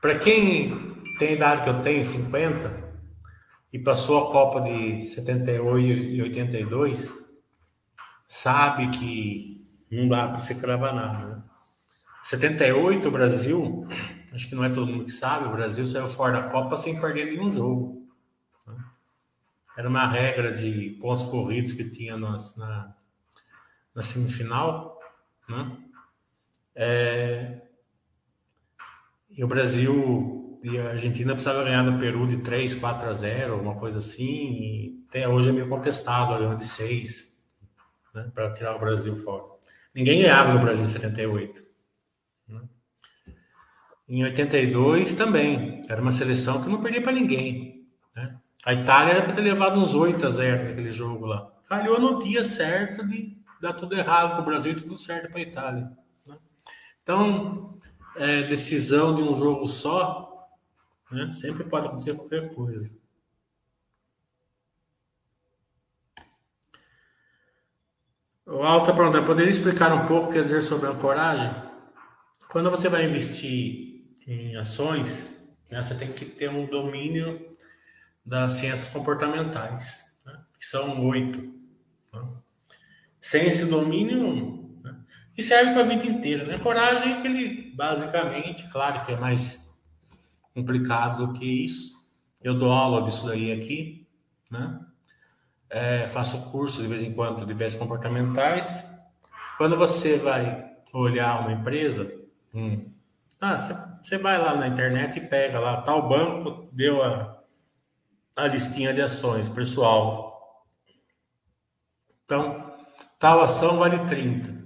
Para 0.00 0.18
quem 0.18 0.94
tem 1.18 1.28
a 1.28 1.32
idade 1.32 1.62
que 1.62 1.68
eu 1.68 1.82
tenho, 1.82 2.02
50, 2.02 2.90
e 3.72 3.78
passou 3.78 4.28
a 4.28 4.32
Copa 4.32 4.62
de 4.62 5.02
78 5.02 6.02
e 6.02 6.22
82, 6.22 7.14
sabe 8.26 8.88
que 8.88 9.68
não 9.90 10.08
dá 10.08 10.28
para 10.28 10.40
você 10.40 10.54
cravar 10.54 10.94
nada. 10.94 11.36
Né? 11.36 11.42
78, 12.22 13.08
o 13.08 13.10
Brasil, 13.10 13.86
acho 14.32 14.48
que 14.48 14.54
não 14.54 14.64
é 14.64 14.70
todo 14.70 14.90
mundo 14.90 15.04
que 15.04 15.10
sabe, 15.10 15.46
o 15.46 15.52
Brasil 15.52 15.86
saiu 15.86 16.08
fora 16.08 16.40
da 16.40 16.48
Copa 16.48 16.76
sem 16.78 16.98
perder 16.98 17.26
nenhum 17.26 17.52
jogo. 17.52 18.08
Né? 18.66 18.82
Era 19.76 19.88
uma 19.88 20.06
regra 20.06 20.52
de 20.52 20.96
pontos 21.00 21.24
corridos 21.24 21.74
que 21.74 21.88
tinha 21.90 22.16
na, 22.16 22.36
na 23.94 24.02
semifinal. 24.02 24.98
Né? 25.48 25.76
É, 26.74 27.69
e 29.30 29.44
o 29.44 29.48
Brasil 29.48 30.58
e 30.62 30.78
a 30.78 30.90
Argentina 30.90 31.32
precisava 31.32 31.64
ganhar 31.64 31.82
do 31.84 31.98
Peru 31.98 32.26
de 32.26 32.38
3, 32.38 32.74
4 32.74 33.08
a 33.08 33.12
0, 33.12 33.60
uma 33.60 33.76
coisa 33.76 33.98
assim. 33.98 34.24
E 34.24 35.04
até 35.08 35.28
hoje 35.28 35.48
é 35.48 35.52
meio 35.52 35.68
contestado, 35.68 36.36
ganhando 36.36 36.56
de 36.56 36.66
6, 36.66 37.42
né, 38.14 38.30
para 38.34 38.52
tirar 38.52 38.76
o 38.76 38.78
Brasil 38.78 39.14
fora. 39.16 39.44
Ninguém 39.94 40.22
ganhava 40.22 40.52
no 40.52 40.60
Brasil 40.60 40.84
em 40.84 40.86
78. 40.86 41.62
Né? 42.48 42.60
Em 44.08 44.24
82 44.24 45.14
também. 45.14 45.82
Era 45.88 46.00
uma 46.00 46.12
seleção 46.12 46.62
que 46.62 46.68
não 46.68 46.82
perdia 46.82 47.02
para 47.02 47.12
ninguém. 47.12 47.88
Né? 48.14 48.36
A 48.64 48.74
Itália 48.74 49.12
era 49.12 49.22
para 49.22 49.32
ter 49.32 49.40
levado 49.40 49.80
uns 49.80 49.94
8 49.94 50.26
a 50.26 50.30
0 50.30 50.68
naquele 50.68 50.92
jogo 50.92 51.26
lá. 51.26 51.50
Calhou 51.66 51.98
no 51.98 52.18
dia 52.18 52.44
certo 52.44 53.06
de 53.06 53.36
dar 53.60 53.72
tudo 53.72 53.96
errado 53.96 54.32
para 54.32 54.42
o 54.42 54.44
Brasil 54.44 54.72
e 54.72 54.76
tudo 54.76 54.96
certo 54.96 55.30
para 55.30 55.40
a 55.40 55.42
Itália. 55.42 55.90
Né? 56.26 56.36
Então, 57.02 57.79
é, 58.16 58.42
decisão 58.44 59.14
de 59.14 59.22
um 59.22 59.34
jogo 59.34 59.66
só, 59.66 60.48
né? 61.10 61.30
sempre 61.32 61.64
pode 61.64 61.86
acontecer 61.86 62.14
qualquer 62.14 62.54
coisa. 62.54 62.98
O 68.46 68.62
Alta 68.62 68.92
pergunta, 68.92 69.22
poderia 69.22 69.50
explicar 69.50 69.92
um 69.92 70.06
pouco 70.06 70.28
o 70.28 70.32
que 70.32 70.42
dizer 70.42 70.62
sobre 70.62 70.88
ancoragem? 70.88 71.54
Quando 72.48 72.68
você 72.68 72.88
vai 72.88 73.04
investir 73.04 74.04
em 74.26 74.56
ações, 74.56 75.56
né, 75.70 75.80
você 75.80 75.94
tem 75.94 76.12
que 76.12 76.24
ter 76.24 76.50
um 76.50 76.66
domínio 76.66 77.56
das 78.26 78.54
ciências 78.54 78.88
comportamentais, 78.88 80.18
né, 80.26 80.36
que 80.58 80.66
são 80.66 81.06
oito. 81.06 81.38
Né? 82.12 82.28
Sem 83.20 83.46
esse 83.46 83.66
domínio, 83.66 84.59
e 85.36 85.42
serve 85.42 85.72
para 85.72 85.82
a 85.82 85.86
vida 85.86 86.06
inteira. 86.06 86.44
Né? 86.44 86.58
Coragem 86.58 87.12
é 87.12 87.18
aquele, 87.18 87.72
basicamente, 87.74 88.68
claro 88.68 89.02
que 89.04 89.12
é 89.12 89.16
mais 89.16 89.70
complicado 90.54 91.26
do 91.26 91.32
que 91.32 91.64
isso. 91.64 91.92
Eu 92.42 92.54
dou 92.54 92.72
aula 92.72 93.02
disso 93.02 93.26
daí 93.26 93.52
aqui, 93.52 94.06
né? 94.50 94.80
É, 95.68 96.06
faço 96.08 96.50
curso 96.50 96.82
de 96.82 96.88
vez 96.88 97.02
em 97.02 97.12
quando 97.12 97.46
de 97.46 97.54
viés 97.54 97.74
comportamentais. 97.74 98.84
Quando 99.56 99.76
você 99.76 100.16
vai 100.16 100.68
olhar 100.92 101.42
uma 101.42 101.52
empresa, 101.52 102.12
hum, 102.52 102.90
ah, 103.40 103.56
você 103.56 104.18
vai 104.18 104.36
lá 104.36 104.54
na 104.54 104.68
internet 104.68 105.18
e 105.18 105.26
pega 105.26 105.60
lá, 105.60 105.80
tal 105.82 106.08
banco 106.08 106.68
deu 106.72 107.02
a, 107.02 107.40
a 108.36 108.46
listinha 108.46 108.92
de 108.92 109.00
ações, 109.00 109.48
pessoal. 109.48 110.66
Então, 112.24 112.74
tal 113.18 113.40
ação 113.40 113.78
vale 113.78 113.98
30. 114.06 114.59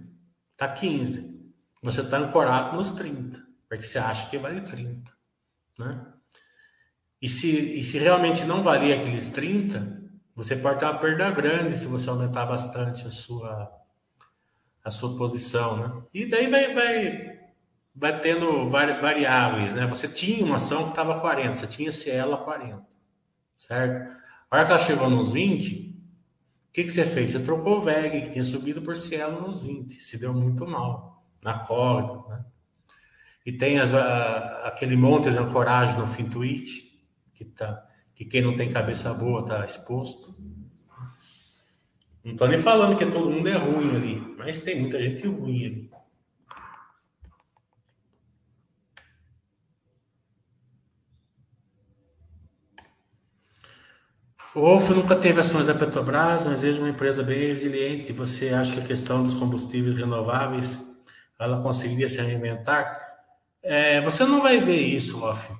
Tá 0.57 0.69
15. 0.69 1.35
Você 1.83 2.01
está 2.01 2.19
ancorado 2.19 2.77
nos 2.77 2.93
30, 2.93 3.45
porque 3.69 3.85
você 3.85 3.99
acha 3.99 4.31
que 4.31 4.39
vale 4.39 4.61
30, 4.63 5.13
né? 5.79 6.07
E 7.21 7.29
se, 7.29 7.79
e 7.79 7.83
se 7.83 7.99
realmente 7.99 8.45
não 8.45 8.63
valia 8.63 9.01
aqueles 9.01 9.31
30, 9.31 10.03
você 10.35 10.57
pode 10.57 10.81
ter 10.81 10.87
uma 10.87 10.99
perda 10.99 11.31
grande 11.31 11.77
se 11.77 11.87
você 11.87 12.09
aumentar 12.09 12.47
bastante 12.47 13.07
a 13.07 13.11
sua 13.11 13.73
a 14.83 14.91
sua 14.91 15.17
posição, 15.17 15.77
né? 15.79 16.03
E 16.13 16.27
daí 16.27 16.51
vai 16.51 16.75
vai 16.75 17.41
vai 17.95 18.21
tendo 18.21 18.69
variáveis, 18.69 19.75
né? 19.75 19.87
Você 19.87 20.09
tinha 20.09 20.45
uma 20.45 20.57
ação 20.57 20.85
que 20.85 20.91
estava 20.91 21.21
40, 21.21 21.55
você 21.55 21.67
tinha 21.67 21.93
Cielo 21.93 22.35
a 22.35 22.45
40, 22.45 22.85
certo? 23.57 24.13
A 24.51 24.57
hora 24.57 24.67
que 24.67 24.73
ela 24.73 24.81
chegou 24.81 25.09
nos 25.09 25.33
20, 25.33 25.94
que, 26.75 26.83
que 26.83 26.91
você 26.91 27.07
fez? 27.07 27.31
Você 27.31 27.39
trocou 27.39 27.77
o 27.77 27.81
VEG, 27.81 28.23
que 28.23 28.31
tinha 28.31 28.43
subido 28.43 28.83
por 28.83 28.97
Cielo 28.97 29.41
nos 29.47 29.63
20. 29.63 29.95
Se 30.03 30.19
deu 30.19 30.35
muito 30.35 30.67
mal 30.67 31.25
na 31.41 31.57
cólica, 31.61 32.29
né? 32.29 32.45
E 33.47 33.53
tem 33.53 33.79
as, 33.79 33.95
a, 33.95 34.67
aquele 34.67 34.97
monte 34.97 35.31
de 35.31 35.39
ancoragem 35.39 35.97
no 35.97 36.07
Fintuit, 36.07 37.01
que, 37.33 37.45
tá, 37.45 37.87
que 38.15 38.25
quem 38.25 38.43
não 38.43 38.57
tem 38.57 38.73
cabeça 38.73 39.15
boa 39.15 39.43
está 39.43 39.65
exposto. 39.65 40.35
Não 42.25 42.33
estou 42.33 42.49
nem 42.49 42.59
falando 42.59 42.97
que 42.97 43.07
todo 43.07 43.31
mundo 43.31 43.49
é 43.49 43.57
ruim 43.57 43.95
ali, 43.95 44.35
mas 44.37 44.63
tem 44.63 44.81
muita 44.81 44.99
gente 44.99 45.29
ruim 45.29 45.67
ali. 45.67 45.91
O 54.55 54.61
Wolf 54.61 54.91
nunca 54.91 55.17
teve 55.17 55.41
ações 55.41 55.67
da 55.67 55.75
Petrobras, 55.75 56.45
mas 56.45 56.61
vejo 56.61 56.79
uma 56.79 56.89
empresa 56.89 57.25
bem 57.25 57.49
resiliente. 57.49 58.13
Você 58.13 58.51
acha 58.51 58.73
que 58.73 58.79
a 58.79 58.85
questão 58.85 59.25
dos 59.25 59.35
combustíveis 59.35 59.97
renováveis 59.97 60.97
ela 61.37 61.61
conseguiria 61.61 62.09
se 62.09 62.23
reinventar? 62.23 62.97
É, 63.61 64.01
você 64.01 64.25
não 64.25 64.41
vai 64.41 64.61
ver 64.61 64.79
isso, 64.79 65.19
Wolf. 65.19 65.51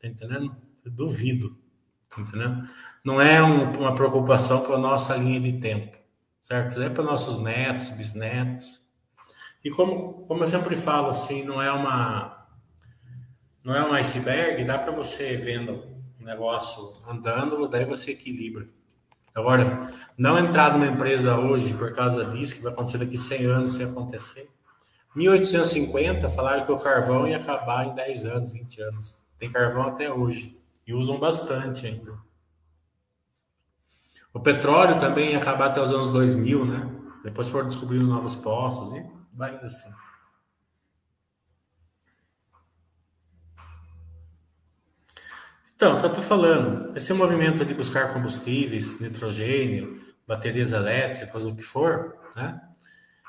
Tá 0.00 0.08
entendendo? 0.08 0.56
Eu 0.82 0.90
duvido. 0.90 1.54
Tá 2.08 2.22
entendendo? 2.22 2.66
Não 3.04 3.20
é 3.20 3.42
um, 3.42 3.72
uma 3.78 3.94
preocupação 3.94 4.62
para 4.62 4.76
a 4.76 4.78
nossa 4.78 5.14
linha 5.16 5.38
de 5.38 5.60
tempo, 5.60 5.98
certo? 6.42 6.80
É 6.80 6.88
para 6.88 7.04
nossos 7.04 7.42
netos, 7.42 7.90
bisnetos. 7.90 8.80
E 9.62 9.68
como, 9.68 10.24
como 10.26 10.42
eu 10.44 10.48
sempre 10.48 10.76
falo, 10.76 11.08
assim, 11.08 11.44
não 11.44 11.60
é 11.60 11.70
uma 11.70 12.48
não 13.62 13.76
é 13.76 13.84
um 13.84 13.92
iceberg, 13.92 14.64
dá 14.64 14.78
para 14.78 14.92
você 14.92 15.36
vendo 15.36 15.99
negócio 16.30 16.94
andando, 17.08 17.68
daí 17.68 17.84
você 17.84 18.12
equilibra. 18.12 18.68
Agora, 19.34 19.92
não 20.16 20.38
entrar 20.38 20.72
numa 20.72 20.86
empresa 20.86 21.36
hoje 21.36 21.74
por 21.74 21.92
causa 21.92 22.24
disso, 22.24 22.56
que 22.56 22.62
vai 22.62 22.72
acontecer 22.72 22.98
daqui 22.98 23.16
100 23.16 23.46
anos 23.46 23.74
se 23.74 23.82
acontecer. 23.82 24.48
1850 25.14 26.28
falaram 26.30 26.64
que 26.64 26.70
o 26.70 26.78
carvão 26.78 27.26
ia 27.26 27.36
acabar 27.36 27.86
em 27.86 27.94
10 27.94 28.24
anos, 28.26 28.52
20 28.52 28.82
anos. 28.82 29.18
Tem 29.38 29.50
carvão 29.50 29.82
até 29.88 30.10
hoje. 30.10 30.56
E 30.86 30.94
usam 30.94 31.18
bastante 31.18 31.86
ainda. 31.86 32.14
O 34.32 34.38
petróleo 34.38 35.00
também 35.00 35.32
ia 35.32 35.38
acabar 35.38 35.66
até 35.66 35.80
os 35.80 35.90
anos 35.90 36.12
2000, 36.12 36.64
né? 36.64 36.88
Depois 37.24 37.48
foram 37.48 37.66
descobrindo 37.66 38.06
novos 38.06 38.36
poços 38.36 38.92
e 38.92 39.04
vai 39.32 39.56
assim. 39.56 39.90
Então, 45.80 45.96
eu 45.96 46.06
estou 46.08 46.22
falando, 46.22 46.94
esse 46.94 47.10
movimento 47.14 47.64
de 47.64 47.72
buscar 47.72 48.12
combustíveis, 48.12 49.00
nitrogênio, 49.00 49.98
baterias 50.26 50.72
elétricas, 50.72 51.46
o 51.46 51.56
que 51.56 51.62
for, 51.62 52.18
né? 52.36 52.60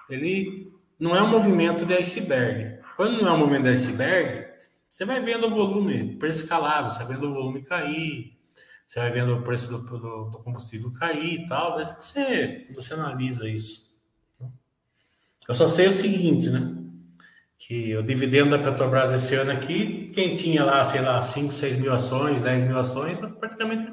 Ele 0.10 0.70
não 1.00 1.16
é 1.16 1.24
um 1.24 1.30
movimento 1.30 1.86
de 1.86 1.94
iceberg. 1.94 2.82
Quando 2.98 3.22
não 3.22 3.30
é 3.30 3.32
um 3.32 3.38
movimento 3.38 3.64
de 3.64 3.70
iceberg, 3.70 4.48
você 4.90 5.06
vai 5.06 5.24
vendo 5.24 5.48
o 5.48 5.50
volume 5.50 6.18
preço 6.18 6.46
você 6.46 7.06
vai 7.06 7.16
vendo 7.16 7.30
o 7.30 7.34
volume 7.34 7.62
cair, 7.62 8.38
você 8.86 9.00
vai 9.00 9.12
vendo 9.12 9.34
o 9.34 9.44
preço 9.44 9.72
do, 9.72 9.98
do, 9.98 10.30
do 10.32 10.40
combustível 10.40 10.92
cair 10.92 11.44
e 11.44 11.46
tal, 11.48 11.80
você, 11.80 12.68
você 12.76 12.94
analisa 12.96 13.48
isso. 13.48 13.98
Eu 15.48 15.56
só 15.56 15.70
sei 15.70 15.88
o 15.88 15.92
seguinte, 15.92 16.50
né? 16.50 16.81
Que 17.62 17.96
o 17.96 18.02
dividendo 18.02 18.58
da 18.58 18.64
Petrobras 18.64 19.12
esse 19.12 19.36
ano 19.36 19.52
aqui, 19.52 20.10
quem 20.16 20.34
tinha 20.34 20.66
lá, 20.66 20.84
sei 20.84 21.00
lá, 21.00 21.22
5, 21.22 21.54
6 21.54 21.78
mil 21.78 21.94
ações, 21.94 22.42
10 22.42 22.66
mil 22.66 22.78
ações, 22.78 23.20
praticamente 23.40 23.88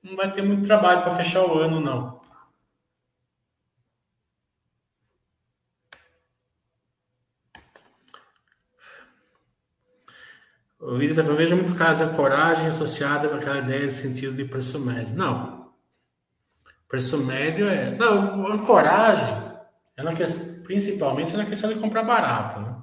não 0.00 0.14
vai 0.16 0.32
ter 0.32 0.42
muito 0.42 0.64
trabalho 0.64 1.02
para 1.02 1.10
fechar 1.10 1.44
o 1.44 1.58
ano, 1.58 1.80
não. 1.80 2.22
O 10.78 10.96
vídeo 10.96 11.16
da 11.16 11.22
veja 11.22 11.56
muito 11.56 11.74
caso 11.74 12.04
a 12.04 12.08
coragem 12.10 12.68
associada 12.68 13.28
com 13.28 13.36
aquela 13.36 13.58
ideia 13.58 13.88
de 13.88 13.94
sentido 13.94 14.36
de 14.36 14.44
preço 14.44 14.78
médio. 14.78 15.16
Não. 15.16 15.72
Preço 16.88 17.18
médio 17.18 17.68
é. 17.68 17.96
Não, 17.96 18.52
a 18.52 18.58
coragem 18.64 19.34
é 19.96 20.02
na 20.02 20.12
questão 20.12 20.51
principalmente 20.62 21.36
na 21.36 21.44
questão 21.44 21.72
de 21.72 21.78
comprar 21.78 22.02
barato. 22.02 22.60
Né? 22.60 22.76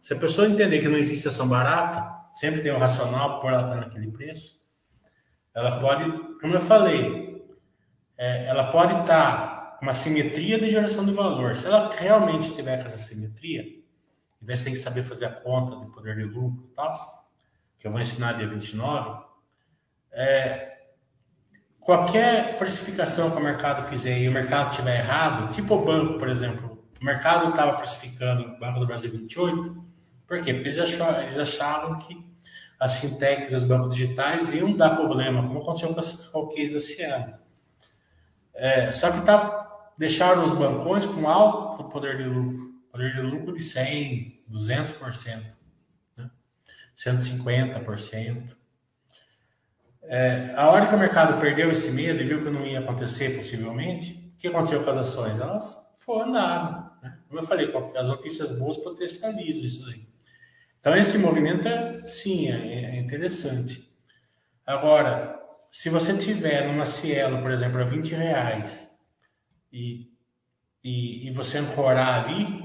Se 0.00 0.14
a 0.14 0.16
pessoa 0.16 0.48
entender 0.48 0.80
que 0.80 0.88
não 0.88 0.96
existe 0.96 1.28
ação 1.28 1.48
barata, 1.48 2.20
sempre 2.34 2.60
tem 2.60 2.72
um 2.72 2.78
racional 2.78 3.40
por 3.40 3.52
ela 3.52 3.64
estar 3.64 3.76
naquele 3.76 4.10
preço, 4.10 4.60
ela 5.54 5.80
pode, 5.80 6.10
como 6.40 6.54
eu 6.54 6.60
falei, 6.60 7.44
é, 8.16 8.46
ela 8.46 8.70
pode 8.70 9.00
estar 9.00 9.76
com 9.78 9.86
uma 9.86 9.94
simetria 9.94 10.58
de 10.58 10.70
geração 10.70 11.04
de 11.04 11.12
valor. 11.12 11.56
Se 11.56 11.66
ela 11.66 11.90
realmente 11.90 12.54
tiver 12.54 12.80
com 12.80 12.86
essa 12.86 12.98
simetria, 12.98 13.62
e 13.62 14.46
você 14.46 14.64
tem 14.64 14.72
que 14.72 14.78
saber 14.78 15.02
fazer 15.02 15.26
a 15.26 15.30
conta 15.30 15.76
do 15.76 15.86
poder 15.90 16.16
de 16.16 16.24
lucro 16.24 16.68
e 16.70 16.74
tal, 16.74 17.28
que 17.78 17.86
eu 17.86 17.90
vou 17.90 18.00
ensinar 18.00 18.34
dia 18.34 18.46
29, 18.46 19.24
é, 20.12 20.70
qualquer 21.78 22.58
precificação 22.58 23.30
que 23.30 23.36
o 23.38 23.42
mercado 23.42 23.88
fizer 23.88 24.18
e 24.18 24.28
o 24.28 24.32
mercado 24.32 24.70
estiver 24.70 24.98
errado, 24.98 25.52
tipo 25.52 25.74
o 25.74 25.84
banco, 25.84 26.18
por 26.18 26.28
exemplo, 26.28 26.69
o 27.00 27.04
mercado 27.04 27.48
estava 27.50 27.78
precificando 27.78 28.42
o 28.42 28.58
Banco 28.58 28.80
do 28.80 28.86
Brasil 28.86 29.10
28, 29.10 29.90
por 30.26 30.42
quê? 30.42 30.52
Porque 30.54 30.68
eles 30.68 30.78
achavam, 30.78 31.22
eles 31.22 32.06
que 32.06 32.30
as 32.78 33.00
fintechs, 33.00 33.52
os 33.52 33.64
bancos 33.64 33.94
digitais 33.94 34.52
iam 34.54 34.76
dar 34.76 34.96
problema, 34.96 35.42
como 35.42 35.60
aconteceu 35.60 35.94
com 36.32 36.38
o 36.38 36.48
case 36.48 36.74
da 36.74 36.80
Cielo. 36.80 37.34
É, 38.54 38.92
só 38.92 39.10
que 39.10 39.24
tá, 39.24 39.90
deixaram 39.98 40.44
os 40.44 40.52
bancões 40.52 41.04
com 41.04 41.28
alto 41.28 41.84
poder 41.84 42.16
de 42.18 42.24
lucro, 42.24 42.74
poder 42.92 43.14
de 43.14 43.22
lucro 43.22 43.54
de 43.54 43.62
100, 43.62 44.44
200%, 44.50 45.42
né? 46.16 46.30
150%. 46.96 48.56
É, 50.02 50.54
a 50.56 50.70
hora 50.70 50.86
que 50.86 50.94
o 50.94 50.98
mercado 50.98 51.40
perdeu 51.40 51.70
esse 51.70 51.90
medo 51.90 52.20
e 52.20 52.24
viu 52.24 52.42
que 52.42 52.50
não 52.50 52.64
ia 52.64 52.80
acontecer 52.80 53.36
possivelmente, 53.36 54.32
o 54.34 54.40
que 54.40 54.48
aconteceu 54.48 54.82
com 54.82 54.90
as 54.90 54.96
ações? 54.96 55.38
Elas 55.38 55.89
foram 56.00 56.30
andar. 56.30 56.98
Né? 57.02 57.18
Como 57.28 57.40
eu 57.40 57.44
falei, 57.44 57.72
as 57.96 58.08
notícias 58.08 58.58
boas 58.58 58.78
potencializam 58.78 59.64
isso 59.64 59.88
aí. 59.88 60.06
Então, 60.80 60.96
esse 60.96 61.18
movimento, 61.18 61.68
é, 61.68 61.92
sim, 62.08 62.48
é, 62.48 62.96
é 62.96 62.96
interessante. 62.96 63.88
Agora, 64.66 65.38
se 65.70 65.90
você 65.90 66.16
tiver 66.16 66.66
numa 66.66 66.86
Cielo, 66.86 67.40
por 67.42 67.50
exemplo, 67.50 67.80
a 67.80 67.84
20 67.84 68.14
reais 68.14 68.98
e, 69.72 70.10
e, 70.82 71.28
e 71.28 71.30
você 71.32 71.58
ancorar 71.58 72.24
ali, 72.24 72.64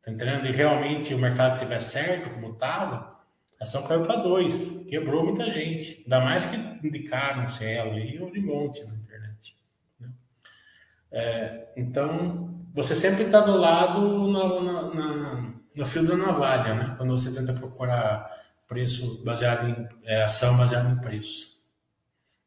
tá 0.00 0.10
entendendo? 0.10 0.46
E 0.46 0.52
realmente 0.52 1.12
o 1.12 1.18
mercado 1.18 1.54
estiver 1.54 1.80
certo, 1.80 2.30
como 2.30 2.52
estava, 2.52 3.16
a 3.60 3.64
ação 3.64 3.86
caiu 3.86 4.02
para 4.02 4.16
2, 4.16 4.84
quebrou 4.88 5.24
muita 5.24 5.50
gente. 5.50 6.02
Ainda 6.04 6.20
mais 6.20 6.46
que 6.46 6.56
indicaram 6.86 7.46
Cielo 7.46 7.92
aí, 7.92 8.18
ou 8.20 8.30
de 8.30 8.40
monte 8.40 8.84
na 8.84 8.94
internet. 8.94 9.56
Né? 9.98 10.10
É, 11.10 11.72
então, 11.76 12.65
você 12.76 12.94
sempre 12.94 13.24
está 13.24 13.40
do 13.40 13.56
lado 13.56 14.30
na, 14.30 14.60
na, 14.60 14.94
na 14.94 15.52
no 15.74 15.86
fio 15.86 16.06
da 16.06 16.14
navalha, 16.14 16.74
né? 16.74 16.94
Quando 16.98 17.16
você 17.16 17.32
tenta 17.32 17.54
procurar 17.54 18.30
preço 18.68 19.24
baseado 19.24 19.66
em 19.66 19.88
é, 20.04 20.22
ação 20.22 20.56
baseada 20.58 20.90
em 20.90 20.98
preço. 20.98 21.56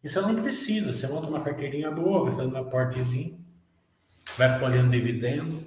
E 0.03 0.09
você 0.09 0.21
não 0.21 0.35
precisa, 0.35 0.93
você 0.93 1.07
monta 1.07 1.27
uma 1.27 1.41
carteirinha 1.41 1.89
boa, 1.89 2.25
vai 2.25 2.31
fazendo 2.31 2.55
um 2.55 2.59
aportezinho, 2.59 3.43
vai 4.37 4.59
colhendo 4.59 4.91
dividendo. 4.91 5.65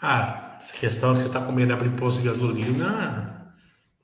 Ah, 0.00 0.51
essa 0.62 0.74
questão 0.74 1.12
que 1.12 1.20
você 1.20 1.26
está 1.26 1.44
com 1.44 1.50
medo 1.50 1.66
de 1.66 1.72
abrir 1.72 1.90
posto 1.96 2.22
de 2.22 2.28
gasolina, 2.28 3.52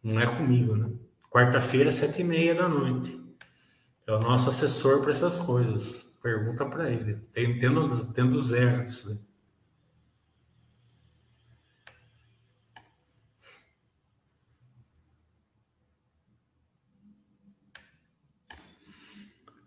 não 0.02 0.20
é 0.20 0.26
comigo, 0.26 0.74
né? 0.74 0.90
Quarta-feira, 1.30 1.92
sete 1.92 2.22
e 2.22 2.24
meia 2.24 2.52
da 2.52 2.68
noite. 2.68 3.16
É 4.04 4.12
o 4.12 4.18
nosso 4.18 4.48
assessor 4.48 5.00
para 5.00 5.12
essas 5.12 5.38
coisas. 5.38 6.18
Pergunta 6.20 6.66
para 6.66 6.90
ele. 6.90 7.14
Tem, 7.32 7.56
tendo, 7.60 8.12
tendo 8.12 8.42
zero 8.42 8.82
disso. 8.82 9.10
Né? 9.10 9.20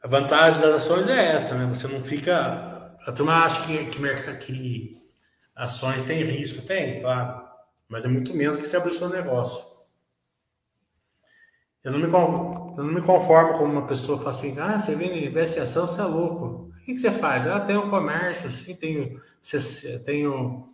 A 0.03 0.07
vantagem 0.07 0.59
das 0.59 0.75
ações 0.75 1.07
é 1.07 1.35
essa, 1.35 1.55
né? 1.55 1.73
Você 1.73 1.87
não 1.87 2.01
fica. 2.01 2.97
A 3.05 3.11
turma 3.13 3.45
acha 3.45 3.65
que, 3.65 3.85
que, 3.85 4.35
que 4.39 5.00
ações 5.55 6.03
têm 6.03 6.23
risco. 6.23 6.65
Tem, 6.65 7.01
claro. 7.01 7.45
Mas 7.87 8.05
é 8.05 8.07
muito 8.07 8.33
menos 8.33 8.57
que 8.57 8.67
você 8.67 8.77
abrir 8.77 8.91
o 8.91 8.93
seu 8.93 9.09
negócio. 9.09 9.71
Eu 11.83 11.91
não 11.91 11.99
me 11.99 12.09
conformo, 12.09 12.75
eu 12.77 12.83
não 12.83 12.93
me 12.93 13.01
conformo 13.01 13.57
como 13.57 13.73
uma 13.73 13.87
pessoa 13.87 14.17
fala 14.17 14.29
assim, 14.29 14.59
ah, 14.59 14.79
você 14.79 14.95
vem 14.95 15.25
investe 15.25 15.59
em 15.59 15.63
ação, 15.63 15.87
você 15.87 15.99
é 15.99 16.05
louco. 16.05 16.69
O 16.69 16.85
que, 16.85 16.93
que 16.93 16.99
você 16.99 17.11
faz? 17.11 17.47
Ah, 17.47 17.59
tenho 17.59 17.85
um 17.85 17.89
comércio, 17.89 18.47
assim, 18.47 18.75
tenho, 18.75 19.19
tenho 20.05 20.69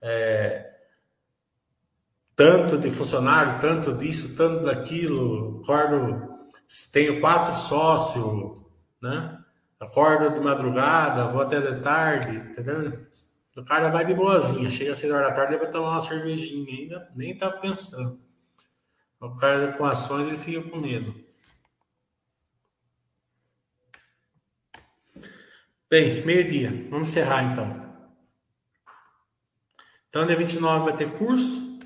é, 0.00 0.72
tanto 2.36 2.78
de 2.78 2.90
funcionário, 2.90 3.60
tanto 3.60 3.92
disso, 3.94 4.36
tanto 4.36 4.64
daquilo, 4.64 5.60
acordo, 5.62 6.28
tenho 6.92 7.20
quatro 7.20 7.54
sócios, 7.54 8.56
né? 9.00 9.38
Acordo 9.80 10.32
de 10.32 10.40
madrugada, 10.40 11.26
vou 11.26 11.42
até 11.42 11.60
de 11.60 11.80
tarde, 11.80 12.36
entendeu? 12.36 13.04
O 13.56 13.64
cara 13.64 13.90
vai 13.90 14.04
de 14.04 14.14
boazinha, 14.14 14.70
chega 14.70 14.92
às 14.92 14.98
seis 14.98 15.12
horas 15.12 15.28
da 15.28 15.34
tarde, 15.34 15.52
ele 15.52 15.62
vai 15.62 15.70
tomar 15.70 15.90
uma 15.90 16.00
cervejinha 16.00 16.72
ainda, 16.72 17.12
nem 17.14 17.36
tá 17.36 17.50
pensando. 17.50 18.18
O 19.20 19.36
cara 19.36 19.72
com 19.74 19.84
ações 19.84 20.26
ele 20.26 20.36
fica 20.36 20.68
com 20.68 20.78
medo. 20.78 21.14
Bem, 25.88 26.24
meio-dia. 26.24 26.70
Vamos 26.88 27.10
encerrar 27.10 27.52
então. 27.52 27.82
Então, 30.08 30.26
dia 30.26 30.36
29 30.36 30.86
vai 30.86 30.96
ter 30.96 31.18
curso. 31.18 31.78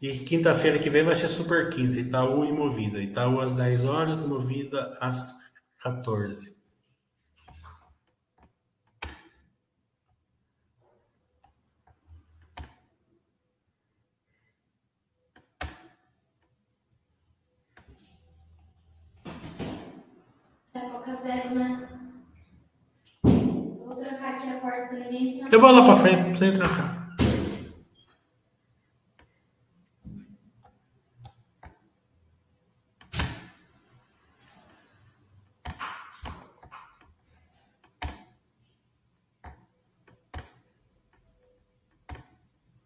E 0.00 0.18
quinta-feira 0.20 0.78
que 0.78 0.88
vem 0.88 1.04
vai 1.04 1.14
ser 1.14 1.28
super 1.28 1.68
quinta, 1.68 1.98
Itaú 1.98 2.44
e 2.44 2.52
Movida. 2.52 3.02
Itaú 3.02 3.40
às 3.40 3.52
10 3.52 3.84
horas, 3.84 4.24
Movida 4.24 4.96
às 5.00 5.34
14. 5.78 6.56
Eu 25.50 25.60
vou 25.60 25.70
lá 25.70 25.84
pra 25.84 25.96
frente, 25.96 26.38
sem 26.38 26.52
trancar. 26.52 26.91